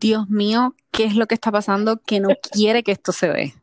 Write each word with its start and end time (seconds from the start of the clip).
Dios 0.00 0.30
mío, 0.30 0.74
¿qué 0.90 1.04
es 1.04 1.14
lo 1.14 1.26
que 1.26 1.34
está 1.34 1.52
pasando 1.52 1.98
que 1.98 2.20
no 2.20 2.30
quiere 2.50 2.82
que 2.82 2.92
esto 2.92 3.12
se 3.12 3.28
dé? 3.28 3.54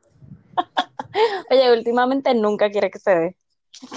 Oye, 1.49 1.73
últimamente 1.73 2.33
nunca 2.35 2.69
quiere 2.69 2.91
que 2.91 2.99
se 2.99 3.11
dé. 3.11 3.37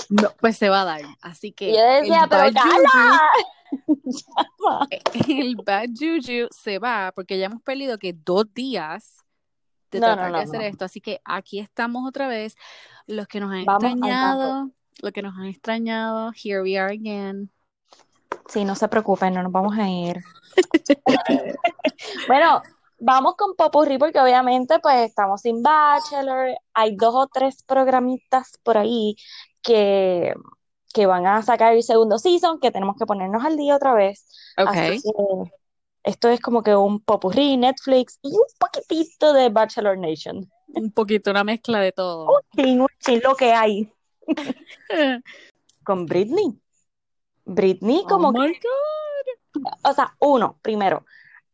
No, 0.08 0.32
pues 0.40 0.56
se 0.56 0.70
va 0.70 0.82
a 0.82 0.84
dar. 0.86 1.02
Así 1.20 1.52
que. 1.52 1.72
Yo 1.72 1.80
decía, 1.80 2.22
el 2.24 2.28
pero 2.28 2.52
cala. 2.52 3.20
el 5.28 5.56
bad 5.56 5.88
juju 5.96 6.48
se 6.50 6.78
va 6.78 7.12
porque 7.14 7.38
ya 7.38 7.46
hemos 7.46 7.62
perdido 7.62 7.98
que 7.98 8.12
dos 8.12 8.52
días 8.52 9.24
de 9.90 10.00
No, 10.00 10.06
tratar 10.06 10.32
no, 10.32 10.38
de 10.38 10.44
hacer 10.44 10.62
esto. 10.62 10.86
Así 10.86 11.00
que 11.00 11.20
aquí 11.24 11.58
estamos 11.58 12.08
otra 12.08 12.26
vez. 12.26 12.56
Los 13.06 13.28
que 13.28 13.40
nos 13.40 13.52
han 13.52 13.66
Vamos 13.66 13.84
extrañado, 13.84 14.70
los 15.02 15.12
que 15.12 15.22
nos 15.22 15.36
han 15.36 15.44
extrañado, 15.44 16.32
here 16.32 16.62
we 16.62 16.78
are 16.78 16.92
again. 16.92 17.50
Sí, 18.50 18.64
no 18.64 18.74
se 18.74 18.88
preocupen, 18.88 19.34
no 19.34 19.42
nos 19.42 19.52
vamos 19.52 19.78
a 19.78 19.88
ir. 19.88 20.20
Bueno, 22.26 22.62
vamos 22.98 23.34
con 23.36 23.54
Popurrí 23.56 23.98
porque 23.98 24.20
obviamente 24.20 24.78
pues 24.80 25.08
estamos 25.08 25.40
sin 25.40 25.62
Bachelor. 25.62 26.56
Hay 26.74 26.96
dos 26.96 27.14
o 27.14 27.26
tres 27.26 27.62
programitas 27.62 28.58
por 28.62 28.78
ahí 28.78 29.16
que, 29.62 30.34
que 30.92 31.06
van 31.06 31.26
a 31.26 31.42
sacar 31.42 31.74
el 31.74 31.82
segundo 31.82 32.18
season, 32.18 32.60
que 32.60 32.70
tenemos 32.70 32.96
que 32.96 33.06
ponernos 33.06 33.44
al 33.44 33.56
día 33.56 33.76
otra 33.76 33.94
vez. 33.94 34.26
Así 34.56 34.78
Ok. 34.78 35.02
que 35.02 35.52
esto 36.02 36.28
es 36.28 36.40
como 36.40 36.62
que 36.62 36.74
un 36.74 37.00
Popurrí, 37.00 37.56
Netflix 37.56 38.18
y 38.22 38.30
un 38.30 38.44
poquitito 38.58 39.32
de 39.32 39.50
Bachelor 39.50 39.98
Nation. 39.98 40.50
Un 40.68 40.92
poquito, 40.92 41.30
una 41.30 41.44
mezcla 41.44 41.80
de 41.80 41.92
todo. 41.92 42.40
Sí, 42.54 42.78
un 42.78 42.86
chin 43.00 43.20
lo 43.22 43.34
que 43.34 43.52
hay 43.52 43.92
con 45.84 46.06
Britney. 46.06 46.58
Britney 47.50 48.04
como 48.08 48.28
oh 48.28 48.32
que 48.32 48.38
my 48.38 48.48
God. 48.48 49.62
O 49.84 49.92
sea, 49.92 50.14
uno, 50.20 50.58
primero, 50.62 51.04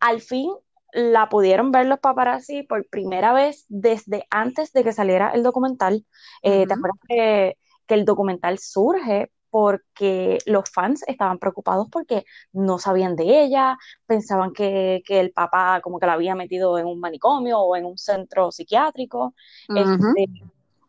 al 0.00 0.20
fin 0.20 0.52
la 0.92 1.28
pudieron 1.28 1.72
ver 1.72 1.86
los 1.86 1.98
paparazzi 1.98 2.62
por 2.62 2.88
primera 2.88 3.32
vez 3.32 3.64
desde 3.68 4.26
antes 4.30 4.72
de 4.72 4.84
que 4.84 4.92
saliera 4.92 5.30
el 5.30 5.42
documental. 5.42 6.04
Eh, 6.42 6.66
¿te 6.66 6.74
acuerdas 6.74 7.00
que, 7.08 7.58
que 7.86 7.94
el 7.94 8.04
documental 8.04 8.58
surge 8.58 9.30
porque 9.50 10.38
los 10.44 10.68
fans 10.70 11.02
estaban 11.06 11.38
preocupados 11.38 11.88
porque 11.90 12.24
no 12.52 12.78
sabían 12.78 13.16
de 13.16 13.42
ella, 13.42 13.78
pensaban 14.04 14.52
que, 14.52 15.02
que 15.06 15.18
el 15.18 15.32
papá 15.32 15.80
como 15.82 15.98
que 15.98 16.06
la 16.06 16.12
había 16.12 16.34
metido 16.34 16.78
en 16.78 16.86
un 16.86 17.00
manicomio 17.00 17.60
o 17.60 17.74
en 17.76 17.86
un 17.86 17.96
centro 17.96 18.52
psiquiátrico, 18.52 19.34
este, 19.68 20.26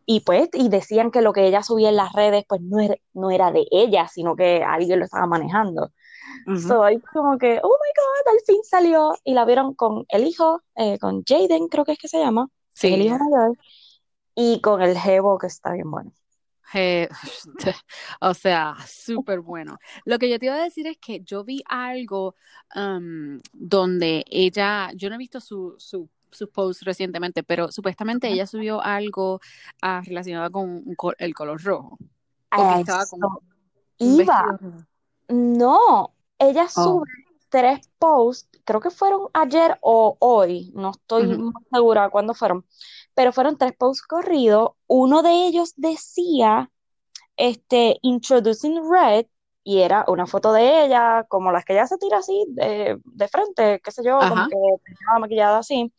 y 0.09 0.22
pues, 0.22 0.50
y 0.53 0.69
decían 0.69 1.11
que 1.11 1.22
lo 1.22 1.33
que 1.33 1.45
ella 1.45 1.61
subía 1.61 1.89
en 1.89 1.97
las 1.97 2.13
redes 2.13 2.45
pues 2.47 2.61
no 2.61 2.80
era, 2.80 2.95
no 3.13 3.30
era 3.30 3.52
de 3.52 3.67
ella, 3.72 4.08
sino 4.08 4.38
que 4.38 4.64
alguien 4.64 4.99
lo 4.99 5.05
estaba 5.05 5.27
manejando. 5.27 5.91
Ujú. 6.47 6.58
So, 6.59 6.83
ahí 6.83 6.99
como 7.14 7.38
que, 7.38 7.59
oh 7.61 7.67
my 7.67 7.91
God, 7.95 8.33
al 8.33 8.39
fin 8.45 8.64
salió. 8.64 9.14
Y 9.25 9.33
la 9.33 9.44
vieron 9.45 9.75
con 9.75 10.05
el 10.09 10.25
hijo, 10.25 10.61
eh, 10.75 10.97
con 10.97 11.23
Jaden, 11.27 11.67
creo 11.67 11.83
que 11.83 11.91
es 11.91 11.99
que 11.99 12.08
se 12.08 12.19
llama, 12.19 12.47
es 12.81 12.83
el 12.94 13.02
Sí. 13.02 13.08
hijo 13.08 13.17
mayor, 13.19 13.58
y 14.36 14.61
con 14.61 14.81
el 14.81 14.97
jevo, 14.97 15.38
que 15.38 15.47
está 15.47 15.73
bien 15.73 15.91
bueno. 15.91 16.11
O 18.21 18.33
sea, 18.33 18.75
súper 18.88 19.42
bueno. 19.42 19.77
Lo 20.05 20.19
que 20.19 20.30
yo 20.30 20.39
te 20.39 20.45
iba 20.47 20.55
a 20.55 20.64
decir 20.64 20.88
es 20.88 20.97
que 20.97 21.21
yo 21.21 21.44
vi 21.44 21.64
algo 21.67 22.36
um, 22.75 23.39
donde 23.53 24.23
ella, 24.30 24.92
yo 24.95 25.09
no 25.09 25.16
he 25.16 25.17
visto 25.17 25.39
su, 25.39 25.75
su, 25.77 26.09
sus 26.38 26.49
posts 26.49 26.83
recientemente, 26.83 27.43
pero 27.43 27.71
supuestamente 27.71 28.30
ella 28.30 28.47
subió 28.47 28.81
algo 28.81 29.39
ah, 29.81 30.02
relacionado 30.05 30.52
con 30.52 30.83
el 31.17 31.33
color 31.33 31.63
rojo, 31.63 31.97
porque 32.49 32.80
estaba 32.81 33.05
con 33.05 33.19
iba. 33.97 34.59
No, 35.27 36.13
ella 36.39 36.67
Oh, 36.75 36.83
sube 36.83 37.08
tres 37.49 37.89
posts, 37.99 38.49
creo 38.63 38.80
que 38.80 38.89
fueron 38.89 39.27
ayer 39.33 39.77
o 39.81 40.17
hoy, 40.19 40.71
no 40.75 40.91
estoy 40.91 41.38
muy 41.38 41.53
segura 41.71 42.09
cuándo 42.09 42.33
fueron, 42.33 42.65
pero 43.14 43.31
fueron 43.31 43.58
tres 43.58 43.73
posts 43.77 44.04
corridos. 44.04 44.71
Uno 44.87 45.23
de 45.23 45.48
ellos 45.48 45.73
decía, 45.75 46.69
este, 47.36 47.98
Introducing 48.02 48.80
Red, 48.89 49.25
y 49.67 49.82
era 49.82 50.05
una 50.08 50.26
foto 50.28 50.54
de 50.54 50.86
ella, 50.86 51.26
como 51.28 51.52
las 51.52 51.66
que 51.66 51.73
ella 51.73 51.88
se 51.88 51.98
tira 51.98 52.20
así 52.20 52.45
de, 52.50 52.98
de 53.04 53.28
frente, 53.28 53.82
qué 53.83 53.92
sé 53.92 54.02
yo, 54.04 54.17
como 54.20 54.36
Ajá, 54.36 54.48
que 54.48 54.55
estaba 54.94 55.20
maquillada 55.20 55.58
así. 55.58 55.94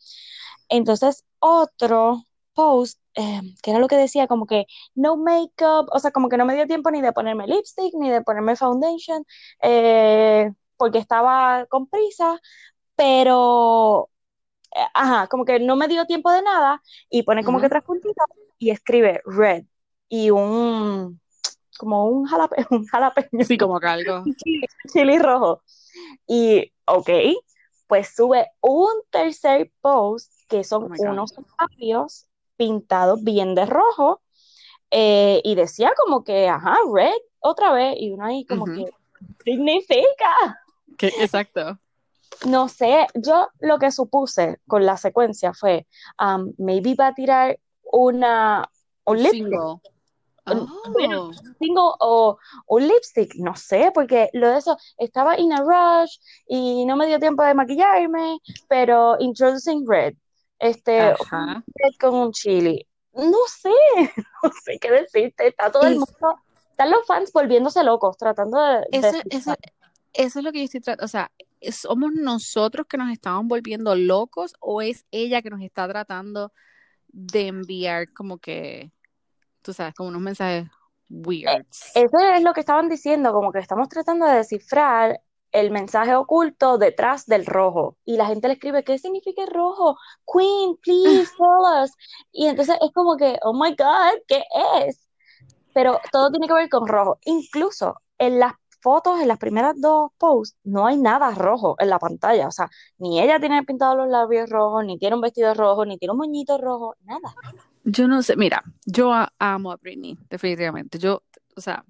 Entonces, 0.69 1.23
otro 1.39 2.23
post, 2.55 2.99
eh, 3.13 3.41
que 3.61 3.69
era 3.71 3.79
lo 3.79 3.87
que 3.87 3.95
decía, 3.95 4.27
como 4.27 4.47
que 4.47 4.65
no 4.95 5.17
makeup, 5.17 5.87
o 5.93 5.99
sea, 5.99 6.09
como 6.11 6.29
que 6.29 6.37
no 6.37 6.45
me 6.45 6.55
dio 6.55 6.65
tiempo 6.65 6.89
ni 6.89 6.99
de 7.01 7.13
ponerme 7.13 7.45
lipstick, 7.47 7.93
ni 7.93 8.09
de 8.09 8.21
ponerme 8.23 8.55
foundation, 8.55 9.23
eh, 9.61 10.51
porque 10.77 10.97
estaba 10.97 11.67
con 11.67 11.87
prisa, 11.87 12.39
pero, 12.95 14.09
eh, 14.75 14.79
ajá, 14.95 15.27
como 15.27 15.45
que 15.45 15.59
no 15.59 15.75
me 15.75 15.87
dio 15.87 16.05
tiempo 16.07 16.31
de 16.31 16.41
nada, 16.41 16.81
y 17.09 17.23
pone 17.23 17.43
como 17.43 17.61
que 17.61 17.69
tres 17.69 17.83
puntitos 17.83 18.25
y 18.57 18.71
escribe 18.71 19.21
red, 19.25 19.65
y 20.09 20.31
un, 20.31 21.21
como 21.79 22.05
un 22.05 22.27
jalape- 22.27 22.67
un 22.69 22.85
jalapeño, 22.85 23.43
Sí, 23.45 23.57
como 23.57 23.73
un 23.75 24.35
chili, 24.37 24.67
chili 24.91 25.17
rojo. 25.17 25.63
Y, 26.27 26.71
ok, 26.85 27.09
pues 27.87 28.13
sube 28.13 28.47
un 28.61 28.89
tercer 29.09 29.71
post 29.81 30.31
que 30.47 30.59
Oh 30.59 30.63
son 30.63 30.89
God. 30.89 30.99
unos 30.99 31.33
labios 31.59 32.27
pintados 32.57 33.23
bien 33.23 33.55
de 33.55 33.65
rojo 33.65 34.21
eh, 34.91 35.41
y 35.43 35.55
decía 35.55 35.91
como 35.97 36.23
que, 36.23 36.49
ajá, 36.49 36.75
red 36.93 37.13
otra 37.39 37.71
vez 37.71 37.95
y 37.97 38.11
uno 38.11 38.25
ahí 38.25 38.45
como 38.45 38.65
que, 38.65 38.85
significa? 39.45 40.59
Exacto. 40.99 41.79
No 42.45 42.67
sé, 42.67 43.07
yo 43.15 43.47
lo 43.59 43.79
que 43.79 43.91
supuse 43.91 44.59
con 44.67 44.85
la 44.85 44.97
secuencia 44.97 45.53
fue, 45.53 45.87
um, 46.19 46.53
maybe 46.57 46.95
va 46.95 47.07
a 47.07 47.13
tirar 47.13 47.57
una, 47.91 48.69
un 49.05 49.17
Un 49.17 49.23
bueno, 50.45 51.23
Oh, 51.23 51.27
un 51.27 51.55
single 51.57 51.91
o 51.99 52.79
lipstick, 52.79 53.35
no 53.35 53.55
sé, 53.55 53.91
porque 53.93 54.29
lo 54.33 54.49
de 54.49 54.57
eso 54.57 54.77
estaba 54.97 55.37
in 55.39 55.53
a 55.53 55.61
rush 55.61 56.17
y 56.47 56.85
no 56.85 56.95
me 56.95 57.07
dio 57.07 57.19
tiempo 57.19 57.43
de 57.43 57.53
maquillarme, 57.53 58.39
pero 58.67 59.17
introducing 59.19 59.85
red, 59.87 60.13
este, 60.59 60.99
ajá. 60.99 61.63
red 61.75 61.91
con 61.99 62.15
un 62.15 62.31
chili, 62.31 62.85
no 63.13 63.37
sé, 63.47 63.69
no 64.43 64.51
sé 64.63 64.79
qué 64.79 64.91
decirte, 64.91 65.47
está 65.47 65.71
todo 65.71 65.83
el 65.83 65.95
mundo, 65.95 66.35
están 66.71 66.91
los 66.91 67.05
fans 67.05 67.31
volviéndose 67.31 67.83
locos, 67.83 68.17
tratando 68.17 68.59
de, 68.59 68.99
de 68.99 69.07
eso, 69.07 69.17
eso, 69.29 69.55
eso 70.13 70.39
es 70.39 70.45
lo 70.45 70.51
que 70.51 70.59
yo 70.59 70.65
estoy 70.65 70.81
tratando. 70.81 71.05
O 71.05 71.09
sea, 71.09 71.31
¿somos 71.71 72.13
nosotros 72.13 72.85
que 72.87 72.97
nos 72.97 73.11
estamos 73.11 73.45
volviendo 73.47 73.95
locos 73.95 74.53
o 74.59 74.81
es 74.81 75.05
ella 75.11 75.41
que 75.41 75.49
nos 75.49 75.61
está 75.61 75.87
tratando 75.87 76.51
de 77.07 77.47
enviar 77.47 78.11
como 78.13 78.37
que, 78.37 78.91
tú 79.69 79.73
sabes, 79.73 79.93
como 79.93 80.09
unos 80.09 80.21
mensajes 80.21 80.67
Eh, 81.45 81.59
weirds? 81.59 81.91
Eso 81.93 82.17
es 82.19 82.43
lo 82.43 82.53
que 82.53 82.61
estaban 82.61 82.89
diciendo, 82.89 83.33
como 83.33 83.51
que 83.51 83.59
estamos 83.59 83.87
tratando 83.89 84.25
de 84.25 84.37
descifrar 84.37 85.21
el 85.51 85.71
mensaje 85.71 86.15
oculto 86.15 86.77
detrás 86.79 87.25
del 87.27 87.45
rojo. 87.45 87.97
Y 88.05 88.17
la 88.17 88.25
gente 88.27 88.47
le 88.47 88.55
escribe, 88.55 88.83
¿qué 88.83 88.97
significa 88.97 89.43
el 89.43 89.49
rojo? 89.49 89.97
Queen, 90.31 90.77
please 90.83 91.31
tell 91.37 91.83
us. 91.83 91.91
Y 92.31 92.47
entonces 92.47 92.77
es 92.81 92.91
como 92.93 93.17
que, 93.17 93.37
oh 93.43 93.53
my 93.53 93.71
God, 93.75 94.19
¿qué 94.27 94.43
es? 94.87 95.07
Pero 95.73 95.99
todo 96.11 96.31
tiene 96.31 96.47
que 96.47 96.53
ver 96.53 96.69
con 96.69 96.87
rojo. 96.87 97.19
Incluso 97.25 97.95
en 98.17 98.39
las 98.39 98.53
fotos, 98.81 99.21
en 99.21 99.27
las 99.27 99.37
primeras 99.39 99.79
dos 99.79 100.11
posts, 100.17 100.57
no 100.63 100.87
hay 100.87 100.97
nada 100.97 101.31
rojo 101.35 101.75
en 101.79 101.89
la 101.89 101.99
pantalla. 101.99 102.47
O 102.47 102.51
sea, 102.51 102.69
ni 102.97 103.21
ella 103.21 103.39
tiene 103.39 103.63
pintados 103.63 103.97
los 103.97 104.07
labios 104.09 104.49
rojos, 104.49 104.85
ni 104.85 104.97
tiene 104.97 105.15
un 105.15 105.21
vestido 105.21 105.53
rojo, 105.53 105.85
ni 105.85 105.97
tiene 105.99 106.13
un 106.13 106.19
moñito 106.19 106.57
rojo, 106.57 106.95
nada. 107.03 107.37
Yo 107.91 108.07
no 108.07 108.21
sé, 108.23 108.35
mira, 108.35 108.63
yo 108.85 109.13
a- 109.13 109.33
amo 109.39 109.71
a 109.71 109.77
Britney, 109.77 110.17
definitivamente. 110.29 110.99
Yo, 110.99 111.23
o 111.55 111.61
sea, 111.61 111.83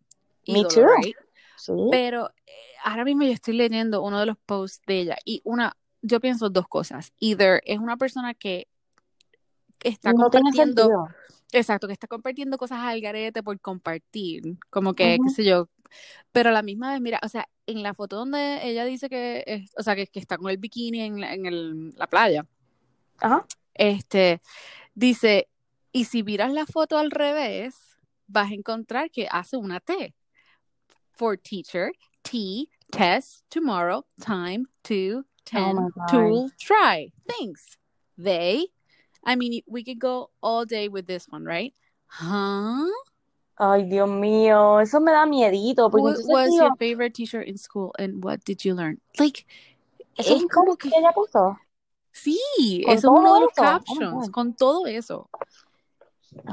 Me 0.48 0.60
ídolo, 0.60 0.70
too. 0.70 0.86
right? 1.02 1.16
Sí. 1.58 1.74
Pero 1.92 2.30
eh, 2.48 2.52
ahora 2.84 3.04
mismo 3.04 3.24
yo 3.24 3.32
estoy 3.32 3.56
leyendo 3.56 4.02
uno 4.02 4.20
de 4.20 4.26
los 4.28 4.38
posts 4.46 4.82
de 4.88 5.02
ella 5.02 5.18
y 5.26 5.42
una, 5.44 5.76
yo 6.02 6.20
pienso 6.20 6.50
dos 6.50 6.68
cosas. 6.68 7.12
Either 7.20 7.62
es 7.66 7.80
una 7.80 7.98
persona 7.98 8.34
que 8.34 8.68
está 9.84 10.14
No 10.14 10.30
compartiendo, 10.30 11.08
exacto, 11.52 11.88
que 11.88 11.94
está 11.94 12.08
compartiendo 12.08 12.58
cosas 12.58 12.80
al 12.80 13.02
garete 13.02 13.44
por 13.44 13.60
compartir, 13.60 14.58
como 14.70 14.94
que, 14.94 15.18
qué 15.24 15.30
sé 15.30 15.44
yo, 15.44 15.70
pero 16.32 16.50
a 16.50 16.54
la 16.54 16.62
misma 16.62 16.92
vez, 16.92 17.02
mira, 17.02 17.20
o 17.24 17.30
sea, 17.30 17.48
en 17.66 17.84
la 17.84 17.94
foto 17.94 18.16
donde 18.18 18.60
ella 18.68 18.86
dice 18.86 19.10
que, 19.10 19.44
es- 19.48 19.72
o 19.78 19.84
sea, 19.84 19.96
que, 19.96 20.08
que 20.08 20.20
está 20.20 20.38
con 20.38 20.50
el 20.50 20.58
bikini 20.58 21.02
en, 21.02 21.20
la- 21.22 21.34
en 21.34 21.46
el- 21.46 21.90
la 21.96 22.08
playa, 22.08 22.46
Ajá. 23.20 23.46
este, 23.74 24.42
dice, 24.94 25.48
y 25.92 26.06
si 26.06 26.24
miras 26.24 26.52
la 26.52 26.66
foto 26.66 26.98
al 26.98 27.12
revés, 27.12 27.98
vas 28.28 28.52
a 28.52 28.54
encontrar 28.54 29.10
que 29.12 29.28
hace 29.30 29.58
una 29.58 29.80
T. 29.80 30.14
For 31.14 31.36
teacher, 31.38 31.92
T, 32.24 32.70
test, 32.92 33.44
tomorrow, 33.50 34.06
time, 34.22 34.68
to, 34.84 35.24
Oh 35.24 35.26
ten, 35.46 35.90
tool, 36.10 36.50
try. 36.60 37.12
Thanks. 37.28 37.78
They, 38.18 38.68
I 39.26 39.36
mean, 39.36 39.62
we 39.68 39.84
could 39.84 40.00
go 40.00 40.30
all 40.42 40.66
day 40.66 40.88
with 40.88 41.08
this 41.08 41.28
one, 41.28 41.44
right? 41.44 41.74
Huh? 42.08 42.88
Ay, 43.58 43.84
Dios 43.84 44.10
mío, 44.10 44.82
eso 44.82 45.00
me 45.02 45.12
da 45.12 45.26
miedito, 45.26 45.92
porque 45.92 46.24
Who 46.24 46.32
was 46.32 46.50
digo, 46.50 46.56
your 46.56 46.76
favorite 46.78 47.14
teacher 47.14 47.42
in 47.42 47.58
school 47.58 47.94
and 48.00 48.24
what 48.24 48.46
did 48.46 48.64
you 48.64 48.74
learn? 48.74 49.02
Like, 49.20 49.46
eso 50.18 50.36
es 50.36 50.46
como 50.50 50.78
que, 50.78 50.90
que 50.90 50.98
ella 50.98 51.12
puso. 51.12 51.58
Sí, 52.14 52.40
eso 52.88 52.94
es 52.94 53.04
uno 53.04 53.34
de 53.36 53.42
los 53.42 53.52
eso. 53.52 53.62
Oh, 53.62 53.66
captions, 53.66 54.30
con 54.30 54.54
todo 54.54 54.86
eso. 54.86 55.30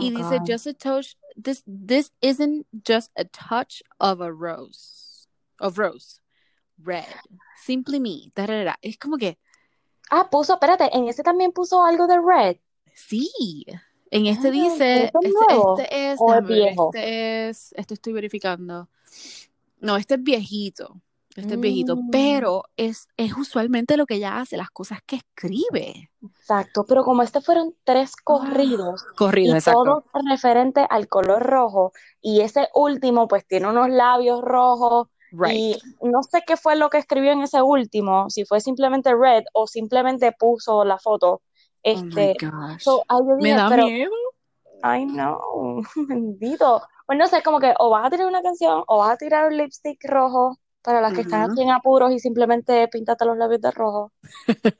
Y 0.01 0.09
Oh, 0.09 0.19
dice, 0.19 0.39
God. 0.39 0.47
just 0.47 0.67
a 0.67 0.73
touch, 0.75 1.17
this, 1.37 1.63
this 1.67 2.11
isn't 2.21 2.67
just 2.87 3.11
a 3.17 3.25
touch 3.25 3.83
of 4.01 4.21
a 4.21 4.33
rose, 4.33 5.29
of 5.61 5.79
rose, 5.79 6.21
red, 6.83 7.05
simply 7.65 7.99
me, 8.01 8.31
tarara. 8.35 8.77
Es 8.83 8.97
como 8.99 9.17
que, 9.19 9.39
Ah, 10.11 10.29
puso, 10.31 10.55
espérate, 10.55 10.89
en 10.97 11.09
ese 11.09 11.23
también 11.25 11.53
puso 11.53 11.83
algo 11.85 12.07
de 12.07 12.19
red. 12.21 12.57
sí, 12.95 13.65
en 14.11 14.27
este 14.27 14.49
Ah, 14.49 14.51
dice, 14.53 15.05
¿este 15.05 15.19
es 15.19 15.25
este, 15.25 15.33
nuevo 15.33 15.79
este 15.81 16.11
es, 16.13 16.19
o 16.21 16.27
déjame 16.29 16.55
viejo? 16.55 16.91
este 16.95 17.49
es, 17.49 17.73
este 17.77 17.95
estoy 17.95 18.13
verificando. 18.13 18.89
No, 19.81 19.97
este 19.97 20.15
es 20.15 20.23
viejito, 20.23 21.01
este 21.41 21.55
es 21.55 21.61
viejito, 21.61 21.97
Mm, 21.97 22.11
pero 22.11 22.65
es, 22.77 23.09
es 23.17 23.37
usualmente 23.37 23.97
lo 23.97 24.07
que 24.07 24.17
ella 24.17 24.39
hace, 24.41 24.57
las 24.57 24.71
cosas 24.71 25.01
que 25.07 25.17
escribe. 25.17 26.11
exacto, 26.23 26.85
pero 26.87 27.05
como 27.05 27.23
este 27.23 27.41
fueron 27.41 27.75
tres 27.85 28.17
corridos 28.17 29.05
corrido, 29.17 29.55
y 29.55 29.57
exacto. 29.57 30.01
todo 30.05 30.05
referente 30.29 30.87
al 30.89 31.09
color 31.09 31.43
rojo, 31.43 31.93
y 32.21 32.41
ese 32.41 32.69
último 32.75 33.29
pues 33.29 33.47
tiene 33.47 33.69
unos 33.69 33.89
labios 33.91 34.41
rojos 34.43 35.09
Right. 35.33 35.67
y 35.69 35.79
no 36.03 36.23
sé 36.23 36.43
qué 36.47 36.57
fue 36.57 36.77
lo 36.77 36.91
que 36.91 36.99
escribió 36.99 37.33
en 37.33 37.43
ese 37.43 37.63
último, 37.63 38.31
si 38.31 38.45
fue 38.45 38.61
simplemente 38.61 39.15
red 39.15 39.45
o 39.53 39.67
simplemente 39.67 40.33
puso 40.33 40.85
la 40.85 40.99
foto. 40.99 41.43
Oh 41.93 42.05
my 42.05 42.11
Este, 42.11 42.37
gosh. 42.39 42.85
so, 42.85 43.05
ahí 43.09 43.19
yo 43.29 43.37
Me 43.39 43.55
dije, 43.55 43.55
da 43.55 43.69
pero 43.69 43.87
miedo. 43.87 44.13
Ay, 44.83 45.07
no, 45.07 45.39
bendito. 46.09 46.83
Pues 47.07 47.19
no 47.19 47.27
sé, 47.29 47.43
como 47.43 47.61
que 47.61 47.75
o 47.79 47.91
vas 47.91 48.07
a 48.07 48.11
tirar 48.11 48.27
una 48.27 48.43
canción 48.43 48.83
o 48.87 48.99
vas 48.99 49.13
a 49.13 49.17
tirar 49.17 49.49
un 49.49 49.57
lipstick 49.57 49.99
rojo 50.05 50.59
para 50.87 51.01
las 51.03 51.13
que 51.15 51.23
están 51.23 51.43
así 51.43 51.63
en 51.63 51.71
apuros 51.71 52.13
y 52.13 52.21
simplemente 52.21 52.89
píntate 52.89 53.27
los 53.27 53.37
labios 53.37 53.61
de 53.61 53.71
rojo. 53.73 54.13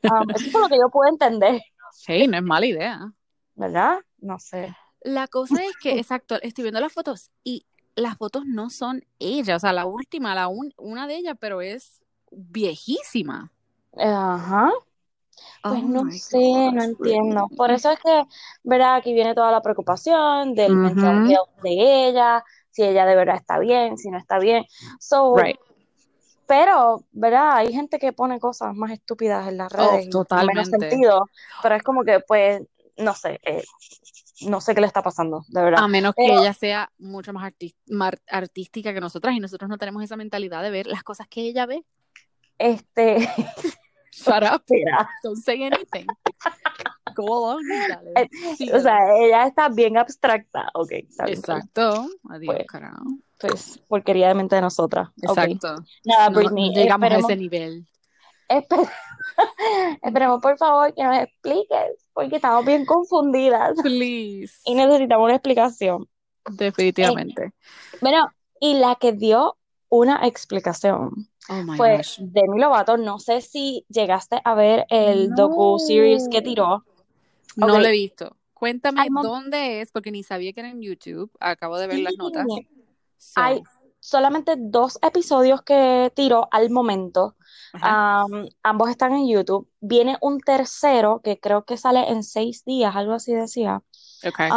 Um, 0.09 0.31
eso 0.35 0.47
es 0.47 0.53
por 0.53 0.63
lo 0.63 0.69
que 0.69 0.79
yo 0.79 0.91
puedo 0.91 1.11
entender, 1.11 1.61
Hey, 2.07 2.27
no 2.29 2.37
es 2.39 2.43
mala 2.43 2.67
idea. 2.67 3.13
¿verdad? 3.55 3.99
No 4.19 4.39
sé. 4.39 4.75
La 5.03 5.29
cosa 5.29 5.65
es 5.65 5.77
que, 5.77 5.99
exacto, 5.99 6.37
estoy 6.43 6.63
viendo 6.63 6.81
las 6.81 6.93
fotos 6.93 7.31
y 7.45 7.67
las 7.95 8.17
fotos 8.17 8.45
no 8.47 8.71
son 8.71 9.05
ella, 9.19 9.57
o 9.57 9.59
sea, 9.59 9.73
la 9.73 9.87
última, 9.87 10.35
la 10.35 10.49
un- 10.49 10.75
una 10.77 11.07
de 11.07 11.17
ellas, 11.17 11.37
pero 11.41 11.61
es 11.61 12.03
viejísima. 12.31 13.53
Ajá. 13.99 14.71
Pues 15.67 15.83
Oh 15.83 15.89
no 15.89 16.11
sé, 16.13 16.39
no 16.73 16.83
entiendo. 16.85 17.49
Por 17.57 17.71
eso 17.71 17.91
es 17.91 17.99
que, 18.01 18.25
¿verdad? 18.65 18.97
Aquí 18.97 19.13
viene 19.15 19.35
toda 19.35 19.51
la 19.53 19.63
preocupación 19.63 20.55
del 20.55 20.77
mental 20.77 21.17
health 21.27 21.51
de 21.63 22.09
ella, 22.09 22.45
si 22.71 22.83
ella 22.85 23.05
de 23.07 23.17
verdad 23.17 23.37
está 23.37 23.59
bien, 23.59 23.99
si 23.99 24.11
no 24.11 24.19
está 24.19 24.39
bien. 24.39 24.65
So, 25.01 25.35
Right. 25.37 25.57
Pero, 26.47 27.05
¿verdad? 27.13 27.57
Hay 27.57 27.73
gente 27.73 27.99
que 27.99 28.13
pone 28.13 28.39
cosas 28.39 28.75
más 28.75 28.91
estúpidas 28.93 29.49
en 29.49 29.59
las 29.59 29.73
Oh, 29.73 29.77
redes 29.93 30.07
y 30.07 30.11
con 30.11 30.21
menos 30.47 30.69
totalmente. 30.69 30.79
sentido, 30.91 31.29
pero 31.63 31.75
es 31.75 31.83
como 31.83 32.05
que, 32.05 32.21
pues, 32.21 32.63
no 32.97 33.15
sé, 33.15 33.41
eh, 33.43 33.65
no 34.43 34.61
sé 34.61 34.75
qué 34.75 34.81
le 34.81 34.87
está 34.87 35.03
pasando, 35.03 35.45
de 35.49 35.63
verdad. 35.63 35.83
A 35.83 35.89
menos 35.89 36.15
que 36.15 36.23
Pero, 36.27 36.41
ella 36.41 36.53
sea 36.55 36.91
mucho 36.99 37.33
más 37.33 37.53
mar- 37.87 38.21
artística 38.29 38.95
que 38.95 39.01
nosotras 39.01 39.35
y 39.35 39.41
nosotros 39.41 39.69
no 39.69 39.77
tenemos 39.79 40.03
esa 40.03 40.17
mentalidad 40.17 40.63
de 40.63 40.71
ver 40.71 40.87
las 40.87 41.03
cosas 41.03 41.27
que 41.29 41.41
ella 41.43 41.67
ve. 41.67 41.85
este, 42.59 43.17
Shut 44.13 44.43
up. 44.45 44.65
Don't 45.23 45.37
say 45.43 45.63
anything. 45.63 46.07
Go 47.15 47.57
on, 47.57 47.63
dale. 47.89 48.13
eh, 48.17 48.29
o 48.53 48.57
Síguele. 48.57 48.81
sea, 48.83 48.99
ella 49.19 49.47
está 49.47 49.69
bien 49.69 49.97
abstracta. 49.99 50.69
Ok. 50.75 50.93
Exacto. 51.27 52.09
Adiós, 52.31 52.55
Pues, 52.57 52.67
carajo. 52.67 53.05
Pues, 53.41 53.79
porquería 53.89 54.29
de 54.29 54.35
mente 54.35 54.55
de 54.57 54.63
nosotras. 54.63 55.09
Exacto. 55.23 55.75
Nada, 56.05 56.31
No, 56.31 56.31
no 56.31 56.37
Britney, 56.37 56.75
llegamos 56.75 57.11
a 57.11 57.17
ese 57.19 57.37
nivel. 57.37 57.87
espe- 58.49 58.91
esperemos 60.03 60.41
por 60.41 60.57
favor 60.59 60.95
que 60.95 61.03
nos 61.03 61.17
expliques, 61.19 62.07
porque 62.13 62.37
estamos 62.37 62.65
bien 62.65 62.85
confundidas 62.87 63.77
Please. 63.83 64.55
y 64.65 64.75
necesitamos 64.75 65.25
una 65.27 65.35
explicación. 65.35 66.03
Eh, 66.03 66.51
Definitivamente. 66.53 67.53
bueno, 68.01 68.31
y 68.61 68.75
la 68.75 68.95
que 68.97 69.13
dio 69.13 69.57
una 69.89 70.27
explicación 70.27 71.29
Oh 71.49 71.63
my 71.63 71.77
fue 71.77 71.99
gosh. 71.99 72.19
Demi 72.21 72.59
Lovato. 72.61 72.97
No 72.97 73.21
sé 73.21 73.41
si 73.41 73.85
llegaste 73.89 74.41
a 74.45 74.55
ver 74.55 74.85
el 74.91 75.31
docu-series 75.31 76.29
que 76.29 76.39
No. 76.41 76.43
tiró. 76.45 76.83
No 77.57 77.79
lo 77.79 77.87
he 77.87 77.93
visto. 77.93 78.37
Cuéntame 78.53 79.07
dónde 79.23 79.81
es, 79.81 79.93
porque 79.93 80.11
ni 80.11 80.23
sabía 80.25 80.53
que 80.53 80.61
era 80.61 80.71
en 80.71 80.81
YouTube. 80.83 81.31
Acabo 81.39 81.79
de 81.79 81.87
ver 81.87 81.99
las 82.01 82.17
notas. 82.17 82.47
Hay 83.35 83.63
So, 83.63 83.71
solamente 84.07 84.55
dos 84.57 84.99
episodios 85.03 85.63
que 85.63 86.13
tiró 86.15 86.49
al 86.53 86.71
momento. 86.71 87.35
ambos 88.63 88.89
están 88.89 89.13
en 89.13 89.29
YouTube. 89.29 89.69
Viene 89.81 90.17
un 90.21 90.41
tercero 90.41 91.21
que 91.23 91.41
creo 91.41 91.65
que 91.65 91.77
sale 91.77 92.09
en 92.09 92.23
seis 92.23 92.65
días, 92.65 92.95
algo 92.95 93.15
así 93.15 93.35
decía. 93.35 93.83
Okay. 94.27 94.49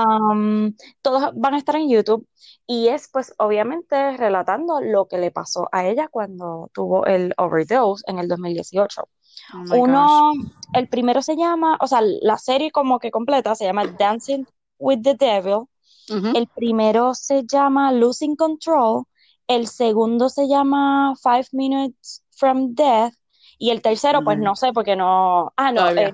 Todos 1.02 1.32
van 1.36 1.54
a 1.54 1.58
estar 1.58 1.76
en 1.76 1.90
YouTube 1.90 2.28
y 2.66 2.88
es 2.88 3.10
pues 3.12 3.34
obviamente 3.40 4.16
relatando 4.18 4.80
lo 4.82 5.08
que 5.08 5.18
le 5.18 5.32
pasó 5.32 5.68
a 5.72 5.86
ella 5.86 6.08
cuando 6.08 6.70
tuvo 6.74 7.06
el 7.06 7.34
overdose 7.38 8.04
en 8.08 8.20
el 8.20 8.28
2018. 8.28 9.02
Oh 9.02 9.58
my 9.58 9.68
gosh. 9.68 9.80
Uno, 9.80 10.32
el 10.74 10.88
primero 10.88 11.22
se 11.22 11.36
llama, 11.36 11.78
o 11.82 11.88
sea, 11.88 12.02
la 12.02 12.38
serie 12.38 12.72
como 12.72 13.00
que 13.00 13.12
completa 13.12 13.56
se 13.56 13.66
llama 13.66 13.86
Dancing 13.88 14.46
with 14.78 15.02
the 15.02 15.16
Devil. 15.16 15.66
El 16.10 16.48
primero 16.48 17.14
se 17.14 17.46
llama 17.46 17.92
Losing 17.92 18.36
Control. 18.36 19.04
El 19.48 19.68
segundo 19.68 20.30
se 20.30 20.48
llama 20.48 21.14
Five 21.22 21.48
Minutes 21.54 22.24
from 22.32 22.74
Death. 22.76 23.14
Y 23.58 23.72
el 23.72 23.82
tercero, 23.82 24.24
pues 24.24 24.38
Mm, 24.38 24.44
no 24.44 24.56
sé, 24.56 24.72
porque 24.74 24.96
no. 24.96 25.52
Ah, 25.58 25.72
no, 25.72 25.90
eh, 25.90 26.12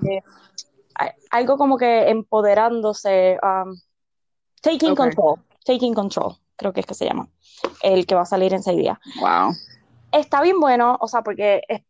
a- 0.98 1.12
algo 1.30 1.56
como 1.56 1.76
que 1.78 2.08
empoderándose. 2.10 3.38
um, 3.42 3.74
Taking 4.62 4.92
Okay. 4.92 4.96
Control. 5.14 5.36
Taking 5.64 5.94
Control, 5.94 6.36
creo 6.56 6.72
que 6.72 6.80
es 6.80 6.86
que 6.86 6.94
se 6.94 7.04
llama. 7.06 7.28
El 7.82 8.06
que 8.06 8.14
va 8.14 8.22
a 8.22 8.26
salir 8.26 8.52
en 8.52 8.62
seis 8.62 8.78
días. 8.78 8.98
Wow. 9.20 9.52
Está 10.12 10.40
bien 10.42 10.58
bueno, 10.60 10.96
o 11.00 11.06
sea, 11.08 11.22
porque 11.22 11.62
es- 11.68 11.82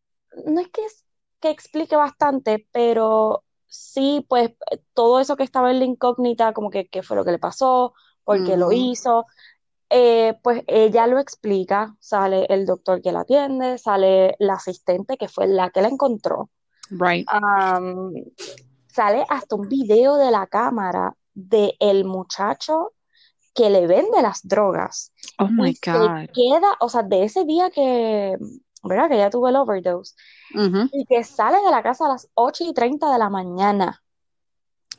no 0.47 0.61
es 0.61 0.69
que, 0.69 0.85
es- 0.85 1.05
que 1.41 1.50
explique 1.50 1.97
bastante, 1.97 2.67
pero 2.73 3.44
sí, 3.69 4.25
pues 4.29 4.51
todo 4.95 5.21
eso 5.21 5.37
que 5.37 5.45
estaba 5.45 5.71
en 5.71 5.79
la 5.79 5.85
incógnita, 5.85 6.53
como 6.53 6.71
que 6.71 6.89
qué 6.89 7.03
fue 7.03 7.17
lo 7.17 7.25
que 7.25 7.33
le 7.33 7.39
pasó, 7.39 7.95
por 8.25 8.45
qué 8.45 8.57
lo 8.57 8.73
hizo, 8.73 9.27
eh, 9.91 10.39
pues 10.43 10.65
ella 10.67 11.07
lo 11.07 11.19
explica, 11.19 11.95
sale 12.01 12.47
el 12.49 12.67
doctor 12.67 13.01
que 13.03 13.13
la 13.13 13.21
atiende, 13.21 13.79
sale 13.79 14.35
la 14.39 14.55
asistente 14.55 15.17
que 15.17 15.29
fue 15.29 15.46
la 15.46 15.70
que 15.70 15.82
la 15.82 15.89
encontró, 15.89 16.51
Right. 16.91 17.27
Sale 18.89 19.27
hasta 19.29 19.56
un 19.56 19.69
video 19.69 20.17
de 20.17 20.31
la 20.31 20.46
cámara 20.46 21.15
de 21.35 21.77
el 21.81 22.05
muchacho 22.05 22.93
que 23.55 23.70
le 23.70 23.87
vende 23.87 24.23
las 24.23 24.46
drogas 24.46 25.13
Oh 25.39 25.49
my 25.49 25.75
se 25.75 25.91
God. 25.93 26.27
queda, 26.32 26.77
o 26.81 26.89
sea, 26.89 27.03
de 27.03 27.25
ese 27.25 27.44
día 27.44 27.70
que, 27.70 28.39
¿verdad? 28.86 29.08
Que 29.08 29.19
ya 29.19 29.31
tuvo 29.31 29.48
el 29.48 29.56
overdose 29.56 30.14
y 30.93 31.05
que 31.06 31.24
sale 31.24 31.58
de 31.58 31.70
la 31.70 31.82
casa 31.82 32.06
a 32.06 32.10
las 32.10 32.28
8 32.34 32.64
y 32.64 32.72
30 32.72 33.12
de 33.12 33.19
la 33.19 33.28
mañana 33.28 34.02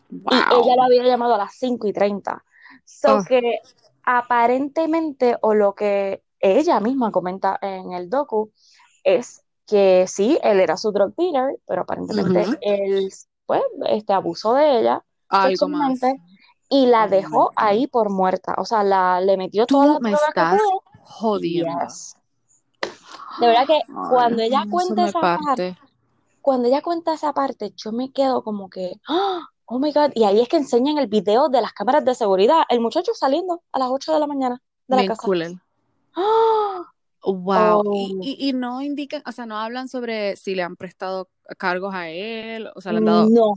y 0.09 0.35
ella 0.35 0.75
lo 0.75 0.83
había 0.83 1.03
llamado 1.03 1.35
a 1.35 1.37
las 1.37 1.53
5 1.55 1.87
y 1.87 1.93
30. 1.93 2.43
So 2.85 3.17
Oh, 3.17 3.23
que 3.27 3.59
aparentemente, 4.03 5.37
o 5.41 5.53
lo 5.53 5.73
que 5.75 6.23
ella 6.39 6.79
misma 6.79 7.11
comenta 7.11 7.57
en 7.61 7.91
el 7.93 8.09
docu, 8.09 8.51
es 9.03 9.43
que 9.65 10.05
sí, 10.07 10.39
él 10.43 10.59
era 10.59 10.77
su 10.77 10.91
drug 10.91 11.13
dealer, 11.15 11.57
pero 11.67 11.81
aparentemente 11.81 12.57
él, 12.61 13.09
pues, 13.45 13.61
este, 13.87 14.13
abusó 14.13 14.53
de 14.53 14.79
ella 14.79 15.03
Algo 15.27 15.67
más. 15.67 15.99
y 16.69 16.85
la 16.85 17.07
dejó 17.07 17.51
ahí 17.55 17.87
por 17.87 18.09
muerta. 18.09 18.55
O 18.57 18.65
sea, 18.65 18.83
la, 18.83 19.19
le 19.19 19.35
metió 19.35 19.65
todas 19.65 19.87
Tú 19.87 19.93
las 19.93 20.01
me 20.01 20.11
estás 20.13 20.61
jodiendo. 21.03 21.79
Yes. 21.83 22.16
De 23.39 23.47
verdad 23.47 23.67
que 23.67 23.81
cuando 24.09 24.41
ella 24.41 24.65
cuenta 24.69 25.03
me 25.03 25.09
esa 25.09 25.19
parte, 25.21 25.45
parte. 25.45 25.77
cuando 26.41 26.67
ella 26.67 26.81
cuenta 26.81 27.13
esa 27.13 27.33
parte, 27.33 27.73
yo 27.75 27.91
me 27.91 28.11
quedo 28.11 28.43
como 28.43 28.69
que, 28.69 28.93
¡ah! 29.07 29.41
oh 29.65 29.79
my 29.79 29.91
God, 29.91 30.11
y 30.15 30.23
ahí 30.23 30.39
es 30.41 30.47
que 30.49 30.57
enseñan 30.57 30.97
el 30.97 31.07
video 31.07 31.49
de 31.49 31.61
las 31.61 31.73
cámaras 31.73 32.05
de 32.05 32.15
seguridad, 32.15 32.63
el 32.69 32.79
muchacho 32.79 33.13
saliendo 33.13 33.61
a 33.71 33.79
las 33.79 33.89
8 33.89 34.13
de 34.13 34.19
la 34.19 34.27
mañana 34.27 34.61
de 34.87 34.95
la 34.95 35.01
Bien 35.03 35.09
casa. 35.09 35.27
¡Ah! 36.15 36.91
Wow. 37.23 37.83
Y, 37.95 38.15
Oh, 38.15 38.21
y, 38.23 38.49
y 38.49 38.53
no 38.53 38.81
indican, 38.81 39.21
o 39.25 39.31
sea, 39.31 39.45
no 39.45 39.57
hablan 39.57 39.89
sobre 39.89 40.35
si 40.37 40.55
le 40.55 40.63
han 40.63 40.75
prestado 40.75 41.29
cargos 41.57 41.93
a 41.93 42.09
él, 42.09 42.69
o 42.75 42.81
sea, 42.81 42.91
le 42.93 42.99
han 42.99 43.05
dado. 43.05 43.29
no, 43.29 43.53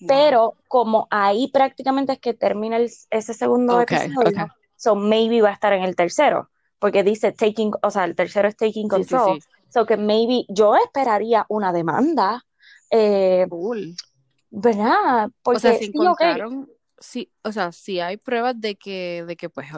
Wow. 0.00 0.08
pero 0.08 0.54
como 0.68 1.08
ahí 1.10 1.48
prácticamente 1.48 2.12
es 2.12 2.20
que 2.20 2.32
termina 2.32 2.76
el- 2.76 2.90
ese 3.10 3.34
segundo 3.34 3.80
Okay, 3.80 3.98
episodio, 3.98 4.28
okay. 4.28 4.44
so 4.76 4.94
maybe 4.94 5.42
va 5.42 5.50
a 5.50 5.52
estar 5.54 5.72
en 5.72 5.82
el 5.82 5.96
tercero, 5.96 6.48
porque 6.78 7.02
dice 7.02 7.32
taking, 7.32 7.72
o 7.82 7.90
sea, 7.90 8.04
el 8.04 8.14
tercero 8.14 8.48
es 8.48 8.56
taking 8.56 8.88
Sí, 8.90 9.04
sí, 9.04 9.14
control, 9.14 9.40
sí. 9.40 9.48
so 9.68 9.86
que 9.86 9.96
maybe 9.96 10.44
yo 10.48 10.76
esperaría 10.76 11.44
una 11.48 11.72
demanda, 11.72 12.44
eh, 12.90 13.46
Cool. 13.48 13.94
¿verdad? 14.50 15.30
O 15.42 15.58
sea, 15.58 15.74
si 15.74 15.86
encontraron, 15.86 16.70
sí, 16.98 17.30
o 17.42 17.52
sea, 17.52 17.72
si 17.72 18.00
hay 18.00 18.16
pruebas 18.16 18.60
de 18.60 18.76
que, 18.76 19.24
de 19.26 19.36
que 19.36 19.50
pues 19.50 19.68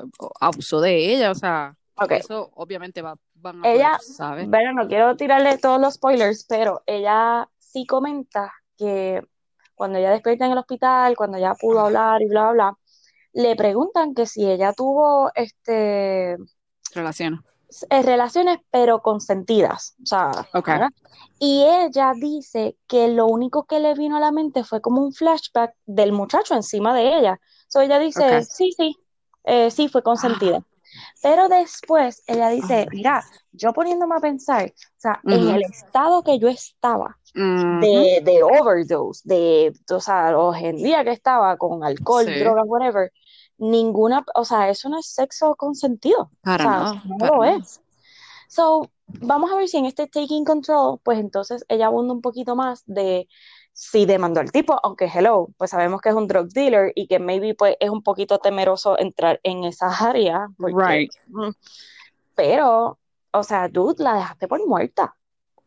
abusó 0.41 0.81
de 0.81 1.13
ella, 1.15 1.31
o 1.31 1.35
sea, 1.35 1.77
eso 2.11 2.51
obviamente 2.55 3.03
va, 3.03 3.17
van 3.35 3.59
a 3.59 3.63
poder, 3.63 3.77
ella, 3.77 3.99
¿sabes? 4.01 4.49
bueno, 4.49 4.73
no 4.75 4.89
quiero 4.89 5.17
tirarle 5.17 5.59
todos 5.59 5.81
los 5.81 5.95
spoilers, 5.95 6.45
pero 6.49 6.83
ella 6.87 7.49
sí 7.59 7.87
comenta 7.87 8.53
que 8.77 9.23
cuando 9.75 9.99
ella 9.99 10.11
despierta 10.11 10.47
en 10.47 10.53
el 10.53 10.59
hospital, 10.59 11.17
cuando 11.17 11.39
ya 11.39 11.55
pudo 11.55 11.81
hablar 11.81 12.23
y 12.23 12.29
bla, 12.29 12.53
bla, 12.53 12.53
bla, 12.53 12.79
le 13.33 13.57
preguntan 13.57 14.15
que 14.15 14.27
si 14.27 14.49
ella 14.51 14.73
tuvo 14.73 15.31
este 15.35 16.37
Relaciones. 16.95 17.41
eh, 17.91 18.03
relaciones, 18.03 18.59
pero 18.71 19.01
consentidas. 19.01 19.95
O 20.03 20.07
sea, 20.07 20.31
Ok. 20.55 20.67
¿verdad? 20.69 20.91
Y 21.39 21.63
ella 21.65 22.13
dice 22.17 22.77
que 22.89 23.09
lo 23.09 23.27
único 23.27 23.65
que 23.65 23.79
le 23.81 23.95
vino 23.95 24.17
a 24.17 24.21
la 24.21 24.33
mente 24.33 24.65
fue 24.65 24.81
como 24.81 25.01
un 25.03 25.13
flashback 25.13 25.75
del 25.87 26.13
muchacho 26.13 26.55
encima 26.55 26.95
de 26.95 27.17
ella. 27.19 27.41
So 27.69 27.81
ella 27.81 27.99
dice, 27.99 28.43
sí, 28.45 28.73
sí, 28.77 28.97
eh, 29.45 29.71
sí, 29.71 29.89
fue 29.89 30.03
consentida. 30.03 30.63
Pero 31.23 31.49
después 31.49 32.23
ella 32.27 32.49
dice, 32.49 32.89
mira, 32.93 33.23
yo 33.53 33.73
poniéndome 33.73 34.17
a 34.17 34.21
pensar, 34.21 34.67
o 34.67 35.01
sea, 35.01 35.21
en 35.25 35.49
el 35.51 35.63
estado 35.63 36.23
que 36.25 36.39
yo 36.41 36.49
estaba, 36.49 37.17
de, 37.33 38.21
de 38.25 38.43
overdose, 38.43 39.23
de, 39.25 39.73
o 39.95 40.01
sea, 40.01 40.37
hoy 40.37 40.65
en 40.67 40.77
día 40.79 41.05
que 41.05 41.13
estaba 41.13 41.57
con 41.57 41.85
alcohol, 41.85 42.25
Sí. 42.27 42.39
drogas, 42.41 42.65
whatever, 42.67 43.13
ninguna, 43.61 44.25
o 44.35 44.45
sea, 44.45 44.69
eso 44.71 44.89
no 44.89 44.99
es 44.99 45.07
sexo 45.07 45.55
consentido. 45.55 46.31
Para 46.43 46.65
o 46.65 46.69
sea, 46.69 46.71
nada, 46.71 47.03
no 47.05 47.19
para 47.19 47.37
lo 47.37 47.45
nada. 47.45 47.57
es. 47.59 47.81
So, 48.49 48.91
vamos 49.07 49.53
a 49.53 49.57
ver 49.57 49.69
si 49.69 49.77
en 49.77 49.87
este 49.87 50.07
taking 50.09 50.45
control, 50.45 50.99
pues 51.05 51.19
entonces 51.21 51.65
ella 51.69 51.87
abunda 51.87 52.13
un 52.15 52.21
poquito 52.21 52.57
más 52.57 52.83
de 52.87 53.29
si 53.73 54.07
demandó 54.07 54.41
al 54.41 54.51
tipo, 54.51 54.79
aunque 54.83 55.07
hello, 55.07 55.49
pues 55.57 55.71
sabemos 55.71 56.01
que 56.01 56.09
es 56.09 56.15
un 56.15 56.27
drug 56.27 56.49
dealer 56.49 56.93
y 56.95 57.07
que 57.07 57.19
maybe 57.19 57.55
pues 57.55 57.77
es 57.81 57.91
un 57.91 58.03
poquito 58.03 58.39
temeroso 58.39 58.99
entrar 58.99 59.41
en 59.43 59.65
esa 59.65 59.89
área, 59.89 60.49
porque, 60.59 60.75
Right. 60.85 61.13
pero, 62.35 62.99
o 63.31 63.43
sea, 63.43 63.69
dude, 63.69 64.03
la 64.03 64.15
dejaste 64.15 64.49
por 64.49 64.67
muerta. 64.67 65.15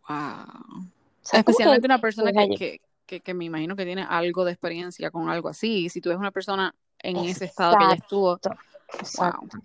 Wow. 0.10 0.18
O 0.18 1.26
sea, 1.26 1.40
es 1.40 1.46
como 1.46 1.56
que, 1.58 1.64
Especialmente 1.64 1.88
una 1.88 2.02
persona 2.02 2.32
pues, 2.34 2.60
que, 2.60 2.82
que, 3.06 3.22
que, 3.22 3.34
me 3.34 3.46
imagino 3.46 3.76
que 3.76 3.86
tiene 3.86 4.06
algo 4.08 4.44
de 4.44 4.52
experiencia 4.52 5.10
con 5.10 5.30
algo 5.30 5.48
así. 5.48 5.90
Si 5.90 6.02
tú 6.02 6.10
ves 6.10 6.18
una 6.18 6.32
persona 6.32 6.76
en 7.04 7.24
ese 7.26 7.46
estado 7.46 7.78
que 7.78 7.86
ella 7.86 7.96
estuvo, 7.96 8.36
Exacto, 8.36 8.58
wow. 9.14 9.34
exacto. 9.34 9.58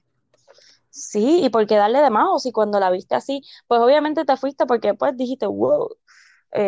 Sí, 0.91 1.45
y 1.45 1.51
por 1.51 1.67
qué 1.67 1.77
darle 1.77 2.01
de 2.01 2.11
más, 2.11 2.27
o 2.31 2.39
si 2.39 2.53
cuando 2.53 2.81
la 2.81 2.91
viste 2.91 3.15
así, 3.15 3.43
pues 3.67 3.81
obviamente 3.81 4.25
te 4.25 4.37
fuiste 4.37 4.67
porque 4.67 4.95
pues 4.95 5.17
dijiste, 5.17 5.47
wow, 5.47 5.89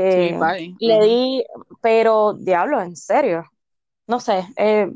Sí, 0.08 0.32
eh, 0.32 0.34
bye. 0.34 0.76
le 0.78 1.00
di, 1.04 1.44
pero 1.82 2.34
diablo, 2.34 2.80
en 2.82 2.96
serio, 2.96 3.44
no 4.08 4.20
sé, 4.20 4.46
eh, 4.56 4.88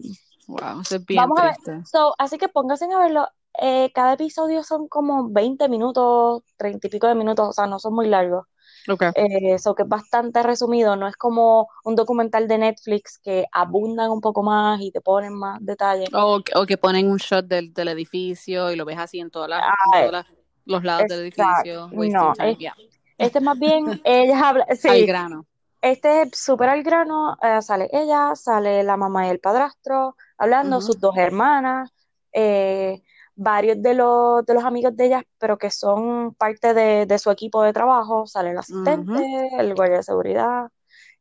Wow, 0.46 0.80
eso 0.80 0.96
es 0.96 1.04
bien 1.04 1.32
vamos 1.32 1.38
a 1.40 1.44
ver, 1.46 1.54
triste. 1.58 1.82
so, 1.82 2.14
así 2.18 2.38
que 2.38 2.48
pónganse 2.48 2.86
a 2.92 2.98
verlo, 2.98 3.28
eh, 3.60 3.90
cada 3.94 4.14
episodio 4.14 4.62
son 4.64 4.88
como 4.88 5.28
20 5.30 5.68
minutos, 5.68 6.42
30 6.56 6.86
y 6.86 6.90
pico 6.90 7.06
de 7.06 7.14
minutos, 7.14 7.48
o 7.48 7.52
sea, 7.52 7.66
no 7.66 7.78
son 7.78 7.94
muy 7.94 8.08
largos, 8.08 8.46
Ok. 8.88 9.02
eh, 9.14 9.58
so 9.58 9.74
que 9.74 9.82
es 9.84 9.88
bastante 9.88 10.42
resumido, 10.42 10.96
no 10.96 11.08
es 11.08 11.16
como 11.16 11.68
un 11.84 11.94
documental 11.94 12.46
de 12.48 12.58
Netflix 12.58 13.18
que 13.18 13.46
abundan 13.52 14.10
un 14.10 14.20
poco 14.20 14.42
más 14.42 14.80
y 14.80 14.90
te 14.90 15.00
ponen 15.00 15.32
más 15.34 15.58
detalles. 15.62 16.10
O, 16.12 16.40
que- 16.42 16.52
o 16.56 16.66
que 16.66 16.76
ponen 16.76 17.10
un 17.10 17.16
shot 17.18 17.46
del, 17.46 17.72
del 17.72 17.88
edificio 17.88 18.70
y 18.70 18.76
lo 18.76 18.84
ves 18.84 18.98
así 18.98 19.20
en 19.20 19.30
todas 19.30 19.48
las- 19.48 20.26
los 20.66 20.82
lados 20.82 21.06
del 21.08 21.20
edificio, 21.20 21.88
no, 21.92 22.32
es- 22.42 22.58
Yeah. 22.58 22.74
este 23.18 23.38
es 23.38 23.44
más 23.44 23.58
bien, 23.58 23.84
ella 24.04 24.48
habla, 24.48 24.66
Al 24.68 24.76
sí, 24.76 25.06
grano. 25.06 25.46
Este 25.80 26.22
es 26.22 26.30
súper 26.38 26.70
al 26.70 26.82
grano, 26.82 27.36
eh, 27.42 27.60
sale 27.60 27.90
ella, 27.92 28.34
sale 28.34 28.82
la 28.82 28.96
mamá 28.96 29.26
y 29.26 29.30
el 29.30 29.38
padrastro 29.40 30.16
hablando, 30.38 30.78
Ujú. 30.78 30.86
sus 30.86 30.98
dos 30.98 31.14
hermanas, 31.18 31.90
eh, 32.32 33.02
varios 33.36 33.80
de 33.82 33.94
los, 33.94 34.44
de 34.46 34.54
los 34.54 34.64
amigos 34.64 34.96
de 34.96 35.06
ella, 35.06 35.22
pero 35.38 35.58
que 35.58 35.70
son 35.70 36.34
parte 36.34 36.72
de, 36.74 37.06
de 37.06 37.18
su 37.18 37.30
equipo 37.30 37.62
de 37.62 37.72
trabajo, 37.72 38.26
sale 38.26 38.50
el 38.50 38.58
asistente, 38.58 39.22
el 39.58 39.74
guardia 39.74 39.96
de 39.98 40.02
seguridad, 40.02 40.68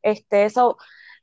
este, 0.02 0.48
so, 0.50 0.76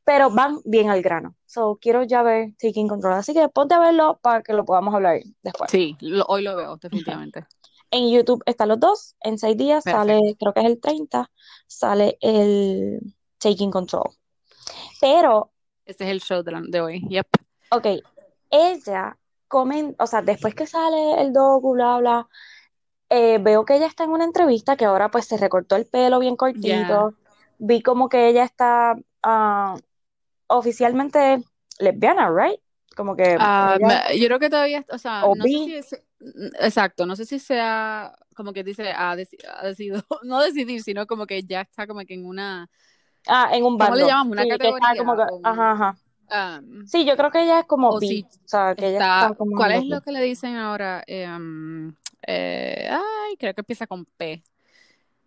pero 0.03 0.29
van 0.31 0.59
bien 0.65 0.89
al 0.89 1.01
grano. 1.01 1.35
So, 1.45 1.77
quiero 1.81 2.03
ya 2.03 2.23
ver 2.23 2.53
Taking 2.59 2.87
Control, 2.87 3.13
así 3.13 3.33
que 3.33 3.47
ponte 3.49 3.73
a 3.75 3.79
verlo 3.79 4.19
para 4.21 4.41
que 4.41 4.53
lo 4.53 4.65
podamos 4.65 4.93
hablar 4.93 5.19
después. 5.43 5.69
Sí, 5.71 5.95
lo- 6.01 6.25
hoy 6.27 6.41
lo 6.41 6.55
veo, 6.55 6.77
definitivamente. 6.77 7.45
En 7.91 8.09
YouTube 8.09 8.41
están 8.45 8.69
los 8.69 8.79
dos, 8.79 9.15
en 9.21 9.37
seis 9.37 9.55
días 9.57 9.83
sale, 9.83 10.19
creo 10.39 10.53
que 10.53 10.61
es 10.61 10.65
el 10.65 10.79
30, 10.79 11.29
sale 11.67 12.17
el 12.21 12.99
Taking 13.37 13.69
Control. 13.71 14.09
Pero 14.99 15.51
Este 15.85 16.05
es 16.05 16.09
el 16.11 16.21
show 16.21 16.41
de, 16.43 16.51
la- 16.51 16.61
de 16.65 16.81
hoy. 16.81 17.01
Yep. 17.09 17.27
Ok, 17.71 17.85
ella 18.49 19.17
comen, 19.51 19.95
o 19.99 20.07
sea, 20.07 20.23
después 20.23 20.55
que 20.55 20.67
sale 20.67 21.21
el 21.21 21.33
docu, 21.33 21.73
bla, 21.75 21.99
bla, 21.99 22.29
eh, 23.09 23.39
veo 23.39 23.65
que 23.65 23.75
ella 23.77 23.87
está 23.87 24.03
en 24.05 24.11
una 24.11 24.25
entrevista 24.25 24.77
que 24.77 24.85
ahora 24.85 25.11
pues 25.11 25.27
se 25.27 25.37
recortó 25.37 25.75
el 25.77 25.87
pelo 25.87 26.19
bien 26.19 26.35
cortito. 26.37 27.15
Vi 27.59 27.81
como 27.83 28.09
que 28.09 28.27
ella 28.29 28.43
está 28.45 28.95
ah, 29.23 29.77
oficialmente 30.47 31.43
lesbiana, 31.79 32.29
right? 32.31 32.59
Como 32.95 33.15
que 33.17 33.39
Ah, 33.39 33.79
ella, 33.79 34.03
yo 34.15 34.27
creo 34.27 34.39
que 34.39 34.49
todavía, 34.49 34.85
o 34.89 34.97
sea, 34.97 35.27
o 35.27 35.35
no 35.35 35.47
sé 35.47 35.59
si 35.59 35.73
es, 35.75 35.95
exacto, 36.59 37.05
no 37.05 37.15
sé 37.15 37.25
si 37.25 37.39
sea, 37.39 38.13
como 38.35 38.53
que 38.53 38.63
dice, 38.63 38.91
ha, 38.91 39.15
deci- 39.15 39.37
ha 39.47 39.65
decidido, 39.67 40.03
no 40.23 40.39
decidir, 40.41 40.83
sino 40.83 41.07
como 41.07 41.25
que 41.25 41.43
ya 41.43 41.61
está 41.61 41.87
como 41.87 42.01
que 42.05 42.13
en 42.15 42.25
una, 42.25 42.69
ah, 43.27 43.49
en 43.53 43.63
un 43.65 43.77
¿cómo 43.77 43.95
le 43.95 44.05
bando. 44.05 44.05
llamamos? 44.05 44.31
Una 44.33 44.45
Sí, 44.45 44.57
que 44.57 44.67
está 44.67 44.95
como 44.95 45.15
categoría 45.15 45.15
que, 45.15 45.23
ajá, 45.43 45.71
ajá. 45.73 45.97
Um, 46.31 46.85
Sí, 46.87 47.05
yo 47.05 47.15
creo 47.17 47.31
que 47.31 47.43
ella 47.43 47.59
es 47.59 47.65
como 47.65 47.89
o 47.89 47.99
bi, 47.99 48.07
si 48.07 48.23
o 48.23 48.47
sea, 48.47 48.75
que 48.75 48.87
ella 48.87 48.97
está 48.97 49.21
está, 49.27 49.35
como 49.35 49.51
en 49.51 49.57
¿cuál 49.57 49.71
es 49.73 49.85
lo 49.85 50.01
que 50.01 50.11
le 50.11 50.21
dicen 50.21 50.55
ahora? 50.55 51.03
Eh, 51.07 51.27
um, 51.27 51.93
eh, 52.27 52.89
ay, 52.91 53.35
creo 53.37 53.53
que 53.53 53.61
empieza 53.61 53.87
con 53.87 54.05
P. 54.05 54.43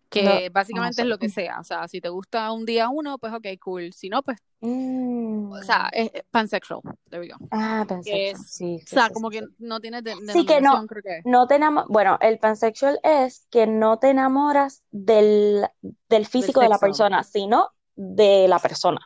Que 0.08 0.46
no 0.48 0.52
básicamente 0.52 1.02
es 1.02 1.06
sé. 1.06 1.08
lo 1.08 1.18
que 1.18 1.28
sea, 1.28 1.58
o 1.58 1.64
sea, 1.64 1.88
si 1.88 2.00
te 2.00 2.08
gusta 2.08 2.52
un 2.52 2.64
día 2.64 2.88
uno, 2.88 3.18
pues 3.18 3.32
ok, 3.32 3.46
cool, 3.60 3.92
si 3.92 4.08
no, 4.08 4.22
pues, 4.22 4.38
Mm. 4.60 5.50
o 5.52 5.62
sea, 5.62 5.90
es 5.92 6.10
es 6.14 6.22
pansexual, 6.30 6.80
there 7.10 7.20
we 7.20 7.28
go, 7.28 7.36
Ah, 7.50 7.84
pansexual, 7.86 8.20
es, 8.40 8.50
sí, 8.50 8.80
o 8.82 8.86
sea, 8.86 9.08
sí, 9.08 9.12
como 9.12 9.28
que 9.28 9.42
no 9.58 9.80
tiene 9.80 10.00
de- 10.02 10.14
Sí 10.32 10.46
que 10.46 10.60
no, 10.60 10.70
denominación, 10.76 10.86
creo 10.86 11.02
que, 11.02 11.22
no 11.28 11.46
te 11.46 11.58
bueno, 11.88 12.16
el 12.22 12.38
pansexual 12.38 13.00
es 13.02 13.46
que 13.50 13.66
no 13.66 13.98
te 13.98 14.10
enamoras 14.10 14.82
del, 14.90 15.66
del 15.82 15.94
del 16.08 16.26
físico 16.26 16.60
de 16.60 16.68
la 16.68 16.78
persona, 16.78 17.24
sino 17.24 17.70
de 17.96 18.46
la 18.48 18.58
persona. 18.58 19.00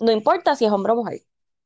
No 0.00 0.12
importa 0.12 0.56
si 0.56 0.64
es 0.64 0.72
hombre 0.72 0.92
o 0.92 0.96
mujer. 0.96 1.22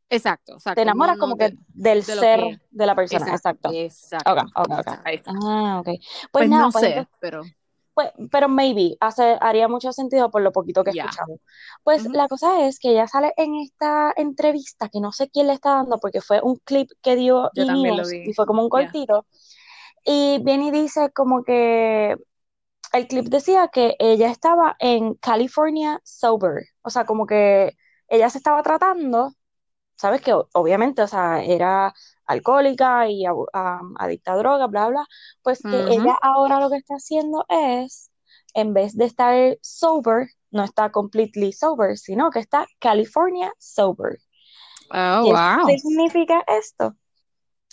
exacto, 0.09 0.53
Te 0.75 0.83
exacto, 0.83 0.83
no, 0.83 0.83
enamoras 0.83 1.17
no, 1.17 1.21
como 1.21 1.37
de, 1.37 1.51
que 1.51 1.57
del 1.69 2.05
de 2.05 2.05
ser 2.05 2.41
que, 2.41 2.61
de 2.71 2.87
la 2.87 2.95
persona, 2.95 3.27
exacto, 3.27 3.71
exacto. 3.71 3.71
Exacto, 3.73 4.31
ok, 4.55 4.71
ahí 4.71 4.79
ok. 4.79 4.79
está, 4.79 5.03
ahí 5.05 5.15
está, 5.17 5.33
Ah, 5.45 5.81
ok. 5.81 5.87
Pues 6.31 6.31
pues 6.33 6.49
nada, 6.49 6.67
no 6.67 6.71
pues 6.71 6.85
sé, 6.85 7.09
pero, 7.21 7.43
pues, 7.95 8.11
pero 8.31 8.49
maybe 8.49 8.97
hace, 9.01 9.37
haría 9.41 9.69
mucho 9.69 9.93
sentido 9.93 10.31
por 10.31 10.43
lo 10.43 10.53
poquito 10.53 10.85
que 10.85 10.93
ya, 10.93 11.05
escuchamos. 11.05 11.41
Pues 11.83 12.05
la 12.07 12.29
cosa 12.29 12.67
es 12.67 12.79
que 12.79 12.91
ella 12.91 13.07
sale 13.07 13.33
en 13.37 13.57
esta 13.57 14.13
entrevista 14.17 14.89
que 14.89 15.01
no 15.01 15.13
sé 15.13 15.29
quién 15.29 15.47
le 15.47 15.55
está 15.55 15.75
dando 15.77 15.99
porque 15.99 16.21
fue 16.21 16.41
un 16.43 16.57
clip 16.65 16.91
que 17.03 17.17
dio 17.17 17.51
yo 17.55 17.65
lo 17.65 18.11
y 18.13 18.33
fue 18.33 18.47
como 18.47 18.63
un 18.63 18.69
cortito. 18.69 19.27
Y 20.05 20.41
viene 20.43 20.69
y 20.69 20.71
dice 20.71 21.11
como 21.13 21.45
que 21.45 22.17
el 22.93 23.09
clip 23.09 23.27
decía 23.27 23.69
que 23.69 23.97
ella 23.99 24.31
estaba 24.31 24.77
en 24.79 25.15
California 25.15 26.01
sober, 26.05 26.65
o 26.83 26.91
sea, 26.91 27.05
como 27.07 27.27
que 27.27 27.77
ella 28.13 28.31
se 28.31 28.39
estaba 28.39 28.63
tratando, 28.63 29.33
sabes 29.97 30.21
que 30.23 30.35
obviamente, 30.55 31.03
o 31.03 31.09
sea, 31.09 31.43
era 31.45 31.95
alcohólica 32.27 33.09
y 33.09 33.25
adicta 33.99 34.33
a 34.33 34.37
drogas, 34.37 34.71
bla, 34.71 34.89
bla, 34.89 35.07
pues 35.43 35.61
que 35.63 35.79
ella 35.95 36.15
ahora 36.23 36.61
lo 36.61 36.71
que 36.71 36.77
está 36.77 36.95
haciendo 36.95 37.45
es, 37.49 38.11
en 38.55 38.75
vez 38.75 38.97
de 38.97 39.07
estar 39.07 39.59
sober, 39.63 40.29
no 40.51 40.65
está 40.65 40.91
completely 40.93 41.53
sober, 41.53 41.97
sino 41.99 42.31
que 42.31 42.41
está 42.41 42.67
California 42.81 43.53
sober. 43.59 44.19
oh, 44.93 45.25
¿Qué 45.25 45.33
wow, 45.33 45.79
significa 45.79 46.45
esto? 46.49 46.97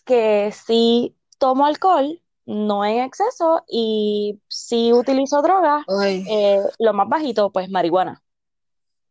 Que 0.05 0.51
si 0.51 1.15
tomo 1.37 1.65
alcohol, 1.65 2.21
no 2.45 2.85
en 2.85 3.03
exceso, 3.03 3.63
y 3.67 4.41
si 4.47 4.93
utilizo 4.93 5.41
drogas, 5.41 5.85
eh, 6.29 6.59
lo 6.79 6.93
más 6.93 7.09
bajito, 7.09 7.51
pues 7.51 7.69
marihuana. 7.69 8.23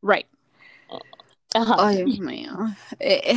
right, 0.02 0.26
Ajá. 1.54 1.76
ay, 1.78 2.04
Dios 2.04 2.18
mío, 2.20 2.52
Eh, 2.98 3.20
eh, 3.32 3.36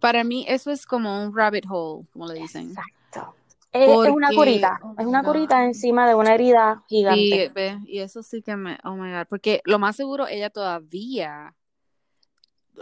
para 0.00 0.24
mí 0.24 0.44
eso 0.48 0.70
es 0.70 0.86
como 0.86 1.22
un 1.24 1.34
rabbit 1.36 1.64
hole, 1.68 2.06
como 2.12 2.26
le 2.26 2.34
dicen, 2.34 2.70
Exacto. 2.70 3.34
Eh, 3.72 3.92
es 3.92 4.10
una 4.10 4.32
curita, 4.32 4.78
oh 4.82 4.94
es 4.98 5.04
my 5.06 5.10
una 5.10 5.22
curita 5.22 5.64
encima 5.64 6.08
de 6.08 6.14
una 6.14 6.34
herida 6.34 6.82
gigante. 6.88 7.48
ve, 7.54 7.78
y 7.86 8.00
eso 8.00 8.22
sí 8.22 8.42
que 8.42 8.56
me, 8.56 8.78
oh 8.84 8.94
my 8.96 9.12
God, 9.12 9.26
porque 9.28 9.60
lo 9.64 9.78
más 9.78 9.96
seguro 9.96 10.26
ella 10.26 10.50
todavía, 10.50 11.54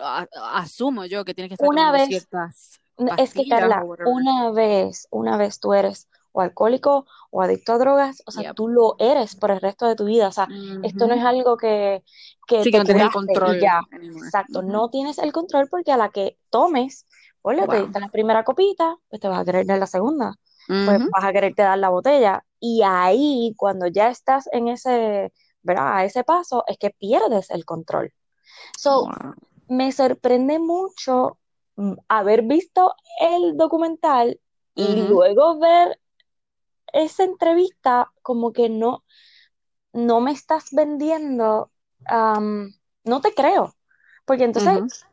a- 0.01 0.27
asumo 0.55 1.05
yo 1.05 1.25
que 1.25 1.35
tiene 1.35 1.49
que 1.49 1.55
estar 1.55 1.69
Una 1.69 1.93
vez, 1.93 2.09
ciertas 2.09 2.81
es 3.19 3.35
que 3.35 3.47
Carla, 3.49 3.85
una 4.07 4.51
vez, 4.51 5.07
una 5.11 5.37
vez 5.37 5.61
tú 5.61 5.73
eres 5.75 6.09
o 6.39 6.41
alcohólico 6.43 7.07
o 7.31 7.43
adicto 7.43 7.73
a 7.73 7.79
drogas, 7.79 8.23
o 8.27 8.31
sea, 8.31 8.45
Yep. 8.45 8.57
tú 8.57 8.69
lo 8.69 8.97
eres 8.99 9.35
por 9.37 9.51
el 9.51 9.61
resto 9.61 9.87
de 9.87 9.97
tu 9.97 10.05
vida. 10.07 10.29
O 10.29 10.33
sea, 10.33 10.49
esto 10.83 11.07
no 11.09 11.15
es 11.15 11.25
algo 11.25 11.57
que, 11.57 12.05
que 12.47 12.59
Sí, 12.65 12.71
que 12.71 12.79
te 12.79 12.79
no 12.79 12.85
tienes 12.85 13.03
el 13.05 13.11
control 13.11 13.59
ya. 13.61 13.81
Exacto, 14.17 14.63
no 14.63 14.89
tienes 14.91 15.19
el 15.19 15.33
control 15.33 15.69
porque 15.69 15.93
a 15.93 15.97
la 15.97 16.11
que 16.11 16.39
tomes, 16.51 17.07
ponle, 17.43 17.67
te 17.69 17.77
Wow. 17.77 17.83
diste 17.83 18.01
la 18.01 18.09
primera 18.09 18.45
copita, 18.45 18.97
pues 19.09 19.21
te 19.21 19.29
vas 19.29 19.41
a 19.41 19.45
querer 19.45 19.67
dar 19.67 19.79
la 19.79 19.87
segunda, 19.87 20.35
pues 20.85 20.99
vas 21.13 21.25
a 21.25 21.33
quererte 21.33 21.63
dar 21.63 21.79
la 21.79 21.89
botella. 21.91 22.45
Y 22.61 22.83
ahí, 22.85 23.55
cuando 23.57 23.87
ya 23.89 24.09
estás 24.11 24.49
en 24.53 24.69
ese, 24.69 25.33
¿verdad? 25.63 25.97
A 25.99 26.05
ese 26.05 26.25
paso, 26.25 26.65
es 26.69 26.79
que 26.79 26.91
pierdes 26.91 27.51
el 27.51 27.65
control. 27.65 28.13
So, 28.77 29.13
me 29.69 29.93
sorprende 29.93 30.59
mucho 30.59 31.39
mm, 31.77 31.95
haber 32.09 32.43
visto 32.43 32.95
el 33.21 33.57
documental 33.57 34.41
y 34.75 34.97
luego 34.97 35.59
ver 35.59 36.01
esa 36.93 37.25
entrevista 37.25 38.13
como 38.23 38.53
que 38.53 38.69
no, 38.69 39.05
no 39.93 40.21
me 40.21 40.33
estás 40.33 40.67
vendiendo, 40.73 41.71
no 43.05 43.21
te 43.21 43.35
creo, 43.35 43.75
porque 44.25 44.45
entonces 44.45 45.05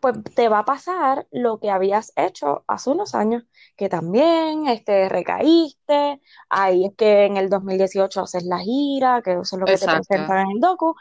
pues 0.00 0.16
te 0.34 0.48
va 0.48 0.60
a 0.60 0.64
pasar 0.64 1.26
lo 1.30 1.60
que 1.60 1.70
habías 1.70 2.12
hecho 2.16 2.64
hace 2.66 2.88
unos 2.88 3.14
años, 3.14 3.44
que 3.76 3.90
también 3.90 4.66
este, 4.66 5.10
recaíste, 5.10 6.22
ahí 6.48 6.86
es 6.86 6.94
que 6.96 7.26
en 7.26 7.36
el 7.36 7.50
2018 7.50 8.22
haces 8.22 8.44
la 8.44 8.60
gira, 8.60 9.20
que 9.20 9.32
eso 9.32 9.42
es 9.42 9.60
lo 9.60 9.66
que 9.66 9.76
te 9.76 9.86
presentan 9.86 10.38
en 10.38 10.50
el 10.52 10.60
docu, 10.60 10.94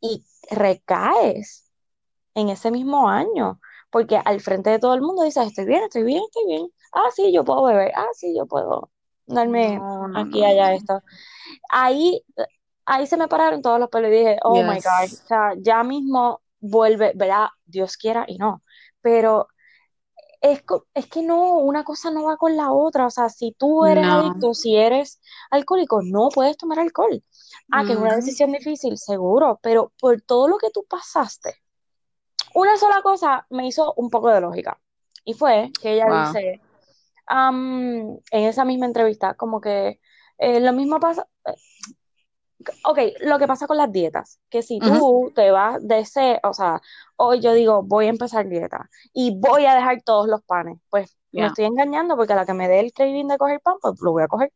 y 0.00 0.24
recaes 0.50 1.70
en 2.34 2.48
ese 2.48 2.70
mismo 2.70 3.10
año, 3.10 3.60
porque 3.90 4.16
al 4.24 4.40
frente 4.40 4.70
de 4.70 4.78
todo 4.78 4.94
el 4.94 5.02
mundo 5.02 5.22
dices, 5.22 5.46
estoy 5.46 5.66
bien, 5.66 5.82
estoy 5.84 6.04
bien, 6.04 6.22
estoy 6.24 6.46
bien, 6.46 6.66
ah, 6.94 7.10
sí, 7.14 7.32
yo 7.32 7.44
puedo 7.44 7.64
beber, 7.64 7.92
ah, 7.94 8.08
sí, 8.14 8.34
yo 8.34 8.46
puedo 8.46 8.90
darme 9.26 9.80
aquí, 10.14 10.44
allá, 10.44 10.74
esto. 10.74 11.02
Ahí, 11.70 12.22
ahí 12.84 13.06
se 13.06 13.16
me 13.16 13.28
pararon 13.28 13.62
todos 13.62 13.78
los 13.80 13.88
pelos 13.88 14.10
y 14.10 14.14
dije, 14.14 14.38
oh 14.42 14.62
my 14.62 14.76
God, 14.76 15.12
o 15.12 15.26
sea, 15.26 15.52
ya 15.58 15.82
mismo 15.82 16.40
vuelve, 16.60 17.12
verá, 17.14 17.52
Dios 17.64 17.96
quiera 17.96 18.24
y 18.26 18.38
no, 18.38 18.62
pero 19.00 19.48
es, 20.40 20.62
es, 20.94 21.06
que 21.06 21.22
no, 21.22 21.58
una 21.58 21.84
cosa 21.84 22.10
no 22.10 22.24
va 22.24 22.36
con 22.36 22.56
la 22.56 22.72
otra, 22.72 23.06
o 23.06 23.10
sea, 23.10 23.28
si 23.28 23.52
tú 23.52 23.84
eres 23.84 24.06
adicto, 24.06 24.54
si 24.54 24.76
eres 24.76 25.20
alcohólico, 25.50 26.00
no 26.02 26.28
puedes 26.28 26.56
tomar 26.56 26.78
alcohol. 26.78 27.22
Ah, 27.70 27.84
que 27.84 27.92
es 27.92 27.98
una 27.98 28.14
decisión 28.14 28.52
difícil, 28.52 28.96
seguro, 28.96 29.58
pero 29.60 29.92
por 29.98 30.20
todo 30.20 30.46
lo 30.46 30.58
que 30.58 30.70
tú 30.70 30.84
pasaste, 30.88 31.54
una 32.54 32.76
sola 32.76 33.02
cosa 33.02 33.46
me 33.50 33.66
hizo 33.66 33.92
un 33.96 34.08
poco 34.08 34.30
de 34.30 34.40
lógica, 34.40 34.78
y 35.24 35.34
fue 35.34 35.70
que 35.80 35.94
ella 35.94 36.06
dice, 36.06 36.60
en 37.28 38.20
esa 38.30 38.64
misma 38.64 38.86
entrevista, 38.86 39.34
como 39.34 39.60
que 39.60 40.00
eh, 40.38 40.60
lo 40.60 40.72
mismo 40.72 41.00
pasa, 41.00 41.26
ok, 42.84 42.98
lo 43.20 43.38
que 43.38 43.46
pasa 43.46 43.66
con 43.66 43.76
las 43.76 43.92
dietas, 43.92 44.40
que 44.50 44.62
si 44.62 44.78
tú 44.78 45.32
te 45.34 45.50
vas 45.50 45.86
de 45.86 46.00
ese, 46.00 46.40
o 46.42 46.52
sea, 46.52 46.80
hoy 47.16 47.40
yo 47.40 47.52
digo, 47.52 47.82
voy 47.82 48.06
a 48.06 48.10
empezar 48.10 48.48
dieta 48.48 48.88
y 49.12 49.38
voy 49.38 49.66
a 49.66 49.74
dejar 49.74 50.02
todos 50.02 50.28
los 50.28 50.42
panes, 50.42 50.78
pues 50.90 51.16
me 51.40 51.46
estoy 51.46 51.64
engañando 51.64 52.16
porque 52.16 52.32
a 52.32 52.36
la 52.36 52.46
que 52.46 52.54
me 52.54 52.68
dé 52.68 52.80
el 52.80 52.92
craving 52.92 53.28
de 53.28 53.38
coger 53.38 53.60
pan, 53.60 53.74
pues 53.80 53.94
lo 54.00 54.12
voy 54.12 54.22
a 54.22 54.28
coger. 54.28 54.52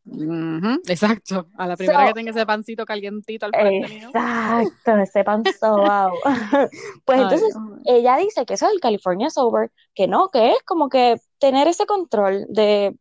Exacto, 0.87 1.47
a 1.57 1.67
la 1.67 1.77
primera 1.77 2.07
que 2.07 2.13
tenga 2.13 2.31
ese 2.31 2.45
pancito 2.45 2.85
calientito 2.85 3.45
al 3.45 3.51
frente 3.51 3.97
Exacto, 3.97 4.97
ese 4.97 5.23
pan 5.23 5.43
wow. 5.61 6.11
pues 7.05 7.21
entonces, 7.21 7.55
ella 7.85 8.17
dice 8.17 8.45
que 8.45 8.55
eso 8.55 8.67
es 8.67 8.73
el 8.73 8.79
California 8.79 9.29
Sober, 9.29 9.71
que 9.93 10.07
no, 10.07 10.29
que 10.29 10.51
es 10.51 10.63
como 10.63 10.89
que 10.89 11.19
tener 11.39 11.67
ese 11.67 11.85
control 11.85 12.45
de, 12.49 12.95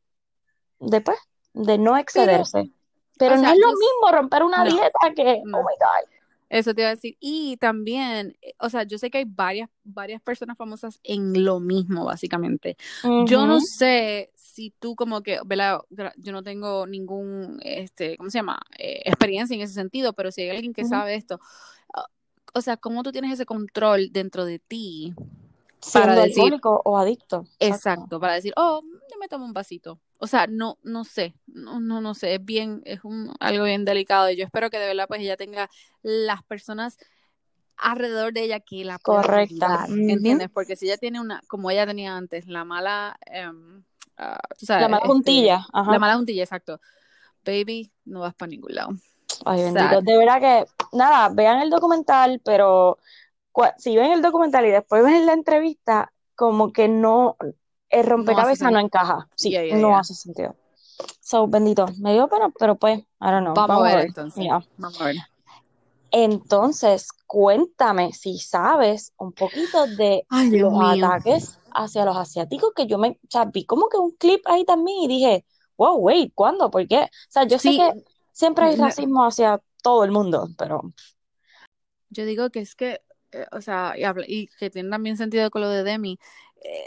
de 0.78 1.00
pues, 1.00 1.18
de 1.52 1.78
no 1.78 1.96
excederse. 1.96 2.70
Pero 3.18 3.37
no 3.37 3.52
es 3.52 3.58
lo 3.58 3.68
mismo 3.68 4.12
romper 4.12 4.42
una 4.42 4.64
dieta 4.64 4.99
que, 5.14 5.42
oh 5.44 5.58
my 5.58 5.75
God. 5.78 6.19
Eso 6.50 6.75
te 6.75 6.83
iba 6.83 6.90
a 6.90 6.95
decir. 6.97 7.16
Y 7.21 7.57
también, 7.59 8.37
eh, 8.42 8.54
o 8.59 8.69
sea, 8.69 8.83
yo 8.83 8.99
sé 8.99 9.09
que 9.09 9.19
hay 9.19 9.25
varias, 9.25 9.71
varias 9.85 10.21
personas 10.21 10.59
famosas 10.59 10.99
en 11.04 11.45
lo 11.45 11.61
mismo, 11.61 12.04
básicamente. 12.04 12.76
Yo 13.26 13.47
no 13.47 13.61
sé 13.61 14.33
si 14.35 14.75
tú 14.78 14.97
como 14.97 15.23
que, 15.23 15.38
¿verdad? 15.47 15.80
Yo 16.16 16.33
no 16.33 16.42
tengo 16.42 16.88
ningún, 16.88 17.61
este, 17.62 18.16
¿cómo 18.16 18.30
se 18.30 18.38
llama? 18.38 18.61
Eh, 18.76 19.00
experiencia 19.04 19.54
en 19.54 19.62
ese 19.62 19.75
sentido, 19.75 20.12
pero 20.12 20.33
si 20.33 20.42
hay 20.42 20.50
alguien 20.50 20.75
que 20.75 20.85
sabe 20.85 21.14
esto, 21.14 21.38
ah, 21.95 22.06
o 22.52 22.60
sea, 22.60 22.76
¿cómo 22.76 23.04
tú 23.04 23.13
tienes 23.13 23.32
ese 23.32 23.47
control 23.47 24.10
dentro 24.13 24.45
de 24.45 24.58
ti? 24.58 25.15
para 25.95 26.15
decir, 26.15 26.60
o 26.63 26.99
adicto. 26.99 27.47
Exacto, 27.58 28.21
para 28.21 28.34
decir, 28.34 28.52
oh, 28.56 28.82
yo 28.82 29.19
me 29.19 29.28
tomo 29.28 29.47
un 29.47 29.54
vasito 29.54 29.99
o 30.23 30.26
sea, 30.26 30.47
no, 30.47 30.78
no 30.83 31.04
sé, 31.04 31.35
no, 31.47 31.80
no, 31.80 32.02
no 32.02 32.15
sé, 32.15 32.35
es 32.35 32.45
bien, 32.45 32.83
es 32.85 33.00
un, 33.04 33.35
algo 33.41 33.65
bien 33.65 33.87
delicado. 33.87 34.30
Y 34.30 34.37
yo 34.37 34.45
espero 34.45 34.69
que 34.69 34.78
de 34.78 34.87
verdad 34.87 35.06
pues 35.09 35.23
ella 35.23 35.39
tenga 35.39 35.71
las 36.02 36.43
personas 36.43 36.99
alrededor 37.78 38.35
de 38.35 38.43
ella 38.43 38.61
que 38.61 38.85
la 38.85 38.99
correcta, 38.99 39.87
¿entiendes? 39.89 40.50
Porque 40.52 40.76
si 40.76 40.87
ella 40.87 40.99
tiene 40.99 41.21
una, 41.21 41.41
como 41.49 41.71
ella 41.71 41.87
tenía 41.87 42.17
antes, 42.17 42.47
la 42.47 42.67
mala, 42.67 43.19
um, 43.50 43.83
la 44.69 44.89
mala 44.89 45.06
juntilla, 45.06 45.67
la 45.73 45.99
mala 45.99 46.17
juntilla, 46.17 46.43
exacto, 46.43 46.80
baby, 47.43 47.91
no 48.04 48.21
vas 48.21 48.35
para 48.35 48.50
ningún 48.50 48.75
lado. 48.75 48.91
Ay, 49.47 49.63
bendito, 49.63 50.02
de 50.02 50.19
verdad 50.19 50.41
que, 50.41 50.67
nada, 50.93 51.30
vean 51.30 51.63
el 51.63 51.71
documental, 51.71 52.43
pero 52.45 52.99
si 53.78 53.97
ven 53.97 54.13
el 54.13 54.21
documental 54.21 54.67
y 54.67 54.71
después 54.71 55.02
ven 55.02 55.25
la 55.25 55.33
entrevista, 55.33 56.13
como 56.35 56.75
que 56.75 56.89
no, 56.89 57.39
el 57.90 58.06
rompecabezas 58.06 58.72
no, 58.72 58.78
encaja. 58.78 59.28
Sí, 59.34 59.54
no 59.74 59.98
hace 59.98 60.14
sentido. 60.14 60.54
So, 61.20 61.46
bendito. 61.46 61.86
Me 61.98 62.12
dio 62.12 62.28
pena, 62.28 62.52
pero 62.58 62.76
pues, 62.76 62.98
I 62.98 63.04
don't 63.20 63.42
know. 63.42 63.54
Vamos, 63.54 63.86
a 63.86 63.96
ver, 63.96 64.06
entonces. 64.06 64.46
Vamos 64.76 65.00
a 65.00 65.04
ver. 65.04 65.16
Entonces, 66.12 67.08
cuéntame 67.26 68.12
si 68.12 68.38
sabes 68.38 69.12
un 69.16 69.32
poquito 69.32 69.86
de 69.86 70.26
los 70.28 70.72
ataques 70.82 71.58
hacia 71.72 72.04
los 72.04 72.16
asiáticos, 72.16 72.72
que 72.74 72.86
yo 72.86 72.98
me, 72.98 73.10
o 73.10 73.30
sea, 73.30 73.44
vi 73.44 73.64
como 73.64 73.88
que 73.88 73.96
un 73.96 74.10
clip 74.12 74.42
ahí 74.46 74.64
también 74.64 75.02
y 75.02 75.08
dije, 75.08 75.44
wow, 75.76 75.96
wait, 75.96 76.32
¿cuándo? 76.34 76.70
¿Por 76.70 76.86
qué? 76.88 77.02
O 77.02 77.08
sea, 77.30 77.44
yo 77.44 77.58
sé 77.58 77.70
que 77.70 78.04
siempre 78.32 78.66
hay 78.66 78.76
racismo 78.76 79.24
hacia 79.24 79.60
todo 79.82 80.04
el 80.04 80.10
mundo, 80.10 80.48
pero... 80.58 80.92
Yo 82.08 82.24
digo 82.24 82.50
que 82.50 82.58
es 82.58 82.74
que, 82.74 83.02
eh, 83.30 83.46
o 83.52 83.60
sea, 83.60 83.94
y, 84.26 84.48
que 84.48 84.68
tiene 84.68 84.90
también 84.90 85.16
sentido 85.16 85.48
con 85.50 85.62
lo 85.62 85.68
de 85.68 85.84
Demi, 85.84 86.18
eh, 86.60 86.84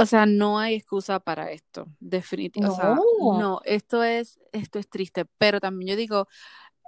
o 0.00 0.06
sea, 0.06 0.24
no 0.24 0.58
hay 0.58 0.76
excusa 0.76 1.20
para 1.20 1.50
esto, 1.52 1.86
definitivamente. 2.00 2.80
O 2.80 2.94
sea, 2.94 2.94
no, 3.38 3.60
esto 3.64 4.02
es, 4.02 4.40
esto 4.52 4.78
es 4.78 4.88
triste, 4.88 5.26
pero 5.36 5.60
también 5.60 5.90
yo 5.90 5.96
digo, 5.96 6.26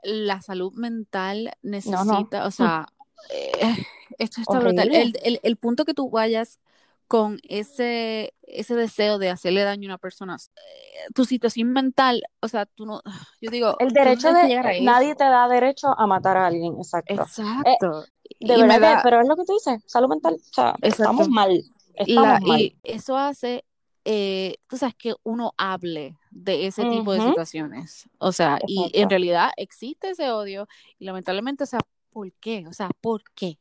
la 0.02 0.40
salud 0.40 0.72
mental 0.72 1.52
necesita, 1.60 2.46
o 2.46 2.50
sea, 2.50 2.86
eh, 3.30 3.50
esto 4.18 4.40
está 4.40 4.58
brutal. 4.58 4.90
El, 5.22 5.56
punto 5.58 5.84
que 5.84 5.92
tú 5.92 6.08
vayas 6.08 6.58
con 7.06 7.38
ese, 7.46 8.32
ese 8.44 8.74
deseo 8.76 9.18
de 9.18 9.28
hacerle 9.28 9.62
daño 9.62 9.88
a 9.88 9.92
una 9.92 9.98
persona, 9.98 10.36
eh, 10.36 11.12
tu 11.14 11.26
situación 11.26 11.70
mental, 11.70 12.22
o 12.40 12.48
sea, 12.48 12.64
tú 12.64 12.86
no, 12.86 13.02
yo 13.42 13.50
digo, 13.50 13.76
el 13.78 13.92
derecho 13.92 14.32
de, 14.32 14.80
nadie 14.80 15.14
te 15.16 15.24
da 15.24 15.46
derecho 15.48 15.88
a 15.88 16.06
matar 16.06 16.38
a 16.38 16.46
alguien, 16.46 16.78
exacto. 16.78 17.12
Exacto. 17.12 18.04
Eh, 18.40 18.46
de 18.56 18.62
verdad, 18.62 19.00
pero 19.02 19.20
es 19.20 19.28
lo 19.28 19.36
que 19.36 19.44
tú 19.44 19.52
dices, 19.52 19.82
salud 19.84 20.08
mental, 20.08 20.36
o 20.36 20.54
sea, 20.54 20.74
estamos 20.80 21.28
mal. 21.28 21.62
Y 22.06 22.76
eso 22.82 23.16
hace, 23.16 23.64
eh, 24.04 24.56
tú 24.66 24.76
sabes, 24.76 24.94
que 24.94 25.14
uno 25.22 25.52
hable 25.56 26.16
de 26.30 26.66
ese 26.66 26.84
tipo 26.84 27.12
de 27.12 27.20
situaciones. 27.20 28.08
O 28.18 28.32
sea, 28.32 28.58
y 28.66 28.90
en 28.94 29.10
realidad 29.10 29.50
existe 29.56 30.10
ese 30.10 30.30
odio 30.30 30.66
y 30.98 31.04
lamentablemente, 31.04 31.64
o 31.64 31.66
sea, 31.66 31.80
¿por 32.10 32.32
qué? 32.34 32.66
O 32.68 32.72
sea, 32.72 32.90
¿por 33.00 33.22
qué? 33.34 33.58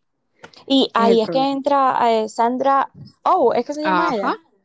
Y 0.67 0.89
ahí 0.93 1.21
es, 1.21 1.29
que 1.29 1.51
entra 1.51 1.99
eh, 2.11 2.29
Sandra, 2.29 2.89
oh, 3.23 3.53
es 3.53 3.65
que 3.65 3.73
se 3.73 3.83
llama 3.83 4.09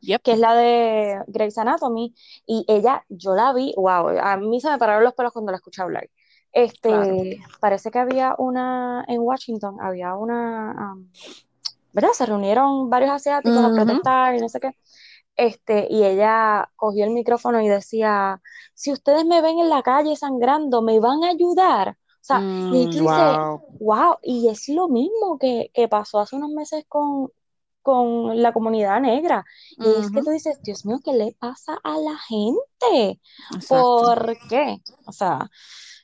ella, 0.00 0.18
que 0.18 0.33
es 0.33 0.38
la 0.38 0.55
de 0.55 1.22
Grey's 1.26 1.59
Anatomy, 1.59 2.14
y 2.46 2.64
ella, 2.68 3.05
yo 3.09 3.35
la 3.35 3.52
vi, 3.52 3.74
wow, 3.76 4.09
a 4.20 4.37
mí 4.37 4.61
se 4.61 4.70
me 4.70 4.79
pararon 4.79 5.05
los 5.05 5.14
pelos 5.14 5.33
cuando 5.33 5.52
la 5.52 5.57
escuché 5.57 5.83
hablar. 5.83 6.09
Este, 6.52 7.38
parece 7.61 7.90
que 7.90 7.98
había 7.98 8.35
una, 8.38 9.05
en 9.09 9.20
Washington, 9.20 9.76
había 9.79 10.16
una, 10.16 10.96
¿verdad? 11.96 12.12
Se 12.12 12.26
reunieron 12.26 12.90
varios 12.90 13.11
asiáticos 13.11 13.56
a 13.56 13.72
protestar 13.72 14.35
y 14.35 14.38
no 14.38 14.50
sé 14.50 14.61
qué. 14.61 14.70
Este, 15.35 15.87
y 15.90 16.04
ella 16.04 16.70
cogió 16.76 17.04
el 17.04 17.11
micrófono 17.11 17.62
y 17.62 17.68
decía, 17.68 18.42
si 18.74 18.92
ustedes 18.92 19.24
me 19.24 19.40
ven 19.40 19.59
en 19.61 19.70
la 19.70 19.82
calle 19.82 20.14
sangrando, 20.14 20.82
¿me 20.82 21.00
van 21.00 21.24
a 21.24 21.30
ayudar? 21.30 21.88
O 21.88 22.20
sea, 22.20 22.40
y 22.42 22.90
tú 22.90 23.04
wow. 23.04 23.59
Mm, 23.59 23.78
wow, 23.80 24.16
y 24.22 24.48
es 24.48 24.68
lo 24.68 24.88
mismo 24.88 25.38
que, 25.38 25.70
pasó 25.90 26.20
hace 26.20 26.37
unos 26.37 26.50
meses 26.50 26.85
con, 26.87 27.30
con 27.80 28.42
la 28.42 28.52
comunidad 28.52 29.00
negra. 29.00 29.46
Y 29.78 29.88
es 29.88 30.11
que 30.11 30.20
tú 30.20 30.30
dices, 30.30 30.61
Dios 30.62 30.85
mío, 30.85 30.98
¿qué 31.02 31.14
le 31.14 31.32
pasa 31.32 31.78
a 31.82 31.96
la 31.96 32.18
gente? 32.28 33.20
¿Por 33.68 34.37
qué? 34.50 34.82
O 35.06 35.12
sea, 35.12 35.50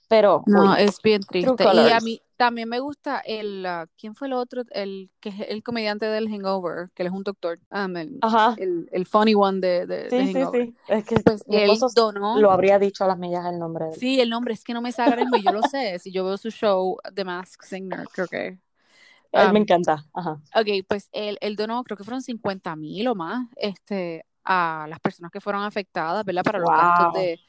pero... 0.09 0.43
No, 0.47 0.75
es 0.75 1.03
bien 1.03 1.21
triste. 1.23 1.65
Y 1.65 1.91
a 1.91 2.01
mí, 2.01 2.23
también 2.37 2.69
me 2.69 2.81
gusta 2.81 3.21
el, 3.21 3.67
uh, 3.67 3.87
¿quién 3.97 4.15
fue 4.15 4.29
el 4.29 4.33
otro? 4.33 4.63
El 4.71 5.11
que 5.21 5.29
es 5.31 5.37
el 5.49 5.63
comediante 5.63 6.07
del 6.07 6.29
Hangover, 6.29 6.91
que 6.95 7.03
él 7.03 7.09
es 7.09 7.13
un 7.13 7.23
doctor. 7.23 7.59
Um, 7.71 7.97
el, 7.97 8.19
Ajá. 8.21 8.57
El, 8.59 9.07
funny 9.07 9.35
one 9.35 9.61
de, 9.61 9.87
de, 9.87 10.11
sí, 10.11 10.33
Sí, 10.33 10.45
sí, 10.53 10.75
es 10.89 11.05
que 11.05 11.21
pues 11.21 11.45
él 11.49 11.71
donó. 11.95 12.39
Lo 12.39 12.51
habría 12.51 12.79
dicho 12.79 13.05
a 13.05 13.07
las 13.07 13.19
millas 13.19 13.47
el 13.47 13.59
nombre. 13.59 13.87
De 13.87 13.95
Sí, 13.95 14.21
el 14.21 14.31
nombre 14.31 14.55
es 14.55 14.65
que 14.65 14.75
no 14.75 14.81
me 14.81 14.93
sale 14.93 15.25
y 15.37 15.43
yo 15.43 15.53
lo 15.53 15.63
sé. 15.63 15.99
Si 15.99 16.13
yo 16.13 16.25
veo 16.25 16.37
su 16.37 16.51
show, 16.51 16.97
The 17.15 17.25
Mask 17.25 17.63
Singer, 17.63 18.07
creo 18.13 18.27
que. 18.29 18.59
Él 19.33 19.47
me 19.47 19.51
um, 19.51 19.57
encanta. 19.57 20.05
Ajá. 20.13 20.43
Ok, 20.55 20.85
pues 20.87 21.09
él, 21.13 21.39
él 21.41 21.57
donó, 21.57 21.83
creo 21.85 21.97
que 21.97 22.05
fueron 22.05 22.21
50 22.21 22.77
mil 22.77 23.09
o 23.09 23.15
más, 23.15 23.47
este, 23.57 24.27
a 24.45 24.87
las 24.89 25.01
personas 25.01 25.31
que 25.31 25.41
fueron 25.41 25.63
afectadas, 25.63 26.25
¿verdad? 26.25 26.43
Para 26.43 26.59
los 26.59 26.69
gastos 26.69 27.15
de 27.15 27.41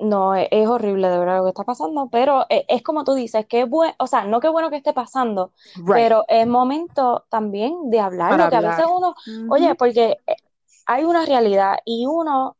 No, 0.00 0.34
e- 0.34 0.48
es, 0.50 0.66
horrible 0.68 1.08
de 1.08 1.18
verdad 1.18 1.38
lo 1.38 1.44
que 1.44 1.50
está 1.50 1.64
pasando, 1.64 2.08
pero 2.10 2.46
e- 2.48 2.64
es, 2.68 2.82
como 2.82 3.04
tú 3.04 3.14
dices, 3.14 3.46
que 3.46 3.64
bueno, 3.64 3.94
o 3.98 4.06
sea, 4.06 4.24
no 4.24 4.40
que 4.40 4.48
bueno 4.48 4.70
que 4.70 4.76
esté 4.76 4.92
pasando, 4.94 5.52
Right. 5.76 6.12
pero 6.12 6.24
es 6.28 6.46
momento 6.46 7.26
también 7.30 7.90
de 7.90 8.00
Para 8.26 8.48
que 8.48 8.56
a 8.56 8.60
veces 8.62 8.84
hablar. 8.84 8.90
uno, 8.90 9.14
oye, 9.46 9.74
porque 9.74 10.16
eh, 10.26 10.36
hay 10.86 11.04
una 11.04 11.26
realidad 11.26 11.78
y 11.84 12.06
uno 12.06 12.56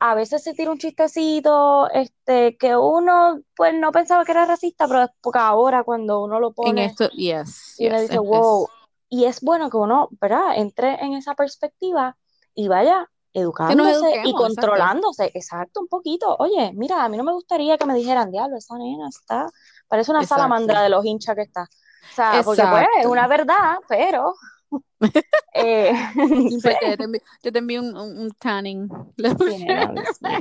a 0.00 0.14
veces 0.14 0.42
se 0.44 0.54
tira 0.54 0.70
un 0.72 0.78
chistecito, 0.78 1.90
este, 1.92 2.56
que 2.58 2.76
uno 2.76 3.40
pues 3.56 3.74
no 3.74 3.92
pensaba 3.92 4.24
que 4.24 4.32
era 4.32 4.46
racista, 4.46 4.88
pero 4.88 5.04
es 5.04 5.10
porque 5.22 5.38
ahora 5.40 5.84
cuando 5.84 6.22
uno 6.24 6.40
lo 6.40 6.52
En 6.60 6.76
pone 6.76 6.78
esto, 6.78 7.08
yes, 7.14 7.76
y 7.76 7.88
uno 7.88 8.00
yes, 8.00 8.00
dice, 8.00 8.18
wow, 8.18 8.68
es- 8.68 8.72
y 9.08 9.24
es 9.26 9.40
bueno 9.42 9.70
que 9.70 9.76
uno, 9.76 10.08
¿verdad? 10.20 10.56
Entre 10.56 10.94
en 11.04 11.14
esa 11.14 11.34
perspectiva 11.34 12.16
y 12.54 12.68
vaya 12.68 13.10
educándose 13.40 13.90
y 14.24 14.30
eduquemos, 14.30 14.50
exacto. 14.50 14.68
controlándose, 14.70 15.30
exacto, 15.34 15.80
un 15.80 15.88
poquito. 15.88 16.36
Oye, 16.38 16.72
mira, 16.74 17.04
a 17.04 17.08
mí 17.08 17.16
no 17.16 17.24
me 17.24 17.32
gustaría 17.32 17.76
que 17.78 17.86
me 17.86 17.94
dijeran, 17.94 18.30
diablo, 18.30 18.56
esa 18.56 18.76
nena 18.78 19.08
está, 19.08 19.50
parece 19.88 20.10
una 20.10 20.20
Exacto. 20.20 20.42
salamandra 20.42 20.82
de 20.82 20.88
los 20.88 21.04
hinchas 21.04 21.36
que 21.36 21.42
está. 21.42 21.62
O 21.62 22.14
sea, 22.14 22.40
porque 22.44 22.62
pues 22.62 22.82
es 22.82 22.88
Exacto. 22.88 23.10
una 23.10 23.28
verdad, 23.28 23.76
pero 23.88 24.34
eh, 25.54 25.92
te, 26.62 26.96
te 27.42 27.52
te 27.52 27.58
envío 27.58 27.80
un, 27.82 27.96
un, 27.96 28.18
un 28.18 28.30
tanning. 28.32 28.88
Sí, 29.16 29.64
nena, 29.64 29.92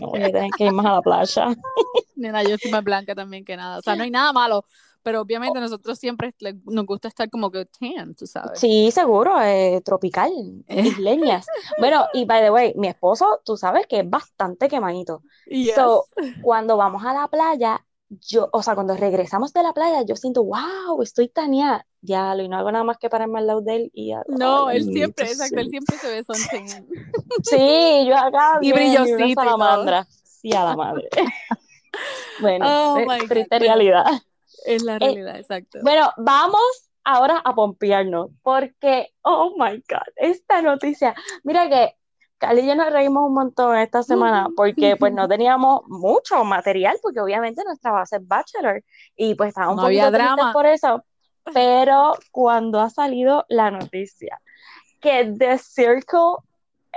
voy 0.01 0.23
a 0.23 0.31
tener 0.31 0.51
que 0.57 0.65
ir 0.65 0.71
más 0.71 0.85
a 0.85 0.93
la 0.93 1.01
playa. 1.01 1.47
Nena, 2.15 2.43
yo 2.43 2.55
estoy 2.55 2.71
más 2.71 2.83
blanca 2.83 3.13
también 3.13 3.43
que 3.43 3.57
nada. 3.57 3.79
O 3.79 3.81
sea, 3.81 3.95
no 3.95 4.03
hay 4.03 4.11
nada 4.11 4.31
malo, 4.33 4.65
pero 5.05 5.21
obviamente 5.21 5.59
nosotros 5.59 5.99
siempre 5.99 6.33
nos 6.65 6.85
gusta 6.87 7.09
estar 7.09 7.29
como 7.29 7.51
que 7.51 7.65
tan, 7.65 8.15
tú 8.15 8.25
sabes. 8.25 8.59
Sí, 8.59 8.89
seguro, 8.89 9.39
eh, 9.39 9.79
tropical, 9.85 10.31
isleñas. 10.67 11.45
Bueno, 11.79 12.05
y 12.11 12.25
by 12.25 12.41
the 12.41 12.49
way, 12.49 12.73
mi 12.75 12.87
esposo, 12.87 13.39
tú 13.45 13.55
sabes 13.55 13.85
que 13.85 13.99
es 13.99 14.09
bastante 14.09 14.67
quemadito. 14.67 15.21
Yes. 15.45 15.75
So, 15.75 16.07
cuando 16.41 16.75
vamos 16.75 17.05
a 17.05 17.13
la 17.13 17.27
playa, 17.27 17.85
yo, 18.09 18.49
o 18.51 18.63
sea, 18.63 18.73
cuando 18.73 18.97
regresamos 18.97 19.53
de 19.53 19.61
la 19.61 19.73
playa, 19.73 20.01
yo 20.01 20.15
siento, 20.15 20.43
wow, 20.43 20.99
estoy 21.03 21.27
taneada. 21.27 21.85
Ya, 22.01 22.35
y 22.35 22.49
no 22.49 22.57
hago 22.57 22.71
nada 22.71 22.83
más 22.83 22.97
que 22.97 23.07
pararme 23.07 23.37
al 23.37 23.47
lado 23.47 23.61
de 23.61 23.75
él 23.75 23.91
y 23.93 24.09
ya, 24.09 24.23
no, 24.27 24.67
ay, 24.67 24.77
él 24.77 24.85
siempre, 24.85 25.25
exacto, 25.25 25.59
él 25.59 25.69
siempre 25.69 25.97
se 25.97 26.09
ve 26.09 26.23
son 26.23 26.35
Sí, 27.43 28.05
yo 28.07 28.17
acá 28.17 28.57
Y 28.61 28.71
bien, 28.71 28.91
y 28.91 29.33
y 30.41 30.53
a 30.53 30.65
la 30.65 30.75
madre. 30.75 31.09
Bueno, 32.39 32.65
Oh 32.67 32.99
eh, 32.99 33.27
triste 33.27 33.59
realidad. 33.59 34.05
Es 34.65 34.83
la 34.83 34.95
Eh, 34.95 34.99
realidad, 34.99 35.37
exacto. 35.37 35.79
Bueno, 35.81 36.11
vamos 36.17 36.61
ahora 37.03 37.41
a 37.43 37.53
pompearnos, 37.55 38.31
porque, 38.41 39.13
oh 39.21 39.53
my 39.57 39.75
God, 39.89 40.07
esta 40.15 40.61
noticia, 40.61 41.13
mira 41.43 41.69
que 41.69 41.95
Cali 42.37 42.61
y 42.61 42.67
yo 42.67 42.75
nos 42.75 42.91
reímos 42.91 43.27
un 43.27 43.33
montón 43.33 43.77
esta 43.77 44.03
semana 44.03 44.47
porque 44.55 44.97
pues 44.97 45.13
no 45.13 45.27
teníamos 45.27 45.83
mucho 45.87 46.43
material, 46.43 46.97
porque 47.01 47.21
obviamente 47.21 47.63
nuestra 47.63 47.91
base 47.91 48.17
es 48.17 48.27
Bachelor 48.27 48.83
y 49.15 49.35
pues 49.35 49.49
estaba 49.49 49.69
un 49.69 49.77
No 49.77 49.83
poquito 49.83 50.07
había 50.07 50.11
tristes 50.11 50.35
drama. 50.35 50.53
por 50.53 50.65
eso, 50.65 51.05
pero 51.53 52.15
cuando 52.31 52.81
ha 52.81 52.89
salido 52.89 53.45
la 53.49 53.71
noticia 53.71 54.41
que 54.99 55.33
The 55.37 55.57
Circle 55.59 56.37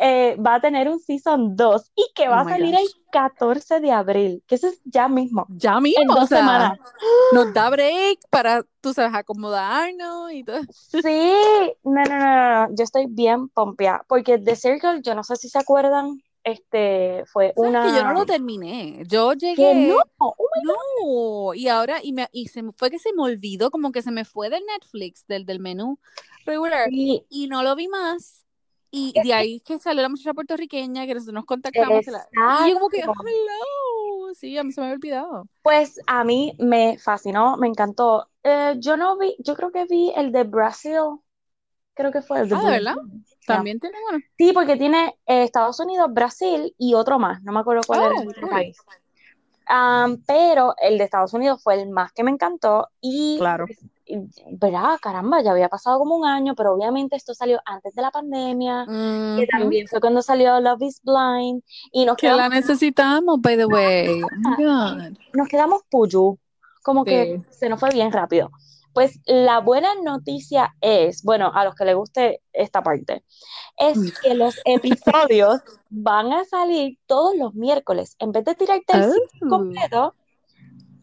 eh, 0.00 0.36
va 0.36 0.56
a 0.56 0.60
tener 0.60 0.88
un 0.88 1.00
Season 1.00 1.56
2 1.56 1.92
y 1.96 2.06
que 2.14 2.28
va 2.28 2.40
Oh 2.40 2.42
a 2.42 2.44
salir 2.44 2.74
gosh. 2.74 2.82
el 2.82 2.88
14 3.10 3.80
de 3.80 3.92
abril, 3.92 4.42
que 4.46 4.56
eso 4.56 4.68
es 4.68 4.80
ya 4.84 5.08
mismo, 5.08 5.46
Ya 5.48 5.80
en 5.94 6.10
mismo, 6.10 6.14
o 6.16 6.20
dos 6.20 6.28
sea, 6.28 6.38
semanas. 6.38 6.78
nos 7.30 7.52
da 7.52 7.70
break 7.70 8.20
para, 8.30 8.64
tú 8.80 8.94
sabes, 8.94 9.14
acomodarnos 9.14 10.32
y 10.32 10.44
todo. 10.44 10.60
Sí, 10.70 11.08
no, 11.84 12.02
no, 12.04 12.18
no, 12.18 12.66
no, 12.68 12.74
yo 12.74 12.84
estoy 12.84 13.06
bien 13.08 13.48
pompeada, 13.48 14.04
porque 14.08 14.38
The 14.38 14.56
Circle, 14.56 15.00
yo 15.02 15.14
no 15.14 15.22
sé 15.24 15.36
si 15.36 15.48
se 15.48 15.58
acuerdan, 15.58 16.22
este, 16.44 17.24
fue 17.26 17.52
¿Sabes 17.54 17.78
que 17.78 17.92
yo 17.92 18.04
no 18.04 18.12
una... 18.12 18.12
lo 18.12 18.24
terminé? 18.26 19.02
Yo 19.06 19.32
que 19.54 19.74
llegué, 19.74 19.74
no, 19.74 19.96
oh 20.18 20.36
no, 20.62 21.54
y 21.54 21.68
ahora, 21.68 21.98
y, 22.02 22.12
me, 22.12 22.28
y 22.32 22.48
se 22.48 22.62
fue 22.76 22.90
que 22.90 22.98
se 23.00 23.12
me 23.14 23.22
olvidó, 23.22 23.70
como 23.70 23.90
que 23.92 24.02
se 24.02 24.12
me 24.12 24.24
fue 24.24 24.48
del 24.50 24.64
Netflix, 24.66 25.26
del, 25.26 25.44
del 25.46 25.60
menú 25.60 25.98
regular, 26.44 26.88
sí, 26.88 27.24
y 27.28 27.48
no 27.48 27.62
lo 27.62 27.74
vi 27.76 27.88
más. 27.88 28.44
Y 28.90 29.12
es 29.14 29.22
de 29.22 29.34
ahí 29.34 29.56
es 29.56 29.62
que 29.62 29.78
salió 29.78 30.02
la 30.02 30.08
muchacha 30.08 30.34
puertorriqueña 30.34 31.06
que 31.06 31.14
nosotros 31.14 31.34
nos 31.34 31.44
contactamos. 31.46 32.06
la- 32.06 32.28
y 32.56 32.68
yo 32.68 32.74
como 32.74 32.88
que, 32.88 32.98
hello, 33.00 34.34
sí, 34.34 34.56
a 34.58 34.64
mí 34.64 34.72
se 34.72 34.80
me 34.80 34.86
había 34.86 34.96
olvidado. 34.96 35.48
Pues 35.62 36.00
a 36.06 36.24
mí 36.24 36.54
me 36.58 36.98
fascinó, 36.98 37.56
me 37.58 37.68
encantó. 37.68 38.28
Eh, 38.42 38.76
yo 38.80 38.96
no 38.96 39.18
vi, 39.18 39.36
yo 39.38 39.54
creo 39.54 39.70
que 39.70 39.84
vi 39.86 40.12
el 40.16 40.32
de 40.32 40.44
Brasil, 40.44 40.98
creo 41.94 42.12
que 42.12 42.22
fue 42.22 42.40
el 42.40 42.48
de 42.48 42.56
Ah, 42.56 42.64
¿de 42.64 42.70
verdad? 42.70 42.96
Brasil. 42.96 43.24
Ya. 43.48 43.56
También 43.56 43.80
tiene, 43.80 43.98
bueno, 44.02 44.24
Sí, 44.38 44.52
porque 44.52 44.76
tiene 44.76 45.08
eh, 45.26 45.44
Estados 45.44 45.80
Unidos, 45.80 46.08
Brasil 46.12 46.74
y 46.78 46.94
otro 46.94 47.18
más, 47.18 47.42
no 47.42 47.52
me 47.52 47.60
acuerdo 47.60 47.82
cuál 47.86 48.00
era 48.00 48.14
Oh, 48.14 48.22
el 48.22 48.28
otro 48.30 48.42
cool. 48.42 48.50
país. 48.50 48.78
Pero 50.26 50.74
el 50.80 50.98
de 50.98 51.04
Estados 51.04 51.34
Unidos 51.34 51.62
fue 51.62 51.80
el 51.80 51.88
más 51.90 52.12
que 52.12 52.22
me 52.24 52.30
encantó 52.30 52.88
y, 53.00 53.38
Claro. 53.38 53.66
¿Verdad? 54.52 54.98
Caramba, 55.00 55.42
ya 55.42 55.50
había 55.52 55.68
pasado 55.68 55.98
como 55.98 56.16
un 56.16 56.26
año, 56.26 56.54
pero 56.54 56.74
obviamente 56.74 57.16
esto 57.16 57.34
salió 57.34 57.60
antes 57.64 57.94
de 57.94 58.02
la 58.02 58.10
pandemia, 58.10 58.84
que 58.86 58.92
Ujú. 59.42 59.46
también 59.50 59.86
fue 59.88 60.00
cuando 60.00 60.22
salió 60.22 60.58
Love 60.60 60.82
is 60.82 61.00
Blind 61.02 61.62
y 61.92 62.04
nos 62.04 62.16
Que 62.16 62.30
la 62.30 62.48
necesitamos, 62.48 63.40
by 63.40 63.56
the 63.56 63.66
way. 63.66 64.22
Oh 64.22 64.94
nos 65.34 65.48
quedamos 65.48 65.82
puyú, 65.90 66.38
como 66.82 67.04
que 67.04 67.42
Sí. 67.50 67.54
se 67.58 67.68
nos 67.68 67.78
fue 67.80 67.90
bien 67.90 68.10
rápido. 68.12 68.50
Pues 68.94 69.20
la 69.26 69.60
buena 69.60 69.90
noticia 70.02 70.74
es, 70.80 71.22
bueno, 71.22 71.52
a 71.54 71.64
los 71.64 71.74
que 71.74 71.84
les 71.84 71.94
guste 71.94 72.40
esta 72.52 72.82
parte, 72.82 73.22
es 73.76 74.18
que 74.20 74.34
los 74.34 74.56
episodios 74.64 75.60
van 75.90 76.32
a 76.32 76.44
salir 76.44 76.98
todos 77.06 77.36
los 77.36 77.54
miércoles. 77.54 78.16
En 78.18 78.32
vez 78.32 78.44
de 78.44 78.54
tirarte 78.54 78.94
el 78.96 79.04
Oh. 79.04 79.48
completo, 79.48 80.14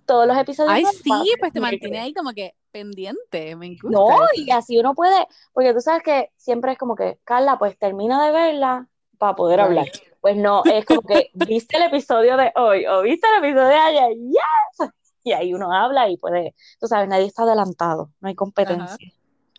todos 0.06 0.28
los 0.28 0.38
episodios 0.38 0.74
Ay, 0.74 0.86
sí, 1.04 1.34
pues 1.40 1.54
te 1.54 1.60
mantiene 1.60 2.00
ahí 2.00 2.14
como 2.14 2.32
que 2.34 2.54
pendiente. 2.80 3.56
Me 3.56 3.70
gusta 3.82 3.90
No, 3.90 4.08
eso. 4.10 4.28
y 4.36 4.52
así 4.52 4.78
uno 4.78 4.94
puede, 4.94 5.28
porque 5.54 5.74
tú 5.74 5.80
sabes 5.80 6.04
que 6.04 6.32
siempre 6.36 6.74
es 6.74 6.78
como 6.78 6.94
que, 6.96 7.20
Carla, 7.24 7.58
pues 7.58 7.78
termina 7.80 8.26
de 8.26 8.32
verla 8.34 8.88
para 9.18 9.34
poder 9.34 9.62
hablar. 9.62 9.86
Pues 10.20 10.36
no, 10.36 10.62
es 10.66 10.84
como 10.86 11.02
que 11.02 11.30
viste 11.34 11.78
el 11.78 11.84
episodio 11.84 12.36
de 12.36 12.52
hoy 12.56 12.86
o 12.86 13.02
viste 13.02 13.26
el 13.30 13.46
episodio 13.46 13.68
de 13.70 13.76
ayer, 13.76 14.10
yes. 14.18 14.90
Y 15.24 15.32
ahí 15.32 15.54
uno 15.54 15.72
habla 15.74 16.10
y 16.10 16.18
puede, 16.18 16.54
tú 16.80 16.88
sabes, 16.88 17.08
nadie 17.08 17.26
está 17.28 17.44
adelantado, 17.44 18.12
no 18.20 18.28
hay 18.28 18.36
competencia. 18.36 18.98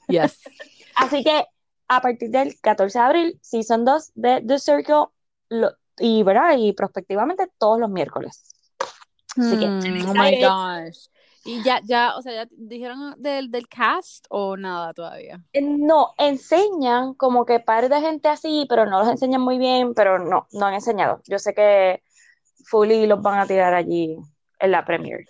Yes. 0.08 0.40
Así 0.94 1.24
que 1.24 1.44
a 1.88 2.00
partir 2.02 2.28
del 2.30 2.60
14 2.60 2.98
de 2.98 3.04
abril, 3.04 3.38
Season 3.40 3.84
2 3.86 4.12
de 4.14 4.42
The 4.46 4.58
Circle, 4.58 5.06
lo- 5.48 5.72
y, 5.98 6.22
¿verdad? 6.22 6.56
y 6.58 6.74
prospectivamente 6.74 7.48
todos 7.58 7.80
los 7.80 7.88
miércoles. 7.88 8.52
Así 9.38 9.58
que, 9.58 9.66
Hmm, 9.66 10.10
oh 10.10 10.14
my 10.14 10.38
gosh. 10.42 11.06
Y 11.46 11.62
ya, 11.62 11.80
ya, 11.84 12.16
o 12.16 12.22
sea, 12.22 12.32
ya 12.44 12.48
dijeron 12.50 13.14
del, 13.18 13.50
del 13.50 13.68
cast 13.68 14.26
o 14.30 14.56
nada 14.56 14.92
todavía. 14.92 15.42
Eh, 15.52 15.62
No, 15.62 16.12
enseñan 16.18 17.14
como 17.14 17.46
que 17.46 17.60
par 17.60 17.88
de 17.88 18.00
gente 18.00 18.28
así, 18.28 18.66
pero 18.68 18.84
no 18.84 18.98
los 18.98 19.08
enseñan 19.08 19.40
muy 19.40 19.58
bien, 19.58 19.94
pero 19.94 20.18
no, 20.18 20.46
no 20.52 20.66
han 20.66 20.74
enseñado. 20.74 21.20
Yo 21.26 21.38
sé 21.38 21.54
que 21.54 22.02
fully 22.64 23.06
los 23.06 23.22
van 23.22 23.38
a 23.38 23.46
tirar 23.46 23.74
allí 23.74 24.16
en 24.58 24.70
la 24.70 24.84
premiere. 24.84 25.24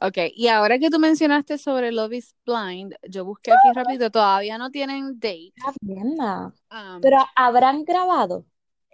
Ok, 0.00 0.18
y 0.34 0.48
ahora 0.48 0.78
que 0.78 0.90
tú 0.90 0.98
mencionaste 0.98 1.58
sobre 1.58 1.92
Love 1.92 2.14
is 2.14 2.34
Blind, 2.44 2.94
yo 3.08 3.24
busqué 3.24 3.52
aquí 3.52 3.72
rápido, 3.72 4.10
todavía 4.10 4.58
no 4.58 4.70
tienen 4.70 5.20
date. 5.20 5.52
Está 5.56 5.72
bien, 5.80 6.16
ma. 6.16 6.52
Um, 6.72 7.00
Pero 7.00 7.18
habrán 7.36 7.84
grabado. 7.84 8.44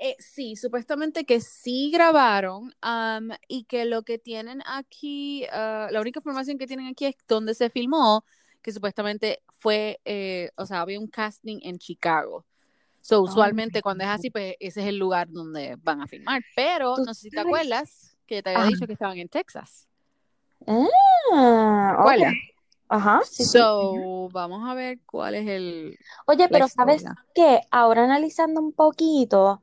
Eh, 0.00 0.14
sí, 0.20 0.54
supuestamente 0.54 1.24
que 1.24 1.40
sí 1.40 1.90
grabaron 1.90 2.72
y 3.48 3.64
que 3.64 3.84
lo 3.84 4.02
que 4.02 4.18
tienen 4.18 4.62
aquí, 4.64 5.44
ah, 5.52 5.88
la 5.90 6.00
única 6.00 6.20
información 6.20 6.56
que 6.56 6.68
tienen 6.68 6.86
aquí 6.86 7.06
es 7.06 7.16
dónde 7.26 7.54
se 7.54 7.68
filmó, 7.68 8.24
que 8.62 8.70
supuestamente 8.70 9.42
fue, 9.58 10.00
eh, 10.04 10.50
o 10.56 10.66
sea, 10.66 10.82
había 10.82 11.00
un 11.00 11.08
casting 11.08 11.58
en 11.62 11.78
Chicago. 11.78 12.44
So, 13.00 13.22
usualmente 13.22 13.82
cuando 13.82 14.04
es 14.04 14.10
así, 14.10 14.30
pues 14.30 14.54
ese 14.60 14.82
es 14.82 14.86
el 14.86 14.98
lugar 14.98 15.30
donde 15.30 15.76
van 15.82 16.02
a 16.02 16.06
filmar. 16.06 16.42
Pero 16.54 16.96
no 16.98 17.14
sé 17.14 17.22
si 17.22 17.30
te 17.30 17.40
acuerdas 17.40 18.16
que 18.26 18.42
te 18.42 18.50
había 18.50 18.62
Ajá. 18.62 18.70
dicho 18.70 18.86
que 18.86 18.92
estaban 18.92 19.18
en 19.18 19.28
Texas. 19.28 19.88
Ah, 20.66 21.96
ok. 21.98 21.98
¿Recuerdas? 21.98 22.34
Ajá, 22.88 23.20
sí, 23.24 23.44
sí. 23.44 23.58
So, 23.58 24.28
vamos 24.32 24.68
a 24.68 24.74
ver 24.74 24.98
cuál 25.04 25.34
es 25.34 25.46
el, 25.46 25.98
Oye, 26.26 26.48
pero 26.48 26.68
¿sabes 26.68 27.04
qué? 27.34 27.60
Ahora 27.70 28.04
analizando 28.04 28.60
un 28.60 28.72
poquito, 28.72 29.62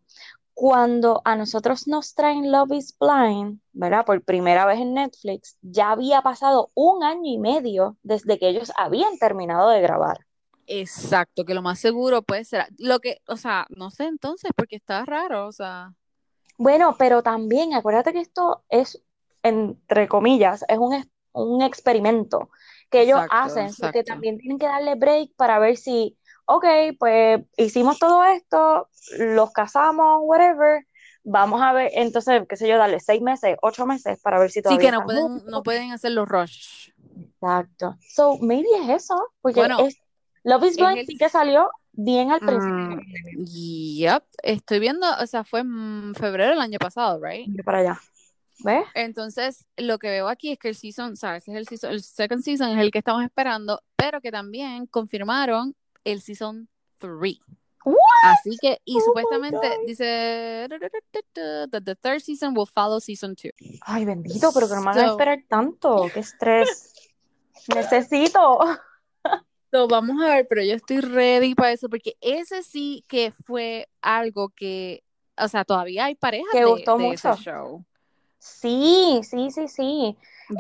cuando 0.56 1.22
a 1.26 1.36
nosotros 1.36 1.86
nos 1.86 2.16
traen 2.16 2.50
Love 2.50 2.72
is 2.72 2.98
Blind, 2.98 3.60
¿verdad? 3.74 4.06
Por 4.06 4.24
primera 4.24 4.66
vez 4.66 4.80
en 4.80 4.94
Netflix, 4.94 5.58
ya 5.62 5.92
había 5.92 6.22
pasado 6.22 6.72
un 6.74 7.04
año 7.04 7.26
y 7.26 7.38
medio 7.38 7.98
desde 8.04 8.40
que 8.40 8.48
ellos 8.48 8.72
habían 8.78 9.18
terminado 9.20 9.70
de 9.70 9.82
grabar. 9.82 10.26
Exacto, 10.66 11.44
que 11.44 11.54
lo 11.54 11.62
más 11.62 11.80
seguro 11.80 12.22
puede 12.22 12.46
ser 12.46 12.68
lo 12.78 13.00
que, 13.00 13.22
o 13.28 13.36
sea, 13.36 13.68
no 13.70 13.92
sé 13.92 14.06
entonces, 14.06 14.50
porque 14.56 14.78
está 14.78 15.04
raro, 15.04 15.46
o 15.46 15.52
sea. 15.52 15.94
Bueno, 16.58 16.96
pero 16.98 17.22
también 17.22 17.74
acuérdate 17.74 18.14
que 18.14 18.22
esto 18.22 18.64
es, 18.70 19.04
entre 19.44 20.08
comillas, 20.08 20.64
es 20.70 20.78
un, 20.78 21.62
experimento 21.64 22.50
que 22.90 23.02
ellos 23.02 23.20
Exacto, 23.22 23.36
hacen, 23.36 23.68
porque 23.78 24.00
exacto. 24.00 24.14
también 24.14 24.38
tienen 24.38 24.58
que 24.58 24.68
darle 24.68 24.96
break 24.96 25.36
para 25.36 25.60
ver 25.60 25.76
si, 25.76 26.18
ok, 26.46 26.66
pues 27.00 27.42
hicimos 27.58 28.00
todo 28.00 28.24
esto, 28.24 28.90
los 29.20 29.52
casamos, 29.52 30.20
whatever, 30.24 30.86
vamos 31.24 31.62
a 31.62 31.74
ver, 31.74 31.92
entonces, 31.96 32.44
qué 32.48 32.56
sé 32.56 32.68
yo, 32.68 32.78
darle 32.78 33.00
seis 33.00 33.22
meses, 33.22 33.58
ocho 33.62 33.86
meses 33.86 34.20
para 34.22 34.40
ver 34.40 34.50
si 34.52 34.60
Sí, 34.60 34.64
todavía 34.64 34.90
que 34.92 34.96
no 34.98 35.04
pueden, 35.06 35.24
juntos. 35.24 35.52
no 35.52 35.64
pueden 35.64 35.92
hacer 35.92 36.12
los 36.12 36.28
rush. 36.28 36.90
Exacto. 37.20 37.96
So, 38.08 38.38
maybe 38.40 38.68
es 38.84 39.04
eso, 39.04 39.16
porque 39.42 39.60
Bueno, 39.62 39.78
es, 39.80 39.98
Love 40.44 40.66
is 40.66 40.76
Blind 40.78 40.98
el- 41.00 41.06
sí 41.08 41.18
que 41.18 41.30
salió 41.30 41.70
bien 41.94 42.32
al 42.32 42.40
principio 42.42 42.98
Mm, 43.36 43.46
yep, 43.46 44.24
estoy 44.44 44.80
viendo, 44.80 45.08
o 45.22 45.28
sea, 45.28 45.44
fue 45.44 45.62
en 45.62 46.14
febrero 46.16 46.52
del 46.52 46.60
año 46.62 46.78
pasado, 46.80 47.20
right? 47.24 47.48
Mira 47.48 47.64
para 47.64 47.80
allá. 47.80 48.00
¿Ves? 48.60 48.86
Entonces, 48.94 49.66
lo 49.78 49.98
que 50.00 50.10
veo 50.10 50.28
aquí 50.30 50.52
es 50.52 50.58
que 50.60 50.70
el 50.70 50.76
season, 50.76 51.18
¿sabes? 51.18 51.48
Es 51.48 51.56
el 51.56 51.68
season, 51.68 51.92
el 51.92 52.02
second 52.02 52.42
season 52.42 52.70
es 52.70 52.78
el 52.80 52.92
que 52.92 53.00
estamos 53.00 53.24
esperando, 53.24 53.82
pero 53.96 54.22
que 54.22 54.32
también 54.32 54.86
confirmaron 54.88 55.76
el 56.06 56.22
season 56.22 56.70
3. 57.00 57.38
What? 57.84 57.96
Así 58.24 58.58
que, 58.60 58.80
y 58.86 58.98
Oh 58.98 59.02
supuestamente 59.02 59.78
dice 59.86 60.68
that 61.72 61.84
the 61.84 61.96
third 61.96 62.20
season 62.22 62.56
will 62.58 62.66
follow 62.66 63.00
season 63.00 63.36
2. 63.36 63.52
Ay, 63.82 64.06
bendito, 64.06 64.52
pero 64.54 64.68
que 64.68 64.74
no 64.76 64.82
me 64.82 64.90
hagas 64.92 65.04
So- 65.06 65.12
esperar 65.12 65.40
tanto. 65.48 66.08
Qué 66.14 66.20
estrés. 66.22 66.94
Necesito. 67.76 68.60
So, 69.72 69.88
vamos 69.88 70.22
a 70.24 70.28
ver, 70.36 70.48
pero 70.48 70.64
yo 70.64 70.74
estoy 70.76 71.00
ready 71.02 71.54
para 71.54 71.72
eso, 71.74 71.90
porque 71.90 72.16
ese 72.22 72.64
sí 72.64 73.04
que 73.08 73.34
fue 73.46 73.88
algo 74.02 74.50
que, 74.50 75.04
o 75.38 75.48
sea, 75.48 75.66
todavía 75.66 76.06
hay 76.06 76.16
parejas 76.16 76.48
Que 76.52 76.60
de, 76.60 76.66
gustó 76.66 76.98
de 76.98 77.10
ese 77.10 77.28
mucho. 77.30 77.42
show. 77.42 77.86
Sí, 78.40 79.20
sí, 79.24 79.50
sí, 79.52 79.68
sí. 79.68 80.18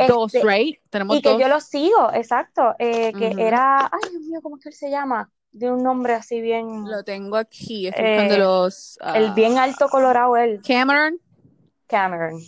Dos, 0.08 0.34
Este, 0.34 0.47
right? 0.47 0.79
Tenemos 0.89 1.17
Y 1.17 1.21
que 1.21 1.29
dos. 1.29 1.39
yo 1.39 1.47
lo 1.47 1.60
sigo, 1.62 2.12
exacto. 2.13 2.73
eh, 2.79 3.13
que 3.13 3.36
era, 3.38 3.86
ay 3.86 4.10
Dios 4.10 4.23
mío, 4.23 4.39
¿cómo 4.41 4.58
es 4.58 4.63
que 4.63 4.69
él 4.69 4.75
se 4.75 4.89
llama? 4.89 5.31
De 5.57 5.71
un 5.71 5.81
nombre 5.83 6.13
así 6.13 6.41
bien, 6.41 6.83
Lo 6.91 7.05
tengo 7.05 7.37
aquí, 7.37 7.87
estoy 7.87 8.03
Eh, 8.05 8.37
los... 8.37 8.99
el 9.15 9.31
bien 9.31 9.57
ah, 9.57 9.63
alto 9.63 9.87
colorado, 9.87 10.35
él, 10.35 10.61
Cameron, 10.67 11.17
Cameron. 11.87 12.41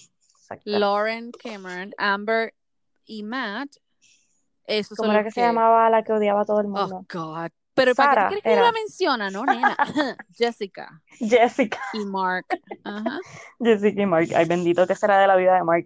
Lauren 0.66 1.32
Cameron, 1.32 1.94
Amber 1.98 2.54
y 3.06 3.24
Matt. 3.24 3.70
Esos 4.66 4.98
¿Cómo 4.98 5.12
era 5.14 5.22
los 5.24 5.34
que 5.34 5.40
se 5.40 5.46
llamaba 5.48 5.90
la 5.90 6.04
que 6.04 6.12
odiaba 6.12 6.42
a 6.42 6.46
todo 6.46 6.60
el 6.60 6.66
Oh, 6.66 6.70
mundo? 6.70 7.06
God. 7.10 7.50
Pero 7.74 7.96
¿para 7.96 8.28
qué 8.28 8.42
que 8.42 8.52
era. 8.52 8.64
la 8.64 8.72
menciona, 8.74 9.30
no, 9.30 9.46
nena? 9.46 9.78
Jessica 10.38 11.02
Jessica. 11.18 11.80
y 11.94 12.04
Mark. 12.06 12.46
Ajá. 12.84 13.20
Jessica 13.62 14.02
y 14.02 14.06
Mark. 14.06 14.28
Ay, 14.36 14.46
bendito 14.48 14.86
que 14.86 14.96
será 14.96 15.18
de 15.20 15.28
la 15.28 15.38
vida 15.38 15.56
de 15.56 15.64
Mark. 15.64 15.86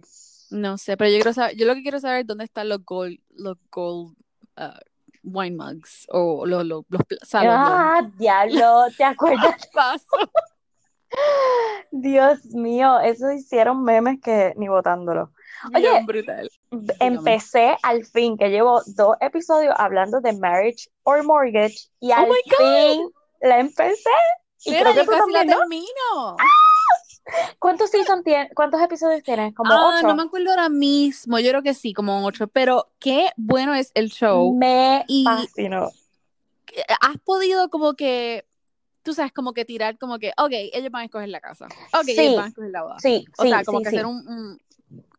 No 0.50 0.76
sé, 0.76 0.96
pero 0.96 1.08
yo 1.10 1.18
quiero 1.18 1.32
saber, 1.34 1.54
yo 1.56 1.66
lo 1.66 1.74
que 1.74 1.82
quiero 1.82 2.00
saber 2.00 2.22
es 2.22 2.26
dónde 2.26 2.44
están 2.44 2.68
los 2.68 2.84
gold, 2.84 3.20
los 3.30 3.56
gold 3.70 4.16
uh, 4.58 4.78
wine 5.24 5.56
mugs 5.56 6.06
o 6.10 6.44
los, 6.46 6.64
los, 6.64 6.84
los, 6.88 7.02
¿sabes? 7.22 7.48
Los- 7.48 7.56
Ah, 7.58 8.00
diablo, 8.18 8.84
¿te 8.96 9.04
acuerdas? 9.04 9.56
vasos. 9.74 10.28
Dios 11.90 12.44
mío, 12.46 12.98
eso 13.00 13.30
hicieron 13.32 13.82
memes 13.84 14.18
que 14.22 14.54
ni 14.56 14.68
votándolo. 14.68 15.30
Oye, 15.74 15.88
Bien 15.90 16.06
brutal. 16.06 16.50
Empecé 17.00 17.76
al 17.82 18.04
fin, 18.06 18.36
que 18.38 18.48
llevo 18.48 18.80
dos 18.96 19.16
episodios 19.20 19.74
hablando 19.76 20.20
de 20.20 20.32
Marriage 20.32 20.88
or 21.04 21.22
Mortgage, 21.22 21.76
y 22.00 22.10
Oh 22.12 22.14
al 22.14 22.28
God. 22.28 22.34
fin 22.58 23.10
la 23.42 23.58
empecé. 23.60 24.10
Y 24.64 24.70
Mira, 24.70 24.82
creo 24.82 24.92
que 24.94 24.98
yo 25.00 25.04
tú 25.04 25.10
casi 25.18 25.32
la 25.32 25.44
¿no? 25.44 25.58
termino. 25.58 26.36
¿Cuántos 27.58 27.90
season 27.90 28.24
tiene, 28.24 28.50
cuántos 28.54 28.80
episodios 28.82 29.22
tienes? 29.22 29.54
Como 29.54 29.72
Ah, 29.72 29.94
ocho. 29.96 30.06
no 30.08 30.16
me 30.16 30.22
acuerdo 30.24 30.50
ahora 30.50 30.68
mismo, 30.68 31.38
yo 31.38 31.50
creo 31.50 31.62
que 31.62 31.74
sí, 31.74 31.92
como 31.92 32.24
ocho, 32.26 32.48
pero 32.48 32.90
qué 32.98 33.30
bueno 33.36 33.74
es 33.74 33.92
el 33.94 34.10
show. 34.10 34.54
Me 34.54 35.04
Y- 35.08 35.24
fascinó. 35.24 35.90
Has 37.00 37.18
podido 37.18 37.68
como 37.68 37.94
que, 37.94 38.44
tú 39.02 39.14
sabes, 39.14 39.32
como 39.32 39.52
que 39.52 39.64
tirar 39.64 39.98
como 39.98 40.18
que, 40.18 40.32
ok, 40.36 40.50
ellos 40.72 40.90
van 40.90 41.02
a 41.02 41.04
escoger 41.04 41.28
la 41.28 41.40
casa, 41.40 41.66
ok, 41.92 42.04
Sí. 42.04 42.12
ellos 42.20 42.36
van 42.36 42.44
a 42.46 42.48
escoger 42.48 42.70
la 42.70 42.82
boda. 42.82 42.96
Sí, 42.98 43.24
O 43.38 43.42
sí, 43.42 43.48
sea, 43.50 43.62
como 43.64 43.78
sí, 43.78 43.82
que 43.84 43.88
hacer 43.90 44.06
un, 44.06 44.26
un- 44.28 44.58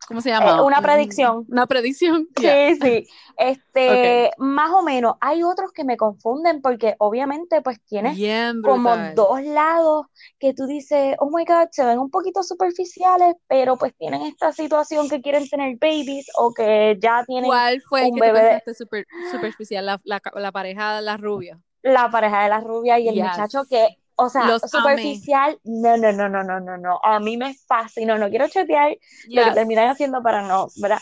¿cómo 0.07 0.21
se 0.21 0.29
llama? 0.29 0.51
Eh, 0.51 0.61
una 0.61 0.77
Un- 0.77 0.83
predicción. 0.83 1.45
Una 1.49 1.67
predicción. 1.67 2.27
Sí, 2.35 2.75
sí. 2.81 3.07
Este, 3.37 4.31
más 4.37 4.69
o 4.71 4.83
menos. 4.83 5.15
Hay 5.19 5.41
otros 5.43 5.71
que 5.71 5.83
me 5.83 5.97
confunden 5.97 6.61
porque 6.61 6.95
obviamente 6.99 7.61
pues 7.63 7.81
tienes 7.85 8.15
Bien 8.15 8.61
como 8.61 8.95
dos 9.15 9.41
lados 9.43 10.05
que 10.39 10.53
tú 10.53 10.67
dices, 10.67 11.15
oh 11.19 11.29
my 11.35 11.43
God, 11.45 11.69
se 11.71 11.83
ven 11.83 11.97
un 11.99 12.11
poquito 12.11 12.43
superficiales, 12.43 13.35
pero 13.47 13.77
pues 13.77 13.95
tienen 13.97 14.21
esta 14.23 14.51
situación 14.51 15.09
que 15.09 15.21
quieren 15.21 15.47
tener 15.49 15.77
babies 15.79 16.27
o 16.37 16.53
que 16.53 16.97
ya 17.01 17.23
tienen 17.25 17.49
¿Cuál 17.49 17.81
fue 17.81 18.01
el 18.01 18.09
un 18.09 18.15
que 18.15 18.21
te 18.21 18.31
bebé 18.31 18.49
pensaste 18.49 18.73
super, 18.75 19.05
superficial? 19.31 19.85
La, 19.85 19.99
la, 20.03 20.21
la 20.35 20.51
pareja 20.51 20.95
de 20.97 21.01
la 21.01 21.17
rubia. 21.17 21.59
la 21.81 22.09
pareja 22.09 22.43
de 22.43 22.49
la 22.49 22.59
rubia 22.61 22.99
y 22.99 23.07
el 23.09 23.15
Yes. 23.15 23.23
muchacho 23.25 23.63
que, 23.69 23.97
o 24.15 24.29
sea, 24.29 24.47
Los 24.47 24.61
superficial, 24.71 25.59
no, 25.63 25.97
no, 25.97 26.11
no, 26.11 26.29
no, 26.29 26.43
no, 26.43 26.59
no, 26.59 26.77
no, 26.77 26.99
a 27.03 27.19
mí 27.19 27.37
me 27.37 27.53
fascinó, 27.67 28.17
no 28.17 28.29
quiero 28.29 28.47
chetear 28.47 28.91
lo 28.91 29.43
que 29.43 29.51
Yes. 29.51 29.55
terminan 29.55 29.89
haciendo 29.89 30.21
para 30.21 30.41
no, 30.43 30.67
¿verdad? 30.75 30.99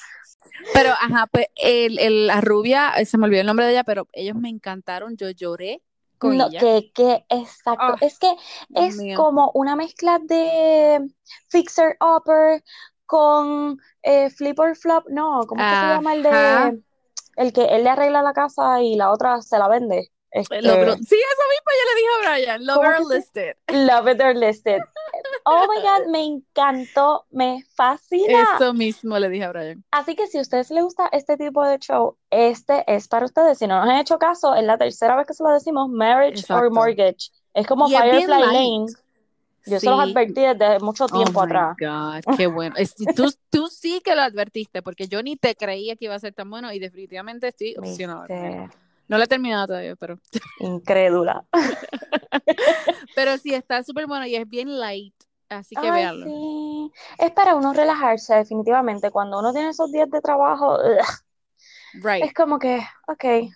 Pero, 0.73 0.89
ajá, 0.91 1.27
pues 1.31 1.47
el, 1.55 1.99
el- 1.99 2.27
la 2.27 2.41
rubia, 2.41 2.91
eh, 2.97 3.05
se 3.05 3.17
me 3.17 3.25
olvidó 3.25 3.41
el 3.41 3.47
nombre 3.47 3.65
de 3.65 3.71
ella, 3.73 3.83
pero 3.83 4.07
ellos 4.13 4.35
me 4.35 4.49
encantaron. 4.49 5.17
Yo 5.17 5.29
lloré 5.31 5.81
con 6.17 6.33
No, 6.33 6.47
ella. 6.47 6.59
que, 6.59 6.91
que, 6.93 7.25
exacto, 7.29 7.93
Ah, 7.93 7.97
es 8.01 8.19
que 8.19 8.35
es 8.75 8.97
mío. 8.97 9.17
como 9.17 9.51
una 9.53 9.75
mezcla 9.75 10.19
de 10.19 11.11
Fixer 11.49 11.97
Upper 11.99 12.63
con 13.05 13.77
eh, 14.03 14.29
Flip 14.29 14.57
or 14.59 14.75
Flop, 14.75 15.05
no, 15.09 15.45
¿cómo 15.47 15.61
que 15.67 15.75
se 15.75 15.87
llama 15.87 16.13
el 16.13 16.23
de, 16.23 16.81
el 17.37 17.53
que 17.53 17.65
él 17.65 17.83
le 17.83 17.89
arregla 17.89 18.21
la 18.21 18.33
casa 18.33 18.81
y 18.81 18.95
la 18.95 19.11
otra 19.11 19.41
se 19.41 19.57
la 19.59 19.67
vende? 19.67 20.11
Este, 20.33 20.61
Sí, 20.61 20.67
eso 20.67 21.43
mismo 21.49 21.71
yo 21.77 21.83
le 21.89 21.95
dije 21.95 22.07
a 22.07 22.31
Brian. 22.31 22.65
¿Cómo 22.65 22.81
Lover 22.83 22.97
que 22.99 23.03
se- 23.05 23.15
listed. 23.15 23.55
Love 23.67 24.07
It 24.13 24.21
or 24.21 24.35
Listed. 24.35 24.79
Oh 25.45 25.67
my 25.67 25.81
God, 25.81 26.07
me 26.09 26.23
encantó, 26.23 27.25
me 27.31 27.63
fascina. 27.75 28.43
Eso 28.55 28.73
mismo 28.73 29.19
le 29.19 29.27
dije 29.29 29.43
a 29.43 29.49
Brian. 29.51 29.83
Así 29.91 30.15
que 30.15 30.27
si 30.27 30.37
a 30.37 30.41
ustedes 30.41 30.71
les 30.71 30.83
gusta 30.83 31.09
este 31.11 31.35
tipo 31.35 31.65
de 31.65 31.79
show, 31.79 32.17
este 32.29 32.83
es 32.87 33.07
para 33.09 33.25
ustedes. 33.25 33.57
Si 33.57 33.67
no 33.67 33.79
nos 33.81 33.89
han 33.89 33.97
hecho 33.99 34.17
caso, 34.19 34.55
es 34.55 34.63
la 34.63 34.77
tercera 34.77 35.15
vez 35.17 35.27
que 35.27 35.33
se 35.33 35.43
lo 35.43 35.49
decimos, 35.51 35.89
Marriage 35.89 36.35
or 36.53 36.65
Exacto. 36.65 36.71
Mortgage. 36.71 37.29
Es 37.53 37.67
como 37.67 37.87
Y 37.89 37.95
Firefly. 37.95 38.27
Lane. 38.27 38.85
Yo 39.65 39.79
se 39.79 39.85
los 39.89 40.03
Sí. 40.03 40.09
advertí 40.11 40.41
desde 40.41 40.79
mucho 40.79 41.05
tiempo 41.07 41.41
oh 41.41 41.45
my 41.45 41.51
atrás. 41.51 41.75
God, 42.25 42.35
qué 42.37 42.47
bueno. 42.47 42.75
Es- 42.77 42.95
tú, 42.95 43.31
tú 43.51 43.67
sí 43.67 44.01
que 44.03 44.15
lo 44.15 44.21
advertiste, 44.21 44.81
porque 44.81 45.07
yo 45.07 45.21
ni 45.21 45.35
te 45.35 45.55
creía 45.55 45.95
que 45.95 46.05
iba 46.05 46.15
a 46.15 46.19
ser 46.19 46.33
tan 46.33 46.49
bueno 46.49 46.71
y 46.71 46.79
definitivamente 46.79 47.49
estoy 47.49 47.75
obsesionada 47.77 48.25
No 49.11 49.17
lo 49.17 49.25
he 49.25 49.27
terminado 49.27 49.67
todavía, 49.67 49.97
pero, 49.97 50.17
incrédula. 50.61 51.43
pero 53.13 53.37
sí 53.37 53.53
está 53.53 53.83
súper 53.83 54.07
bueno 54.07 54.25
y 54.25 54.37
es 54.37 54.47
bien 54.47 54.79
light, 54.79 55.13
así 55.49 55.75
que 55.75 55.85
Ay, 55.85 55.91
véanlo. 55.91 56.25
sí. 56.27 56.91
Es 57.17 57.31
para 57.31 57.55
uno 57.55 57.73
relajarse, 57.73 58.35
definitivamente. 58.35 59.11
Cuando 59.11 59.39
uno 59.39 59.51
tiene 59.51 59.69
esos 59.69 59.91
días 59.91 60.09
de 60.09 60.21
trabajo, 60.21 60.75
ugh, 60.75 61.05
Right. 62.01 62.23
es 62.23 62.33
como 62.33 62.57
que, 62.57 62.79
ok, 63.09 63.51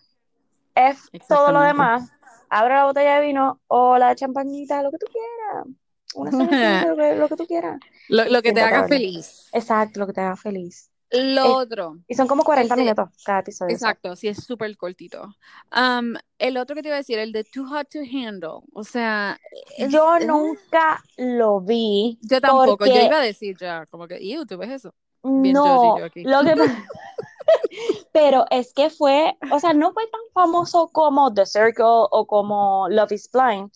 F 0.75 0.99
todo 1.29 1.53
lo 1.53 1.61
demás. 1.61 2.11
Abre 2.49 2.73
la 2.73 2.83
botella 2.83 3.15
de 3.21 3.27
vino 3.27 3.61
o 3.67 3.97
la 3.97 4.13
champañita, 4.13 4.83
lo 4.83 4.91
que 4.91 4.97
tú 4.97 5.05
quieras. 5.09 5.67
Una 6.15 6.31
cervecita, 6.31 6.85
lo 6.89 6.97
que, 6.97 7.15
lo 7.15 7.29
que 7.29 7.35
tú 7.37 7.47
quieras. 7.47 7.79
Lo, 8.09 8.25
lo 8.25 8.41
que 8.41 8.51
te 8.51 8.59
Siéntate 8.59 8.75
haga 8.75 8.87
feliz. 8.89 9.47
Exacto, 9.53 10.01
lo 10.01 10.07
que 10.07 10.11
te 10.13 10.19
haga 10.19 10.35
feliz. 10.35 10.91
Lo 11.11 11.55
otro, 11.57 11.97
Y 12.07 12.15
son 12.15 12.27
como 12.27 12.43
40 12.43 12.73
El 12.73 12.77
de- 12.79 12.83
minutos 12.83 13.09
cada 13.23 13.39
episodio. 13.39 13.73
exacto, 13.73 14.15
sí 14.15 14.27
es 14.27 14.43
súper 14.43 14.75
cortito. 14.75 15.35
Um, 15.75 16.15
el 16.39 16.57
otro 16.57 16.75
que 16.75 16.81
te 16.81 16.89
iba 16.89 16.95
a 16.95 16.99
decir, 16.99 17.19
el 17.19 17.31
de 17.31 17.43
Too 17.43 17.65
Hot 17.67 17.87
to 17.89 17.99
Handle. 17.99 18.61
O 18.73 18.83
sea, 18.83 19.39
es- 19.77 19.91
Yo 19.91 20.19
nunca 20.19 21.03
lo 21.17 21.61
vi 21.61 22.17
yo 22.21 22.41
tampoco. 22.41 22.85
Yo 22.85 23.01
iba 23.01 23.19
a 23.19 23.23
decir 23.23 23.55
ya, 23.59 23.85
como 23.85 24.07
que, 24.07 24.17
ew, 24.19 24.45
¿tú 24.45 24.57
ves 24.57 24.71
eso? 24.71 24.93
Bien 25.23 25.53
no, 25.53 25.63
judgy 25.63 25.99
yo 25.99 26.05
aquí. 26.05 26.23
lo 26.23 26.43
que 26.43 26.53
pero 28.11 28.45
es 28.49 28.73
que 28.73 28.89
fue, 28.89 29.37
o 29.51 29.59
sea, 29.59 29.73
no 29.73 29.91
fue 29.93 30.07
tan 30.07 30.21
famoso 30.33 30.87
como 30.91 31.33
The 31.33 31.45
Circle 31.45 31.85
o 31.85 32.25
como 32.27 32.87
Love 32.89 33.11
is 33.13 33.29
Blind, 33.31 33.71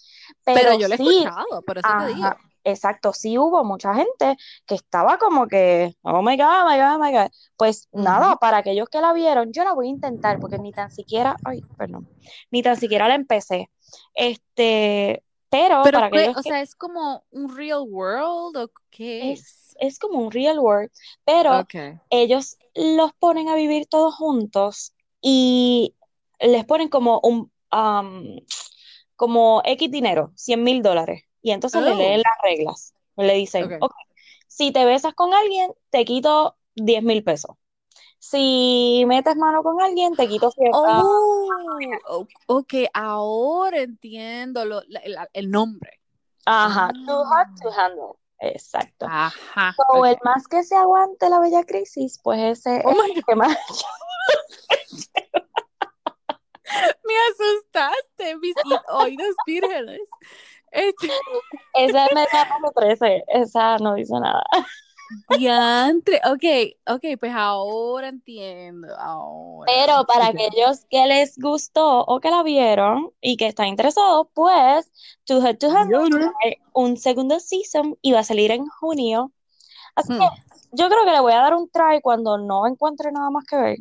Pero, 0.46 0.60
pero 0.60 0.80
yo 0.80 0.88
lo 0.88 0.94
he 0.94 0.98
sí, 0.98 1.24
escuchado, 1.24 1.62
por 1.64 1.78
eso 1.78 1.88
te 2.00 2.14
digo. 2.14 2.30
Exacto, 2.64 3.14
sí 3.14 3.38
hubo 3.38 3.64
mucha 3.64 3.94
gente 3.94 4.38
que 4.66 4.76
estaba 4.76 5.18
como 5.18 5.48
que, 5.48 5.96
oh 6.02 6.22
my 6.22 6.38
God, 6.38 6.64
oh 6.64 6.70
my 6.70 6.78
God, 6.78 6.96
oh 6.96 7.00
my 7.00 7.12
God. 7.12 7.32
Pues 7.58 7.88
nada, 7.92 8.36
para 8.38 8.58
aquellos 8.58 8.90
que 8.90 9.02
la 9.02 9.14
vieron, 9.14 9.52
yo 9.52 9.64
la 9.64 9.74
voy 9.74 9.88
a 9.88 9.92
intentar 9.92 10.40
porque 10.40 10.58
ni 10.60 10.72
tan 10.72 10.92
siquiera, 10.92 11.36
ay, 11.44 11.62
perdón, 11.78 12.08
ni 12.52 12.62
tan 12.62 12.78
siquiera 12.78 13.08
la 13.08 13.16
empecé. 13.16 13.70
Este, 14.14 15.24
pero 15.50 15.82
Pero, 15.84 15.98
para 15.98 16.08
aquellos 16.08 16.38
o 16.38 16.42
que 16.42 16.50
sea, 16.50 16.62
¿es 16.62 16.76
como 16.76 17.24
un 17.32 17.56
real 17.56 17.84
world 17.88 18.58
o 18.58 18.72
qué 18.92 19.32
es, 19.32 19.40
es? 19.40 19.76
es 19.80 20.00
como 20.00 20.20
un 20.20 20.32
real 20.32 20.60
world, 20.60 20.92
pero 21.26 21.66
ellos 22.10 22.58
los 22.76 23.14
ponen 23.14 23.50
a 23.50 23.56
vivir 23.56 23.88
todos 23.88 24.16
juntos 24.16 24.94
y 25.22 25.96
les 26.40 26.66
ponen 26.66 26.90
como 26.90 27.20
un 27.24 27.52
um, 27.72 28.40
como 29.16 29.62
X 29.66 29.92
dinero, 29.92 30.32
100 30.36 30.64
mil 30.64 30.82
dólares. 30.82 31.24
Y 31.42 31.52
entonces 31.52 31.82
le 31.82 31.92
Oh. 31.92 31.96
leen 31.98 32.22
las 32.22 32.38
reglas. 32.44 32.94
Le 33.18 33.34
dicen, 33.34 33.66
Ok. 33.74 33.84
ok, 33.84 33.94
si 34.48 34.72
te 34.72 34.86
besas 34.86 35.14
con 35.14 35.34
alguien, 35.34 35.74
te 35.90 36.06
quito 36.06 36.56
10 36.76 37.04
mil 37.04 37.24
pesos. 37.24 37.52
Si 38.20 39.04
metes 39.08 39.36
mano 39.38 39.64
con 39.64 39.82
alguien, 39.82 40.16
te 40.16 40.28
quito 40.28 40.52
cierta. 40.52 40.78
Oh, 40.78 41.48
o- 42.10 42.28
ok, 42.48 42.74
ahora 42.94 43.80
entiendo 43.82 44.66
lo- 44.66 44.82
la- 44.88 45.30
el 45.34 45.50
nombre. 45.52 46.00
Ajá, 46.46 46.90
too 47.06 47.24
hot 47.26 47.48
Ah. 47.48 47.56
to 47.62 47.72
handle. 47.72 48.14
Exacto. 48.42 49.06
Ajá. 49.10 49.76
O 49.94 50.06
el 50.06 50.14
ok. 50.16 50.24
más 50.26 50.48
que 50.48 50.64
se 50.64 50.76
aguante 50.76 51.30
la 51.30 51.40
bella 51.40 51.64
crisis, 51.66 52.20
pues 52.24 52.40
ese 52.60 52.82
Oh 52.86 52.92
es 52.92 52.98
my 52.98 53.12
el 53.16 53.24
que 53.26 53.36
más. 53.36 53.58
Me 57.06 57.14
asustaste, 57.32 58.38
mis 58.38 58.56
oídos 58.90 59.36
vírgenes. 59.46 60.02
Este, 60.72 61.08
Esa 61.74 62.06
es 62.06 62.12
media 62.14 62.46
número 62.54 62.72
13. 62.76 63.24
Esa 63.28 63.78
no 63.78 63.96
dice 63.96 64.14
nada. 64.20 64.44
diantre. 65.38 66.22
Ok, 66.26 66.94
ok, 66.96 67.20
pues 67.20 67.34
ahora 67.36 68.10
entiendo. 68.10 68.88
Ahora. 68.98 69.72
Pero 69.74 70.06
para 70.06 70.28
aquellos 70.28 70.86
que 70.90 71.06
les 71.08 71.38
gustó 71.38 72.02
o 72.02 72.20
que 72.20 72.30
la 72.30 72.44
vieron 72.44 73.12
y 73.22 73.38
que 73.38 73.48
están 73.48 73.68
interesados, 73.68 74.28
pues 74.34 74.92
to 75.26 75.38
a 75.38 75.54
Diantre. 75.86 76.32
tener 76.42 76.58
un 76.74 76.98
segundo 76.98 77.40
season 77.40 77.98
y 78.02 78.12
va 78.12 78.20
a 78.20 78.24
salir 78.24 78.52
en 78.52 78.68
junio. 78.68 79.32
Así 79.96 80.14
que 80.18 80.26
Hmm, 80.26 80.30
yo 80.72 80.90
creo 80.90 81.06
que 81.06 81.12
le 81.12 81.20
voy 81.22 81.34
a 81.34 81.38
dar 81.42 81.56
un 81.56 81.70
try 81.70 82.02
cuando 82.02 82.38
no 82.38 82.68
encuentre 82.68 83.12
nada 83.12 83.30
más 83.32 83.46
que 83.46 83.56
ver. 83.58 83.78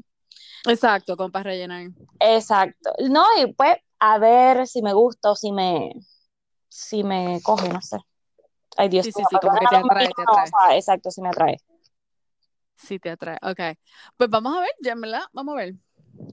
Exacto, 0.66 1.16
con 1.16 1.30
para 1.30 1.44
rellenar. 1.44 1.88
Exacto. 2.20 2.92
No, 3.08 3.24
y 3.40 3.52
pues 3.52 3.76
a 3.98 4.18
ver 4.18 4.66
si 4.66 4.82
me 4.82 4.92
gusta 4.92 5.30
o 5.32 5.36
si 5.36 5.52
me, 5.52 5.92
si 6.78 7.02
me 7.02 7.40
coge, 7.42 7.68
no 7.68 7.82
sé. 7.82 7.98
Ay, 8.76 8.88
Dios 8.88 9.04
Sí, 9.04 9.12
sí, 9.12 9.22
sí, 9.28 9.36
como 9.42 9.58
que 9.58 9.66
te 9.66 9.76
atrae, 9.76 10.08
te 10.14 10.22
atrae. 10.22 10.44
o 10.44 10.46
sea, 10.46 10.76
exacto, 10.76 11.10
sí 11.10 11.20
me 11.20 11.28
atrae. 11.28 11.56
Sí, 12.76 13.00
te 13.00 13.10
atrae. 13.10 13.36
Ok. 13.42 13.76
Pues 14.16 14.30
vamos 14.30 14.56
a 14.56 14.60
ver, 14.60 14.70
verdad, 14.96 15.22
vamos 15.32 15.54
a 15.54 15.58
ver. 15.58 15.74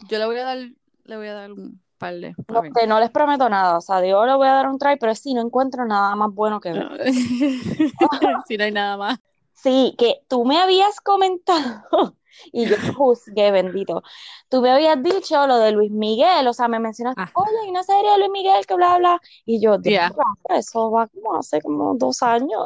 Yo 0.08 0.20
le 0.20 0.26
voy 0.26 0.38
a 0.38 0.44
dar, 0.44 0.58
le 0.58 1.18
voy 1.18 1.28
a 1.28 1.34
dar 1.34 1.52
un 1.52 1.82
par 1.98 2.14
de. 2.14 2.36
No, 2.48 2.62
sé, 2.76 2.86
no 2.86 3.00
les 3.00 3.10
prometo 3.10 3.50
nada, 3.50 3.78
o 3.78 3.82
sea, 3.82 4.06
yo 4.06 4.24
le 4.26 4.36
voy 4.36 4.48
a 4.48 4.54
dar 4.54 4.70
un 4.70 4.78
try, 4.78 4.98
pero 5.00 5.16
si 5.16 5.34
no 5.34 5.42
encuentro 5.42 5.86
nada 5.86 6.16
más 6.16 6.32
bueno 6.32 6.60
que 6.60 6.74
ver. 6.74 7.12
si 8.48 8.58
no 8.58 8.64
hay 8.64 8.72
nada 8.72 8.98
más. 8.98 9.20
Sí, 9.54 9.96
que 9.98 10.22
tú 10.28 10.46
me 10.46 10.60
habías 10.60 11.02
comentado 11.02 12.16
y 12.52 12.68
yo 12.68 12.78
juzgué, 12.96 13.52
bendito. 13.52 14.04
Tú 14.50 14.62
me 14.62 14.72
habías 14.72 15.02
dicho 15.02 15.48
lo 15.48 15.58
de 15.58 15.72
Luis 15.72 15.92
Miguel, 15.92 16.48
o 16.48 16.54
sea, 16.54 16.68
me 16.68 16.80
mencionaste, 16.80 17.22
Ah, 17.22 17.32
oye, 17.34 17.50
hay 17.64 17.70
una 17.70 17.84
serie 17.84 18.12
de 18.12 18.18
Luis 18.20 18.32
Miguel 18.32 18.66
que 18.66 18.76
bla, 18.76 18.98
bla, 18.98 19.22
y 19.46 19.60
yo, 19.62 19.78
Dios 19.78 19.94
yeah. 19.94 20.10
mío, 20.10 20.24
eso 20.50 20.92
va 20.92 21.08
como 21.08 21.38
hace 21.38 21.62
como 21.62 21.96
dos 21.96 22.22
años. 22.24 22.66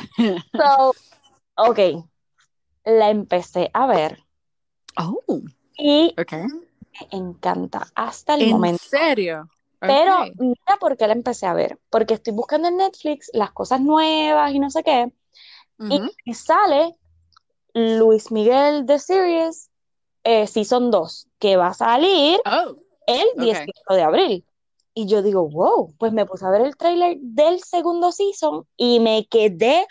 So, 0.56 0.94
ok, 1.56 1.78
la 2.84 3.10
empecé 3.10 3.70
a 3.74 3.86
ver 3.86 4.24
Oh, 4.96 5.22
y 5.76 6.14
me 6.92 7.08
encanta 7.18 7.88
hasta 7.94 8.34
el 8.34 8.40
¿En 8.40 8.50
momento. 8.50 8.78
serio? 8.78 9.48
Pero 9.80 10.14
mira 10.38 10.76
por 10.80 10.96
qué 10.96 11.06
la 11.06 11.12
empecé 11.12 11.46
a 11.46 11.52
ver, 11.54 11.78
porque 11.90 12.14
estoy 12.14 12.32
buscando 12.32 12.68
en 12.68 12.78
Netflix 12.78 13.30
las 13.34 13.52
cosas 13.52 13.80
nuevas 13.80 14.52
y 14.52 14.58
no 14.58 14.70
sé 14.70 14.82
qué, 14.82 15.12
y 15.88 16.00
Ujú. 16.00 16.10
me 16.26 16.34
sale 16.34 16.96
Luis 17.74 18.30
Miguel 18.30 18.86
The 18.86 18.98
Series 18.98 19.70
eh, 20.22 20.46
Season 20.46 20.90
2, 20.90 21.28
que 21.38 21.56
va 21.56 21.68
a 21.68 21.74
salir 21.74 22.40
Oh, 22.46 22.74
el 23.06 23.26
ok. 23.34 23.40
18 23.40 23.72
de 23.90 24.02
abril. 24.02 24.44
Y 24.94 25.06
yo 25.06 25.22
digo, 25.22 25.48
wow, 25.48 25.92
pues 25.98 26.12
me 26.12 26.24
puse 26.24 26.46
a 26.46 26.50
ver 26.50 26.62
el 26.62 26.76
tráiler 26.76 27.16
del 27.20 27.60
segundo 27.60 28.12
season 28.12 28.64
y 28.76 29.00
me 29.00 29.26
quedé, 29.26 29.84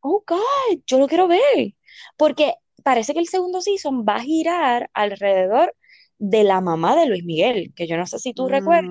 oh 0.00 0.24
God, 0.26 0.78
yo 0.86 0.98
lo 0.98 1.06
quiero 1.06 1.28
ver. 1.28 1.74
Porque 2.16 2.54
parece 2.82 3.12
que 3.12 3.20
el 3.20 3.28
segundo 3.28 3.60
season 3.60 4.06
va 4.08 4.16
a 4.16 4.20
girar 4.22 4.90
alrededor 4.94 5.74
de 6.18 6.44
la 6.44 6.62
mamá 6.62 6.96
de 6.96 7.06
Luis 7.06 7.24
Miguel, 7.24 7.72
que 7.76 7.86
yo 7.86 7.96
no 7.98 8.06
sé 8.06 8.18
si 8.18 8.32
tú 8.32 8.48
recuerdas, 8.48 8.90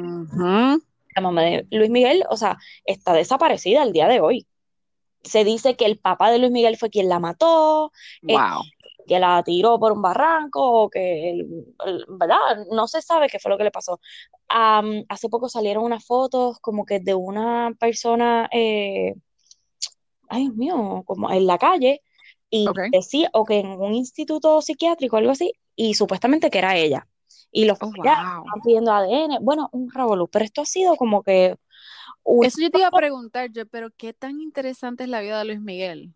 la 1.15 1.21
mamá 1.21 1.41
de 1.41 1.67
Luis 1.71 1.89
Miguel, 1.89 2.23
o 2.30 2.38
sea, 2.38 2.58
está 2.86 3.13
desaparecida 3.13 3.82
al 3.82 3.91
día 3.93 4.08
de 4.08 4.19
hoy. 4.21 4.45
Se 5.23 5.43
dice 5.43 5.75
que 5.75 5.86
el 5.86 5.97
papá 5.99 6.32
de 6.32 6.39
Luis 6.39 6.51
Miguel 6.51 6.77
fue 6.77 6.89
quien 6.89 7.10
la 7.10 7.19
mató, 7.19 7.91
eh, 8.27 8.34
que 9.08 9.19
la 9.19 9.43
tiró 9.43 9.79
por 9.79 9.91
un 9.91 10.01
barranco, 10.01 10.84
o 10.84 10.89
que, 10.89 11.32
el- 11.32 11.65
el- 11.86 12.05
¿verdad? 12.10 12.38
No 12.71 12.88
se 12.88 13.01
sabe 13.01 13.27
qué 13.27 13.39
fue 13.39 13.51
lo 13.51 13.58
que 13.58 13.63
le 13.65 13.71
pasó. 13.71 13.99
Am, 14.47 15.03
hace 15.10 15.29
poco 15.29 15.49
salieron 15.49 15.84
unas 15.84 16.05
fotos 16.05 16.60
como 16.60 16.86
que 16.86 16.99
de 16.99 17.15
una 17.15 17.71
persona, 17.79 18.47
eh, 18.51 19.13
ay 20.29 20.43
Dios 20.43 20.55
mío, 20.55 21.03
como 21.05 21.32
en 21.32 21.47
la 21.47 21.58
calle, 21.58 22.01
y 22.49 22.67
decía, 22.91 23.29
o 23.34 23.45
que 23.45 23.60
en 23.60 23.67
un 23.82 23.93
instituto 23.93 24.62
psiquiátrico, 24.62 25.17
algo 25.17 25.32
así, 25.32 25.53
y 25.75 25.93
supuestamente 25.93 26.49
que 26.49 26.58
era 26.60 26.75
ella. 26.77 27.08
Y 27.51 27.65
los 27.65 27.77
Oh, 27.82 27.88
wow. 27.88 27.97
estaban 28.05 28.62
pidiendo 28.63 28.91
ADN, 28.91 29.38
bueno, 29.41 29.69
un 29.71 29.91
revolú, 29.91 30.27
pero 30.27 30.45
esto 30.45 30.62
ha 30.62 30.65
sido 30.65 30.95
como 30.95 31.23
que 31.23 31.55
Eso 32.41 32.61
yo 32.61 32.69
te 32.71 32.79
iba 32.79 32.87
a 32.87 32.91
preguntar, 32.91 33.51
yo, 33.51 33.65
pero 33.67 33.89
qué 33.97 34.13
tan 34.13 34.39
interesante 34.41 35.03
es 35.03 35.09
la 35.09 35.21
vida 35.21 35.39
de 35.39 35.45
Luis 35.45 35.61
Miguel. 35.61 36.13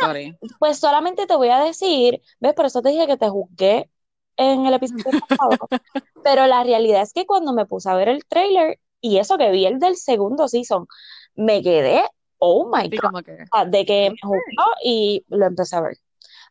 Sorry. 0.00 0.38
Pues 0.58 0.78
solamente 0.78 1.26
te 1.26 1.36
voy 1.36 1.48
a 1.50 1.58
decir, 1.60 2.20
¿ves? 2.40 2.54
Por 2.54 2.66
eso 2.66 2.82
te 2.82 2.90
dije 2.90 3.06
que 3.06 3.16
te 3.16 3.28
juzgué 3.28 3.90
en 4.36 4.66
el 4.66 4.74
episodio 4.74 5.02
pasado, 5.28 5.70
pero 6.22 6.46
la 6.46 6.64
realidad 6.64 7.02
es 7.02 7.12
que 7.12 7.26
cuando 7.26 7.52
me 7.52 7.66
puse 7.66 7.88
a 7.90 7.94
ver 7.94 8.08
el 8.08 8.24
trailer 8.26 8.80
y 9.00 9.18
eso 9.18 9.38
que 9.38 9.50
vi 9.50 9.66
el 9.66 9.78
del 9.78 9.96
segundo 9.96 10.48
season, 10.48 10.86
me 11.34 11.62
quedé, 11.62 12.02
oh 12.38 12.68
my 12.70 12.88
Sí, 12.90 12.96
God, 12.98 13.24
que. 13.24 13.46
de 13.70 13.84
que 13.86 14.10
me 14.10 14.16
juzgó 14.22 14.64
y 14.84 15.24
lo 15.28 15.46
empecé 15.46 15.76
a 15.76 15.80
ver. 15.82 15.96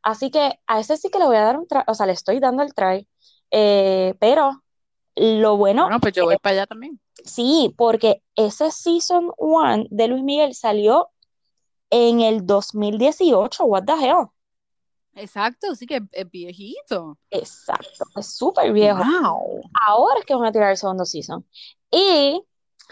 Así 0.04 0.32
que 0.32 0.60
a 0.68 0.80
ese 0.80 0.98
sí 0.98 1.10
que 1.10 1.20
le 1.20 1.26
voy 1.26 1.38
a 1.38 1.42
dar 1.44 1.58
un 1.58 1.68
try, 1.68 1.82
o 1.88 1.94
sea, 1.94 2.06
le 2.06 2.14
estoy 2.14 2.40
dando 2.40 2.64
el 2.64 2.74
try, 2.74 3.08
eh, 3.52 4.16
pero 4.20 4.64
lo 5.16 5.58
bueno, 5.58 5.84
Bueno, 5.84 6.00
pues 6.00 6.14
yo 6.14 6.26
voy 6.26 6.38
para 6.38 6.54
allá 6.54 6.68
también. 6.68 7.00
sí, 7.24 7.74
porque 7.78 8.22
ese 8.36 8.72
season 8.72 9.32
one 9.38 9.88
de 9.90 10.08
Luis 10.08 10.24
Miguel 10.24 10.56
salió 10.56 11.10
en 11.90 12.22
el 12.22 12.46
2018, 12.46 13.66
what 13.66 13.84
the 13.84 13.94
hell. 13.94 14.28
Exacto, 15.16 15.76
sí 15.76 15.86
que 15.86 16.02
es, 16.12 16.32
viejito. 16.32 17.18
Exacto, 17.30 18.06
es 18.16 18.36
súper 18.36 18.74
viejo. 18.74 19.04
Wow. 19.04 19.62
Ahora 19.86 20.20
es 20.20 20.26
que 20.26 20.34
van 20.34 20.46
a 20.46 20.52
tirar 20.52 20.72
el 20.72 20.78
segundo 20.78 21.06
season. 21.06 21.46
Y 21.92 22.44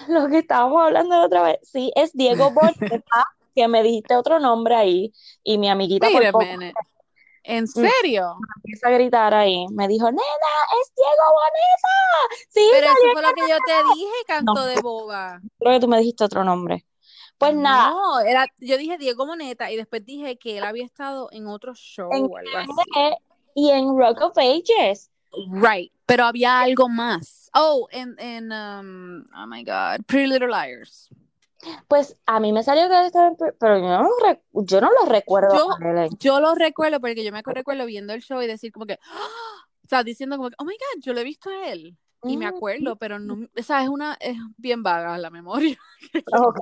lo 0.08 0.28
que 0.28 0.40
estábamos 0.40 0.84
hablando 0.84 1.16
la 1.16 1.26
otra 1.26 1.42
vez, 1.42 1.58
sí, 1.64 1.92
es 1.96 2.14
Diego 2.14 2.52
Boneta, 2.54 3.26
que 3.56 3.68
me 3.68 3.82
dijiste 3.82 4.16
otro 4.16 4.40
nombre 4.40 4.76
ahí, 4.76 5.14
y 5.44 5.58
mi 5.58 5.70
amiguita 5.70 6.08
Wait 6.08 6.32
poco. 6.32 6.46
¿En 7.44 7.68
serio? 7.68 8.36
empieza 8.58 8.88
a 8.88 8.92
gritar 8.92 9.34
ahí. 9.34 9.66
Me 9.72 9.88
dijo, 9.88 10.06
nena, 10.06 10.22
es 10.82 10.92
Diego 10.96 11.32
Boneta. 11.34 12.46
Sí, 12.50 12.68
Pero 12.72 12.88
eso 12.88 13.12
fue 13.14 13.22
lo 13.22 13.34
que 13.34 13.50
yo 13.50 13.58
te 13.66 13.74
dije, 13.96 14.06
No, 14.06 14.26
canto 14.28 14.66
de 14.66 14.82
boba. 14.82 15.42
creo 15.60 15.74
que 15.74 15.80
tú 15.80 15.88
me 15.88 15.98
dijiste 15.98 16.24
otro 16.24 16.44
nombre. 16.44 16.86
Pues 17.38 17.56
nada, 17.56 17.90
No, 17.90 18.20
era, 18.20 18.46
yo 18.60 18.78
dije 18.78 19.00
Diego 19.00 19.26
Moneta 19.26 19.72
y 19.72 19.76
después 19.76 20.06
dije 20.06 20.38
que 20.38 20.60
él 20.60 20.64
había 20.64 20.86
estado 20.86 21.30
en 21.32 21.48
otro 21.48 21.74
show 21.74 22.10
en 22.14 22.26
o 22.26 22.38
algo 22.38 22.58
así. 22.58 22.92
Calle 22.94 23.18
y 23.56 23.70
en 23.72 23.98
Rock 23.98 24.22
of 24.22 24.38
Ages. 24.38 25.10
Right, 25.50 25.92
pero 26.06 26.26
había 26.26 26.60
algo 26.62 26.88
más. 26.88 27.50
Oh, 27.54 27.88
en, 27.92 28.16
en 28.20 28.52
um, 28.52 29.26
oh 29.36 29.48
my 29.48 29.64
God, 29.64 30.06
Pretty 30.06 30.28
Little 30.28 30.50
Liars. 30.50 31.10
Pues 31.88 32.18
a 32.26 32.40
mí 32.40 32.54
me 32.54 32.64
salió 32.64 32.88
que 32.90 33.06
estaba 33.06 33.32
pero 33.60 33.78
yo 33.78 33.88
no, 33.88 34.04
lo 34.04 34.64
yo 34.66 34.82
no 34.82 34.90
lo 34.92 35.10
recuerdo 35.10 35.68
Yo, 36.20 36.40
lo 36.40 36.56
recuerdo 36.56 37.00
porque 37.00 37.24
yo 37.24 37.32
me 37.32 37.42
recuerdo 37.46 37.86
viendo 37.86 38.14
el 38.14 38.22
show 38.22 38.42
y 38.42 38.48
decir 38.48 38.72
como 38.72 38.86
que, 38.86 38.94
¡Ah! 38.94 39.68
o 39.86 39.88
sea, 39.88 40.04
diciendo 40.04 40.38
como 40.38 40.50
que, 40.50 40.56
oh 40.60 40.66
my 40.66 40.74
God, 40.74 41.02
yo 41.02 41.14
lo 41.14 41.20
he 41.20 41.24
visto 41.24 41.50
a 41.50 41.70
él. 41.72 41.98
Y 42.28 42.38
me 42.38 42.46
acuerdo, 42.46 42.98
pero 42.98 43.18
no, 43.20 43.34
o 43.58 43.64
sea, 43.64 43.82
es 43.84 43.90
una, 43.90 44.16
es 44.20 44.38
bien 44.58 44.84
vaga 44.84 45.18
la 45.18 45.30
memoria. 45.32 45.78
ok, 46.34 46.60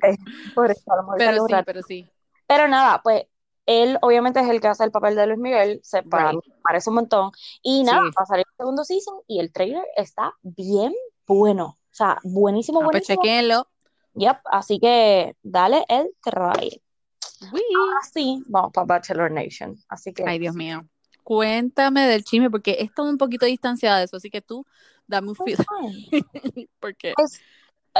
por 0.55 0.71
eso 0.71 0.93
a 0.93 1.17
Pero 1.17 1.45
sí, 1.47 1.53
pero 1.65 1.81
sí. 1.81 2.09
Pero 2.47 2.67
nada, 2.67 3.01
pues 3.03 3.23
él 3.65 3.97
obviamente 4.01 4.39
es 4.39 4.49
el 4.49 4.59
que 4.61 4.67
hace 4.67 4.83
el 4.83 4.91
papel 4.91 5.15
de 5.15 5.27
Luis 5.27 5.39
Miguel, 5.39 5.79
se 5.83 6.01
para 6.03 6.31
Right. 6.31 6.43
parece 6.63 6.89
un 6.89 6.95
montón. 6.95 7.31
Y 7.61 7.83
nada, 7.83 8.01
Sí. 8.01 8.11
va 8.17 8.23
a 8.23 8.25
salir 8.25 8.45
el 8.49 8.55
segundo 8.57 8.83
season 8.83 9.21
y 9.27 9.39
el 9.39 9.51
trailer 9.51 9.83
está 9.95 10.33
bien 10.41 10.93
bueno. 11.27 11.65
O 11.65 11.95
sea, 11.99 12.17
buenísimo, 12.23 12.79
Ah, 12.79 12.87
pues 12.91 13.07
buenísimo. 13.07 13.21
chequenlo. 13.21 13.67
Yep, 14.19 14.37
así 14.51 14.79
que 14.79 15.35
dale 15.41 15.85
el 15.87 16.13
try. 16.21 16.81
Uy. 17.53 17.61
Así, 18.01 18.43
vamos 18.47 18.71
para 18.73 18.85
Bachelor 18.85 19.31
Nation. 19.31 19.77
Así 19.87 20.13
que 20.13 20.23
Ay, 20.27 20.39
Dios 20.39 20.53
mío. 20.53 20.85
Cuéntame 21.23 22.05
del 22.05 22.25
chisme, 22.25 22.49
porque 22.49 22.71
he 22.71 22.83
estado 22.83 23.09
un 23.09 23.17
poquito 23.17 23.45
distanciada 23.45 23.99
de 23.99 24.05
eso, 24.05 24.17
así 24.17 24.29
que 24.29 24.41
tú 24.41 24.65
dame 25.07 25.29
un 25.29 25.35
pues, 25.35 25.55
feed. 25.55 25.65
fine. 25.65 26.67
porque 26.81 27.13
Pues, 27.15 27.39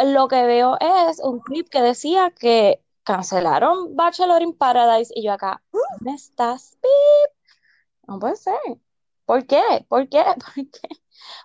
lo 0.03 0.27
que 0.27 0.43
veo 0.43 0.77
es 0.81 1.19
un 1.19 1.39
clip 1.39 1.69
que 1.69 1.81
decía 1.81 2.31
que 2.31 2.81
cancelaron 3.03 3.95
Bachelor 3.95 4.41
in 4.41 4.53
Paradise 4.53 5.13
y 5.15 5.23
yo 5.23 5.31
acá, 5.31 5.63
¿dónde 5.71 6.15
estás? 6.15 6.77
Pip? 6.81 7.51
No 8.07 8.19
puede 8.19 8.35
ser. 8.35 8.55
¿Por 9.25 9.45
qué? 9.45 9.85
¿Por 9.87 10.09
qué? 10.09 10.23
¿Por 10.55 10.69
qué? 10.69 10.89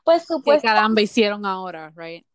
Pues 0.02 0.22
qué 0.22 0.26
supuestamente, 0.26 0.66
caramba 0.66 1.00
hicieron 1.00 1.46
ahora, 1.46 1.92
right? 1.94 2.26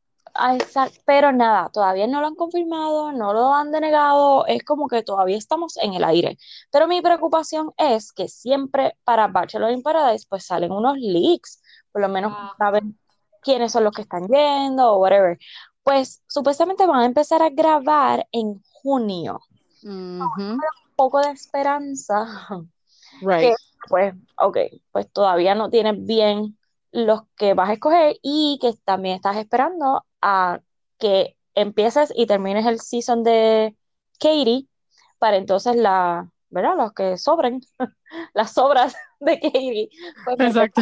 Pero 1.06 1.32
nada, 1.32 1.70
todavía 1.70 2.08
no 2.08 2.22
lo 2.22 2.28
han 2.28 2.36
confirmado, 2.36 3.12
no 3.12 3.34
lo 3.34 3.54
han 3.54 3.72
denegado, 3.72 4.46
es 4.46 4.64
como 4.64 4.88
que 4.88 5.04
todavía 5.04 5.38
estamos 5.38 5.78
en 5.78 5.94
el 5.94 6.04
aire. 6.04 6.38
Pero 6.72 6.88
mi 6.88 7.02
preocupación 7.02 7.72
es 7.78 8.12
que 8.12 8.28
siempre 8.28 8.98
para 9.04 9.28
Bachelor 9.28 9.72
in 9.72 9.82
Paradise 9.84 10.26
pues 10.30 10.46
salen 10.46 10.72
unos 10.72 10.98
leaks, 10.98 11.62
por 11.92 12.02
lo 12.02 12.10
menos 12.10 12.34
Ah. 12.36 12.54
saben 12.58 12.98
quiénes 13.42 13.72
son 13.72 13.84
los 13.84 13.94
que 13.94 14.02
están 14.04 14.28
yendo 14.28 14.94
o 14.94 14.98
whatever. 15.00 15.38
Pues 15.84 16.22
supuestamente 16.28 16.86
van 16.86 17.00
a 17.02 17.06
empezar 17.06 17.42
a 17.42 17.50
grabar 17.50 18.28
en 18.32 18.62
junio. 18.82 19.40
Un 19.84 20.60
poco 20.96 21.20
de 21.20 21.32
esperanza. 21.32 22.26
Right. 23.22 23.54
Pues, 23.90 24.14
ok, 24.38 24.58
pues 24.92 25.12
todavía 25.12 25.56
no 25.56 25.70
tienes 25.70 26.06
bien 26.06 26.58
los 26.92 27.22
que 27.36 27.54
vas 27.54 27.70
a 27.70 27.74
escoger 27.74 28.18
y 28.22 28.58
que 28.62 28.74
también 28.86 29.16
estás 29.16 29.36
esperando 29.38 30.06
a 30.22 30.60
que 30.98 31.36
empieces 31.56 32.12
y 32.16 32.26
termines 32.28 32.66
el 32.66 32.80
season 32.80 33.24
de 33.24 33.76
Katie 34.20 34.68
para 35.18 35.38
entonces 35.38 35.76
la, 35.76 36.30
¿verdad? 36.50 36.76
Los 36.78 36.94
que 36.94 37.18
sobren, 37.18 37.62
las 38.34 38.54
sobras 38.54 38.96
de 39.20 39.40
Katie, 39.40 39.90
pues 40.26 40.40
Exacto. 40.40 40.82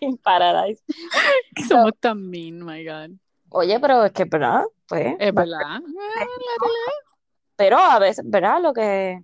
en 0.00 0.16
Paradise. 0.18 0.82
Somos 1.68 1.92
tan 2.00 2.28
mean, 2.30 2.64
my 2.64 2.84
God. 2.84 3.10
Oye, 3.50 3.78
pero 3.80 4.04
es 4.04 4.12
que, 4.12 4.24
¿verdad? 4.24 4.64
Pues, 4.88 5.14
Es 5.18 5.30
va- 5.32 5.42
verdad. 5.42 5.80
Eh, 5.80 6.26
pero 7.56 7.78
a 7.78 7.98
veces, 7.98 8.24
¿verdad? 8.28 8.60
Lo 8.60 8.72
que, 8.72 9.22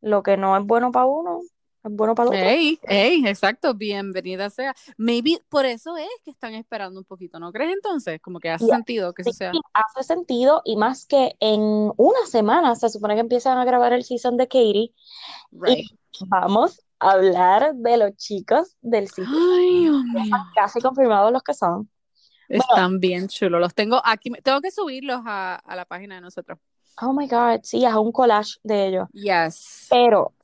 lo 0.00 0.22
que 0.22 0.36
no 0.36 0.56
es 0.56 0.64
bueno 0.64 0.90
para 0.90 1.06
uno, 1.06 1.40
es 1.82 1.90
bueno 1.92 2.14
para. 2.14 2.30
Ey, 2.52 2.78
ey, 2.82 3.26
exacto, 3.26 3.74
bienvenida 3.74 4.50
sea. 4.50 4.74
Maybe 4.96 5.38
por 5.48 5.64
eso 5.66 5.96
es 5.96 6.08
que 6.24 6.30
están 6.30 6.54
esperando 6.54 7.00
un 7.00 7.04
poquito, 7.04 7.38
¿no 7.38 7.52
crees 7.52 7.72
entonces? 7.72 8.20
Como 8.20 8.38
que 8.40 8.50
hace 8.50 8.66
Ya, 8.66 8.74
sentido 8.76 9.12
que 9.14 9.22
eso 9.22 9.30
Sí, 9.32 9.38
sea. 9.38 9.52
hace 9.72 10.02
sentido 10.04 10.62
y 10.64 10.76
más 10.76 11.06
que 11.06 11.36
en 11.40 11.60
una 11.96 12.26
semana 12.26 12.74
se 12.74 12.88
supone 12.90 13.14
que 13.14 13.20
empiezan 13.20 13.58
a 13.58 13.64
grabar 13.64 13.92
el 13.92 14.04
season 14.04 14.36
de 14.36 14.46
Katie 14.46 14.92
Right. 15.52 15.86
y 15.86 16.24
vamos 16.28 16.82
a 16.98 17.12
hablar 17.12 17.74
de 17.74 17.96
los 17.96 18.16
chicos 18.16 18.76
del 18.82 19.08
season, 19.08 19.34
Ay, 19.34 19.88
mío. 19.90 20.36
casi 20.54 20.80
confirmados 20.80 21.32
los 21.32 21.42
que 21.42 21.54
son. 21.54 21.88
Bueno, 22.48 22.64
Están 22.68 23.00
bien 23.00 23.28
chulos. 23.28 23.60
Los 23.60 23.74
tengo 23.74 24.02
aquí. 24.04 24.30
Tengo 24.42 24.60
que 24.60 24.70
subirlos 24.70 25.20
a, 25.24 25.54
a 25.54 25.76
la 25.76 25.84
página 25.84 26.16
de 26.16 26.20
nosotros. 26.20 26.58
oh 27.00 27.12
my 27.14 27.26
God, 27.28 27.60
sí, 27.62 27.84
es 27.86 27.94
un 27.94 28.10
collage 28.12 28.58
de 28.64 28.88
ellos. 28.88 29.08
Yes. 29.12 29.86
Pero 29.88 30.34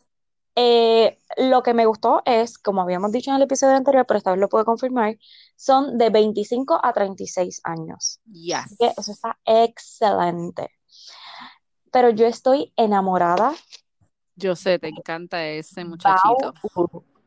eh, 0.59 1.18
lo 1.36 1.62
que 1.62 1.74
me 1.74 1.84
gustó 1.84 2.22
es, 2.24 2.57
como 2.57 2.80
habíamos 2.80 3.12
dicho 3.12 3.30
en 3.30 3.36
el 3.36 3.42
episodio 3.42 3.76
anterior, 3.76 4.07
pero 4.09 4.16
esta 4.16 4.30
vez 4.30 4.40
lo 4.40 4.48
puedo 4.48 4.64
confirmar, 4.64 5.18
son 5.54 5.98
de 5.98 6.09
25 6.09 6.80
a 6.82 6.92
36 6.94 7.61
años. 7.64 8.20
Yes. 8.32 8.74
que 8.78 8.86
eso 8.96 9.12
está 9.12 9.38
excelente. 9.44 10.70
Pero 11.92 12.09
yo 12.11 12.26
estoy 12.26 12.72
enamorada. 12.76 13.54
Yo 14.34 14.57
sé, 14.57 14.78
te 14.78 14.88
encanta 14.88 15.44
ese 15.46 15.84
muchachito. 15.84 16.54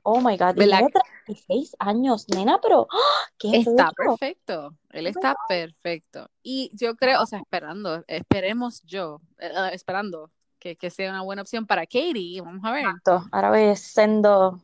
Oh 0.02 0.22
my 0.22 0.36
God, 0.38 0.56
tiene 0.56 0.90
36 1.26 1.76
años, 1.78 2.26
nena, 2.30 2.60
pero 2.62 2.88
¡ah! 2.92 3.30
¿qué 3.38 3.58
es 3.58 3.68
Está 3.68 3.86
eso? 3.86 3.94
perfecto. 3.96 4.76
Él 4.90 5.06
está 5.06 5.36
perfecto. 5.48 6.30
Y 6.42 6.72
yo 6.74 6.96
creo, 6.96 7.22
o 7.22 7.26
sea, 7.28 7.40
esperando, 7.40 8.04
esperemos 8.08 8.82
yo, 8.84 9.22
eh, 9.38 9.52
esperando 9.72 10.32
que, 10.60 10.76
que 10.76 10.90
sea 10.90 11.10
una 11.10 11.22
buena 11.22 11.42
opción 11.42 11.66
para 11.66 11.86
Katie. 11.86 12.42
Vamos 12.42 12.64
a 12.64 12.72
ver. 12.72 12.82
Exacto. 12.82 13.26
Ahora 13.32 13.50
voy 13.50 13.76
siendo 13.76 14.62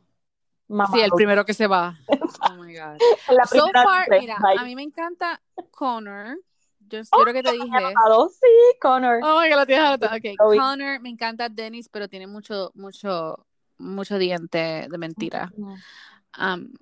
mamá. 0.68 0.92
Sí, 0.94 1.00
el 1.00 1.10
primero 1.12 1.44
que 1.44 1.54
se 1.54 1.66
va. 1.66 1.98
Oh 2.48 2.54
my 2.62 2.72
God. 2.76 2.98
La 3.30 3.44
So 3.46 3.66
far, 3.72 4.08
mira, 4.10 4.36
bye. 4.40 4.58
a 4.58 4.64
mí 4.64 4.76
me 4.76 4.82
encanta 4.82 5.40
Connor. 5.70 6.38
Yo, 6.80 7.00
creo 7.22 7.32
que 7.34 7.42
te 7.42 7.52
dije. 7.52 7.76
Anotado, 7.76 8.28
sí, 8.28 8.46
Connor. 8.80 9.20
Oh 9.22 9.40
my 9.40 9.48
God, 9.48 9.56
lo 9.58 9.66
tienes 9.66 9.84
anotado. 9.84 10.16
Ok, 10.16 10.24
Lo 10.38 10.50
vi. 10.50 10.58
Connor, 10.58 11.00
me 11.00 11.08
encanta 11.08 11.48
Dennis, 11.48 11.88
pero 11.88 12.08
tiene 12.08 12.26
mucho, 12.26 12.70
mucho, 12.74 13.46
mucho 13.78 14.18
diente 14.18 14.86
de 14.88 14.98
mentira. 14.98 15.50
Um, 15.56 16.72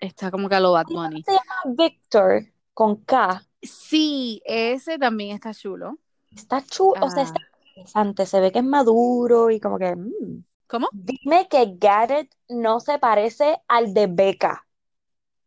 está 0.00 0.30
como 0.30 0.48
que 0.48 0.56
a 0.56 0.60
lo 0.60 0.72
Bad 0.72 0.86
Bunny. 0.86 1.22
Se 1.22 1.32
llama 1.32 1.76
Victor 1.76 2.46
con 2.74 2.96
K. 3.04 3.44
Sí, 3.62 4.42
ese 4.44 4.98
también 4.98 5.36
está 5.36 5.54
chulo. 5.54 5.98
Está 6.34 6.64
chulo, 6.64 7.04
o 7.04 7.10
sea, 7.10 7.22
Ah, 7.22 7.26
está 7.26 7.40
interesante. 7.82 8.26
Se 8.26 8.40
ve 8.40 8.52
que 8.52 8.58
es 8.60 8.64
maduro 8.64 9.50
y 9.50 9.60
como 9.60 9.78
que. 9.78 9.94
mm. 9.96 10.44
¿Cómo? 10.66 10.88
Dime 10.92 11.48
que 11.48 11.74
Garrett 11.76 12.34
no 12.48 12.80
se 12.80 12.98
parece 12.98 13.60
al 13.68 13.92
de 13.92 14.06
Becca. 14.06 14.66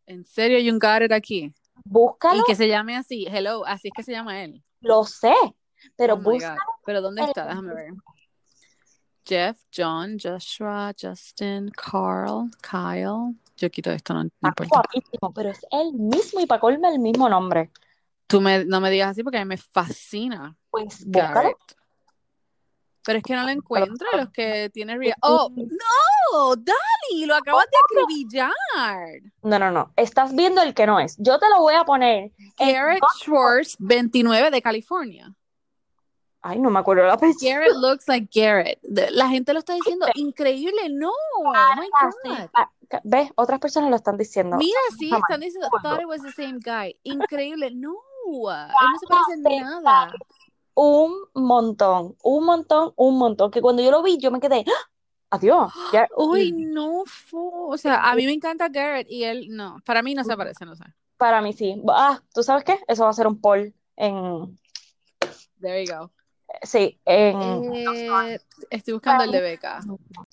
¿En 0.06 0.24
serio, 0.24 0.58
you 0.60 0.78
got 0.78 1.02
it 1.02 1.10
aquí? 1.10 1.52
Búscalo, 1.84 2.40
Y 2.40 2.44
que 2.46 2.54
se 2.54 2.68
llame 2.68 2.96
así, 2.96 3.26
hello, 3.28 3.66
así 3.66 3.88
es 3.88 3.94
que 3.94 4.02
se 4.04 4.12
llama 4.12 4.42
él. 4.44 4.62
lo 4.80 5.04
sé, 5.04 5.34
pero 5.96 6.14
Oh 6.14 6.18
God. 6.18 6.40
Pero 6.84 7.00
¿dónde 7.00 7.24
está? 7.24 7.46
Déjame 7.46 7.74
ver. 7.74 7.92
Jeff, 9.24 9.58
John, 9.76 10.16
Joshua, 10.22 10.92
Justin, 11.00 11.70
Carl, 11.70 12.48
Kyle. 12.62 13.34
Yo 13.56 13.68
quito 13.70 13.90
esto, 13.90 14.14
no, 14.14 14.22
no 14.22 14.30
importa. 14.48 14.68
guapísimo, 14.68 15.32
pero 15.34 15.50
es 15.50 15.66
el 15.72 15.92
mismo 15.94 16.40
y 16.40 16.46
para 16.46 16.60
colme 16.60 16.88
el 16.88 17.00
mismo 17.00 17.28
nombre. 17.28 17.72
Tú 18.28 18.40
me, 18.40 18.64
no 18.64 18.80
me 18.80 18.90
digas 18.90 19.10
así 19.10 19.24
porque 19.24 19.38
a 19.38 19.44
mí 19.44 19.48
me 19.48 19.56
fascina 19.56 20.56
Pues 20.70 21.04
búscalo. 21.04 21.34
Garrett. 21.34 21.56
Pero 23.06 23.18
es 23.18 23.24
que 23.24 23.34
no 23.36 23.44
lo 23.44 23.50
encuentro, 23.50 24.06
los 24.16 24.30
que 24.30 24.68
tiene... 24.74 24.98
rea- 24.98 25.14
¡Oh, 25.22 25.48
no! 25.54 26.56
¡Dani! 26.56 27.24
¡Lo 27.24 27.36
acabas 27.36 27.64
de 27.70 27.76
acribillar! 28.00 29.22
No, 29.42 29.58
no, 29.60 29.70
no. 29.70 29.92
Estás 29.96 30.34
viendo 30.34 30.60
el 30.60 30.74
que 30.74 30.86
no 30.86 30.98
es. 30.98 31.16
Yo 31.18 31.38
te 31.38 31.48
lo 31.48 31.60
voy 31.60 31.74
a 31.74 31.84
poner. 31.84 32.32
Garrett 32.58 33.00
Schwartz, 33.20 33.76
29 33.78 34.50
de 34.50 34.60
California. 34.60 35.32
Ay, 36.42 36.58
no 36.58 36.70
me 36.70 36.78
acuerdo 36.80 37.04
la 37.06 37.14
apellido. 37.14 37.38
Garrett 37.42 37.74
looks 37.76 38.06
like 38.08 38.28
Garrett. 38.32 38.78
La 38.82 39.28
gente 39.28 39.52
lo 39.52 39.60
está 39.60 39.74
diciendo 39.74 40.06
increíble. 40.14 40.88
No, 40.90 41.10
oh 41.38 41.44
my 41.76 41.88
God. 42.30 42.48
Ah, 42.54 42.70
ca- 42.88 43.00
¿Ves? 43.04 43.30
Otras 43.36 43.58
personas 43.60 43.90
lo 43.90 43.96
están 43.96 44.16
diciendo. 44.16 44.56
Mira, 44.56 44.78
sí, 44.98 45.10
están 45.12 45.40
diciendo, 45.40 45.68
thought 45.82 46.00
it 46.00 46.06
was 46.06 46.22
the 46.22 46.32
same 46.32 46.58
guy. 46.64 46.96
Increíble. 47.04 47.70
No, 47.74 47.94
él 48.26 48.88
no 48.92 48.98
se 48.98 49.06
parece 49.06 49.32
en 49.56 49.62
nada. 49.62 50.12
Un 50.78 51.10
montón, 51.34 52.16
un 52.22 52.44
montón, 52.44 52.92
un 52.96 53.16
montón. 53.18 53.50
Que 53.50 53.62
cuando 53.62 53.82
yo 53.82 53.90
lo 53.90 54.02
vi, 54.02 54.18
yo 54.18 54.30
me 54.30 54.40
quedé. 54.40 54.62
¡Ah! 54.68 54.90
Adiós. 55.30 55.72
Ya- 55.92 56.06
Uy, 56.16 56.52
no, 56.52 57.02
fo- 57.06 57.72
o 57.72 57.78
sea, 57.78 58.08
a 58.10 58.14
mí 58.14 58.26
me 58.26 58.32
encanta 58.32 58.68
Garrett 58.68 59.10
y 59.10 59.24
él 59.24 59.46
no, 59.48 59.78
para 59.86 60.02
mí 60.02 60.14
no 60.14 60.22
se 60.22 60.36
parece, 60.36 60.66
no 60.66 60.76
sé. 60.76 60.84
para 61.16 61.40
mí 61.40 61.54
sí. 61.54 61.82
Ah, 61.88 62.20
¿tú 62.34 62.42
sabes 62.42 62.62
qué? 62.62 62.78
Eso 62.88 63.04
va 63.04 63.10
a 63.10 63.14
ser 63.14 63.26
un 63.26 63.40
poll 63.40 63.74
en. 63.96 64.58
There 65.60 65.82
you 65.84 65.92
go. 65.92 66.12
Sí, 66.62 67.00
en. 67.06 67.74
Eh, 67.74 68.38
estoy 68.70 68.92
buscando 68.94 69.24
el 69.24 69.30
de 69.32 69.40
Beca. 69.40 69.80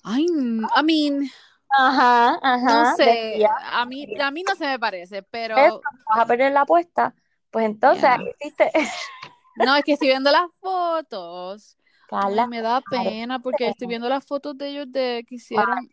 Ay, 0.02 0.26
I 0.26 0.82
mean, 0.84 1.30
Ajá, 1.70 2.38
ajá. 2.42 2.90
no 2.90 2.96
sé, 2.96 3.44
a 3.72 3.84
mí, 3.86 4.06
a 4.20 4.30
mí 4.30 4.42
no 4.46 4.54
se 4.54 4.66
me 4.66 4.78
parece, 4.78 5.22
pero 5.22 5.56
Eso. 5.56 5.80
vas 6.08 6.18
a 6.20 6.26
perder 6.26 6.52
la 6.52 6.60
apuesta. 6.60 7.14
Pues 7.50 7.64
entonces, 7.66 8.02
Yeah. 8.02 8.90
no, 9.56 9.76
es 9.76 9.84
que 9.84 9.92
estoy 9.92 10.08
viendo 10.08 10.30
las 10.30 10.46
fotos. 10.60 11.76
Ay, 12.10 12.36
me 12.48 12.60
da 12.62 12.80
pena 12.80 13.40
porque 13.40 13.68
estoy 13.68 13.88
viendo 13.88 14.08
las 14.08 14.24
fotos 14.24 14.56
de 14.56 14.68
ellos 14.68 14.86
de 14.90 15.24
que 15.28 15.36
hicieron. 15.36 15.90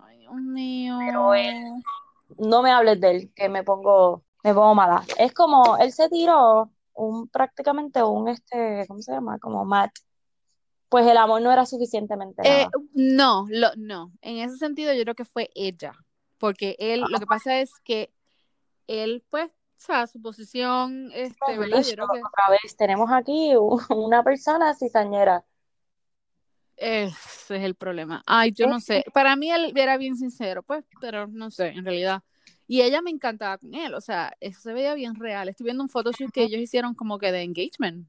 Ay, 0.00 0.18
Dios 0.18 0.34
mío. 0.34 0.98
Pero 0.98 1.34
él- 1.34 1.82
no 2.38 2.62
me 2.62 2.72
hables 2.72 3.00
de 3.00 3.10
él, 3.10 3.32
que 3.34 3.48
me 3.48 3.62
pongo, 3.62 4.24
me 4.42 4.52
pongo 4.52 4.74
mala. 4.74 5.04
Es 5.18 5.32
como, 5.32 5.76
él 5.78 5.92
se 5.92 6.08
tiró 6.08 6.70
un, 6.94 7.28
prácticamente 7.28 8.02
un, 8.02 8.28
este, 8.28 8.84
¿cómo 8.88 9.00
se 9.00 9.12
llama? 9.12 9.38
Como 9.38 9.64
Matt. 9.64 9.92
Pues 10.88 11.06
el 11.06 11.16
amor 11.16 11.42
no 11.42 11.50
era 11.50 11.66
suficientemente 11.66 12.42
Eh, 12.44 12.66
no, 12.94 13.46
lo, 13.50 13.68
no. 13.76 14.12
En 14.20 14.38
ese 14.38 14.56
sentido, 14.58 14.92
yo 14.92 15.02
creo 15.02 15.14
que 15.14 15.24
fue 15.24 15.50
ella. 15.54 15.92
Porque 16.38 16.76
él, 16.78 17.00
lo 17.08 17.18
que 17.18 17.26
pasa 17.26 17.60
es 17.60 17.70
que 17.84 18.12
él, 18.86 19.24
pues, 19.30 19.52
o 19.76 19.80
sea, 19.86 20.06
su 20.06 20.20
posición, 20.20 21.10
este, 21.12 21.58
¿verdad? 21.58 21.82
Yo 21.82 21.92
creo 21.92 22.08
que 22.08 22.18
Otra 22.20 22.50
vez, 22.50 22.76
tenemos 22.76 23.10
aquí 23.10 23.52
una 23.90 24.22
persona 24.22 24.74
cizañera. 24.74 25.44
ese 26.76 27.56
es 27.56 27.62
el 27.62 27.74
problema. 27.74 28.22
Ay, 28.26 28.52
yo 28.52 28.66
no 28.66 28.80
sé. 28.80 29.04
Para 29.12 29.36
mí 29.36 29.50
él 29.50 29.72
era 29.76 29.96
bien 29.96 30.16
sincero, 30.16 30.62
pues, 30.62 30.84
pero 31.00 31.26
no 31.26 31.50
sé, 31.50 31.68
en 31.68 31.84
realidad. 31.84 32.22
Y 32.66 32.80
ella 32.80 33.02
me 33.02 33.10
encantaba 33.10 33.58
con 33.58 33.74
él, 33.74 33.94
o 33.94 34.00
sea, 34.00 34.32
eso 34.40 34.60
se 34.60 34.72
veía 34.72 34.94
bien 34.94 35.16
real. 35.16 35.48
Estoy 35.48 35.64
viendo 35.64 35.82
un 35.82 35.90
photoshoot 35.90 36.32
que 36.32 36.44
ellos 36.44 36.60
hicieron 36.60 36.94
como 36.94 37.18
que 37.18 37.30
de 37.30 37.42
engagement. 37.42 38.08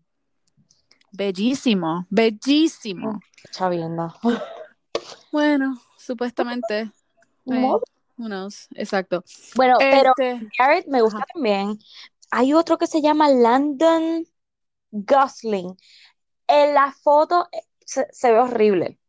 Bellísimo, 1.11 2.05
bellísimo. 2.09 3.20
Chavienda. 3.51 4.16
Bueno, 5.32 5.82
supuestamente. 5.97 6.91
Eh. 7.47 7.72
Who 8.18 8.28
knows? 8.28 8.68
Exacto. 8.76 9.24
Bueno, 9.55 9.76
pero 9.80 10.11
Este, 10.18 10.47
Garrett 10.57 10.88
me 10.88 11.01
gusta 11.01 11.20
Ajá. 11.20 11.28
también. 11.34 11.78
Hay 12.32 12.53
otro 12.53 12.78
que 12.78 12.88
se 12.88 13.01
llama 13.01 13.30
Landon 13.30 14.26
Gosling. 14.91 15.76
En 16.47 16.74
la 16.74 16.91
foto 16.91 17.47
eh, 17.51 17.61
se, 17.86 18.07
se 18.11 18.32
ve 18.32 18.39
horrible. 18.39 18.99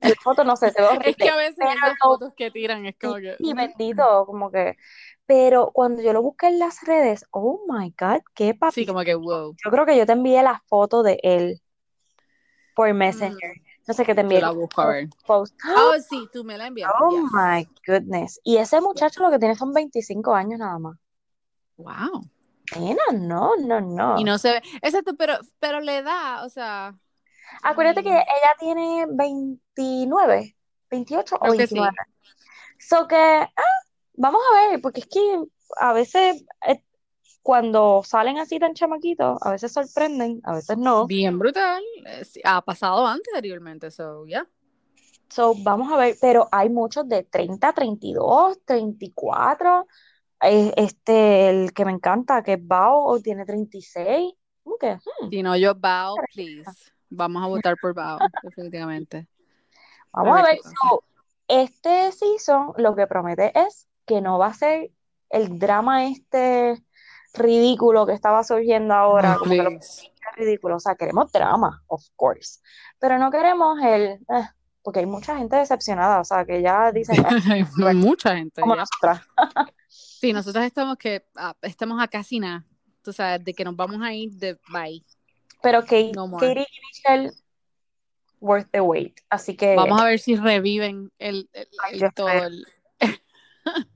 En 0.00 0.10
la 0.10 0.16
foto 0.22 0.44
no 0.44 0.56
sé, 0.56 0.70
se 0.70 0.80
ve 0.80 0.88
horrible. 0.88 1.10
es 1.10 1.16
que 1.16 1.28
a 1.28 1.36
veces 1.36 1.56
pero 1.58 1.70
esas 1.72 1.94
fotos 2.00 2.32
que 2.36 2.50
tiran 2.50 2.86
es 2.86 2.96
como 2.98 3.16
que. 3.16 3.36
Y 3.38 3.54
mm, 3.54 3.56
bendito, 3.56 4.26
como 4.26 4.50
que. 4.50 4.76
Pero 5.26 5.70
cuando 5.72 6.02
yo 6.02 6.12
lo 6.12 6.22
busqué 6.22 6.46
en 6.46 6.58
las 6.58 6.82
redes, 6.82 7.26
oh 7.30 7.60
my 7.68 7.94
God, 7.98 8.22
qué 8.34 8.54
papi. 8.54 8.74
Sí, 8.74 8.86
como 8.86 9.02
que 9.02 9.14
wow. 9.14 9.54
Yo 9.62 9.70
creo 9.70 9.84
que 9.84 9.96
yo 9.96 10.06
te 10.06 10.12
envié 10.12 10.42
la 10.42 10.62
foto 10.66 11.02
de 11.02 11.20
él 11.22 11.60
por 12.74 12.94
Messenger. 12.94 13.52
No 13.88 13.94
sé 13.94 14.04
qué 14.04 14.14
te 14.14 14.20
Yo 14.20 14.24
envié. 14.24 14.40
la 14.40 14.50
busco 14.50 14.82
a 14.82 14.86
ver. 14.86 15.08
Post. 15.26 15.56
Oh, 15.66 15.94
sí, 15.98 16.28
tú 16.32 16.44
me 16.44 16.56
la 16.58 16.66
enviaste. 16.68 16.96
Oh 17.00 17.10
yes. 17.10 17.30
my 17.32 17.68
goodness. 17.86 18.40
Y 18.44 18.58
ese 18.58 18.80
muchacho 18.80 19.22
lo 19.22 19.30
que 19.30 19.38
tiene 19.38 19.56
son 19.56 19.72
25 19.72 20.34
años 20.34 20.60
nada 20.60 20.78
más. 20.78 20.98
Wow. 21.78 22.28
Nena, 22.78 23.02
no, 23.14 23.56
no, 23.56 23.80
no. 23.80 24.18
Y 24.18 24.24
no 24.24 24.36
se 24.38 24.52
ve. 24.52 24.62
Exacto, 24.82 25.16
pero, 25.16 25.38
pero 25.58 25.80
le 25.80 26.02
da, 26.02 26.44
o 26.44 26.50
sea, 26.50 26.94
Acuérdate 27.62 28.02
que 28.02 28.10
ella 28.10 28.56
tiene 28.58 29.06
29, 29.08 30.56
28 30.90 31.36
o 31.36 31.38
Creo 31.38 31.52
que 31.54 31.66
sí. 31.66 31.74
29. 31.74 31.96
So 32.78 33.08
que, 33.08 33.16
ah, 33.16 33.78
vamos 34.14 34.40
a 34.52 34.68
ver, 34.68 34.80
porque 34.80 35.00
es 35.00 35.06
que 35.06 35.42
a 35.78 35.92
veces 35.92 36.44
eh, 36.66 36.82
cuando 37.48 38.02
salen 38.04 38.36
así 38.36 38.58
tan 38.58 38.74
chamaquitos, 38.74 39.38
a 39.40 39.52
veces 39.52 39.72
sorprenden, 39.72 40.42
a 40.44 40.52
veces 40.52 40.76
no. 40.76 41.06
Bien 41.06 41.38
brutal. 41.38 41.82
Eh, 42.04 42.22
Ha 42.44 42.60
pasado 42.60 43.06
anteriormente, 43.06 43.90
so, 43.90 44.26
yeah. 44.26 44.46
So, 45.30 45.54
vamos 45.62 45.90
a 45.90 45.96
ver, 45.96 46.18
pero 46.20 46.46
hay 46.52 46.68
muchos 46.68 47.08
de 47.08 47.22
30, 47.22 47.72
32, 47.72 48.58
34. 48.66 49.86
Eh, 50.42 50.74
Este, 50.76 51.48
el 51.48 51.72
que 51.72 51.86
me 51.86 51.92
encanta, 51.92 52.42
que 52.42 52.52
es 52.52 52.66
Bao, 52.66 53.18
tiene 53.22 53.46
36. 53.46 54.34
¿Cómo 54.62 54.76
que? 54.76 54.96
Hmm, 54.96 55.30
Si 55.30 55.42
no, 55.42 55.56
yo 55.56 55.74
Bao, 55.74 56.16
please. 56.34 56.70
Vamos 57.08 57.42
a 57.42 57.46
votar 57.46 57.76
por 57.80 57.94
Bao, 57.94 58.18
definitivamente. 58.42 59.26
Vamos 60.12 60.36
A 60.36 60.40
a 60.40 60.42
ver 60.42 60.58
So, 60.62 61.02
este 61.48 62.12
season 62.12 62.74
lo 62.76 62.94
que 62.94 63.06
promete 63.06 63.58
es 63.58 63.88
que 64.04 64.20
no 64.20 64.38
va 64.38 64.48
a 64.48 64.52
ser 64.54 64.90
el 65.30 65.58
drama 65.58 66.04
este 66.04 66.82
ridículo 67.38 68.06
que 68.06 68.12
estaba 68.12 68.42
surgiendo 68.44 68.94
ahora, 68.94 69.32
Ay, 69.32 69.38
como 69.38 69.50
que 69.50 69.62
lo 69.62 69.70
ridículo. 70.36 70.76
O 70.76 70.80
sea, 70.80 70.94
queremos 70.94 71.30
drama, 71.32 71.82
of 71.86 72.04
course. 72.16 72.60
Pero 72.98 73.18
no 73.18 73.30
queremos 73.30 73.78
el, 73.82 74.02
eh, 74.04 74.48
porque 74.82 75.00
hay 75.00 75.06
mucha 75.06 75.36
gente 75.36 75.56
decepcionada, 75.56 76.20
o 76.20 76.24
sea, 76.24 76.44
que 76.44 76.60
ya 76.62 76.92
dicen, 76.92 77.16
eh, 77.24 77.28
Hay 77.86 77.94
mucha 77.94 78.36
gente 78.36 78.60
como 78.60 78.76
nosotras. 78.76 79.20
Sí, 79.90 80.32
nosotros 80.32 80.64
estamos 80.64 80.96
que 80.98 81.24
ah, 81.36 81.54
estamos 81.62 82.02
a 82.02 82.08
casi 82.08 82.40
nada. 82.40 82.64
Tú 83.02 83.12
sabes, 83.12 83.42
de 83.44 83.54
que 83.54 83.64
nos 83.64 83.74
vamos 83.76 84.02
a 84.02 84.12
ir 84.12 84.32
de 84.32 84.58
bye. 84.72 85.02
Pero 85.62 85.80
Kate, 85.82 86.10
No. 86.14 86.30
Katie 86.32 86.66
y 86.70 86.80
Michelle, 86.86 87.30
worth 88.40 88.68
the 88.72 88.80
wait. 88.80 89.20
Así 89.30 89.56
que 89.56 89.76
Vamos 89.76 90.00
a 90.00 90.04
ver 90.06 90.18
si 90.18 90.34
reviven 90.36 91.10
el, 91.18 91.48
el- 91.52 91.68
el 91.92 92.00
yo 92.00 92.10
todo 92.10 92.28
espero. 92.28 92.46
el- 92.48 92.66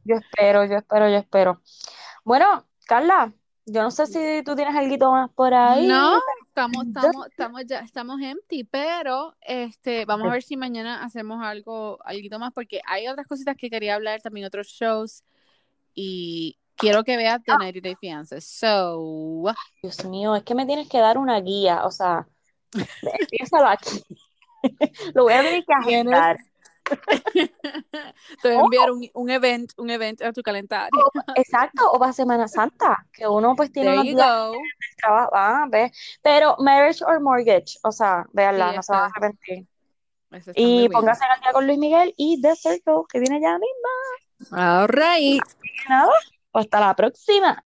yo 0.04 0.16
espero, 0.16 0.64
yo 0.64 0.76
espero, 0.76 1.08
yo 1.08 1.16
espero. 1.16 1.60
Bueno, 2.24 2.64
Carla, 2.92 3.32
yo 3.64 3.82
no 3.82 3.90
sé 3.90 4.06
si 4.06 4.42
tú 4.44 4.54
tienes 4.54 4.76
algo 4.76 5.12
más 5.12 5.30
por 5.30 5.54
ahí. 5.54 5.88
No, 5.88 6.20
estamos, 6.46 6.86
estamos, 6.88 7.26
estamos 7.26 7.62
ya, 7.66 7.78
estamos 7.78 8.20
empty, 8.20 8.64
pero 8.64 9.34
este, 9.40 10.04
vamos 10.04 10.28
a 10.28 10.32
ver 10.32 10.42
si 10.42 10.58
mañana 10.58 11.02
hacemos 11.02 11.42
algo, 11.42 11.98
algo 12.04 12.38
más, 12.38 12.52
porque 12.52 12.82
hay 12.86 13.08
otras 13.08 13.26
cositas 13.26 13.56
que 13.56 13.70
quería 13.70 13.94
hablar, 13.94 14.20
también 14.20 14.44
otros 14.46 14.66
shows, 14.66 15.24
y 15.94 16.58
quiero 16.76 17.02
que 17.02 17.16
veas 17.16 17.42
The 17.44 17.52
90 17.52 17.80
Day 17.80 17.94
Fiancé. 17.98 18.42
So, 18.42 19.44
Dios 19.82 20.04
mío, 20.04 20.36
es 20.36 20.42
que 20.42 20.54
me 20.54 20.66
tienes 20.66 20.86
que 20.86 20.98
dar 20.98 21.16
una 21.16 21.40
guía, 21.40 21.86
o 21.86 21.90
sea, 21.90 22.28
empiézalo 23.20 23.68
aquí. 23.68 24.04
Lo 25.14 25.22
voy 25.22 25.32
a 25.32 25.42
tener 25.42 25.64
que 25.64 25.72
Tienes- 25.86 26.12
agendar. 26.12 26.36
te 28.42 28.48
voy 28.48 28.56
a 28.56 28.60
enviar 28.60 28.90
un, 28.90 29.08
un 29.14 29.30
event, 29.30 29.72
un 29.76 29.90
event 29.90 30.22
a 30.22 30.32
tu 30.32 30.42
calendario. 30.42 30.90
Exacto, 31.36 31.90
o 31.90 31.98
para 31.98 32.12
Semana 32.12 32.48
Santa, 32.48 33.06
que 33.12 33.26
uno 33.26 33.54
pues 33.56 33.72
tiene 33.72 33.96
go. 34.14 34.52
de 34.52 34.96
trabajo. 35.00 35.30
Ah, 35.34 35.66
ve. 35.70 35.92
Pero 36.22 36.56
Marriage 36.58 37.04
or 37.04 37.20
Mortgage, 37.20 37.78
o 37.82 37.92
sea, 37.92 38.26
véanla, 38.32 38.70
Sí, 38.70 38.76
no 38.76 38.82
se 38.82 38.92
van 38.92 39.02
a 39.02 39.06
arrepentir. 39.06 39.66
Y 40.54 40.88
póngase 40.88 41.24
al 41.24 41.40
día 41.40 41.52
con 41.52 41.66
Luis 41.66 41.78
Miguel 41.78 42.14
y 42.16 42.40
The 42.40 42.56
Circle, 42.56 43.02
que 43.08 43.20
viene 43.20 43.40
ya 43.40 43.58
mismo. 43.58 44.58
All 44.58 44.88
right. 44.88 45.42
Nada, 45.88 46.12
hasta 46.52 46.80
la 46.80 46.94
próxima. 46.96 47.58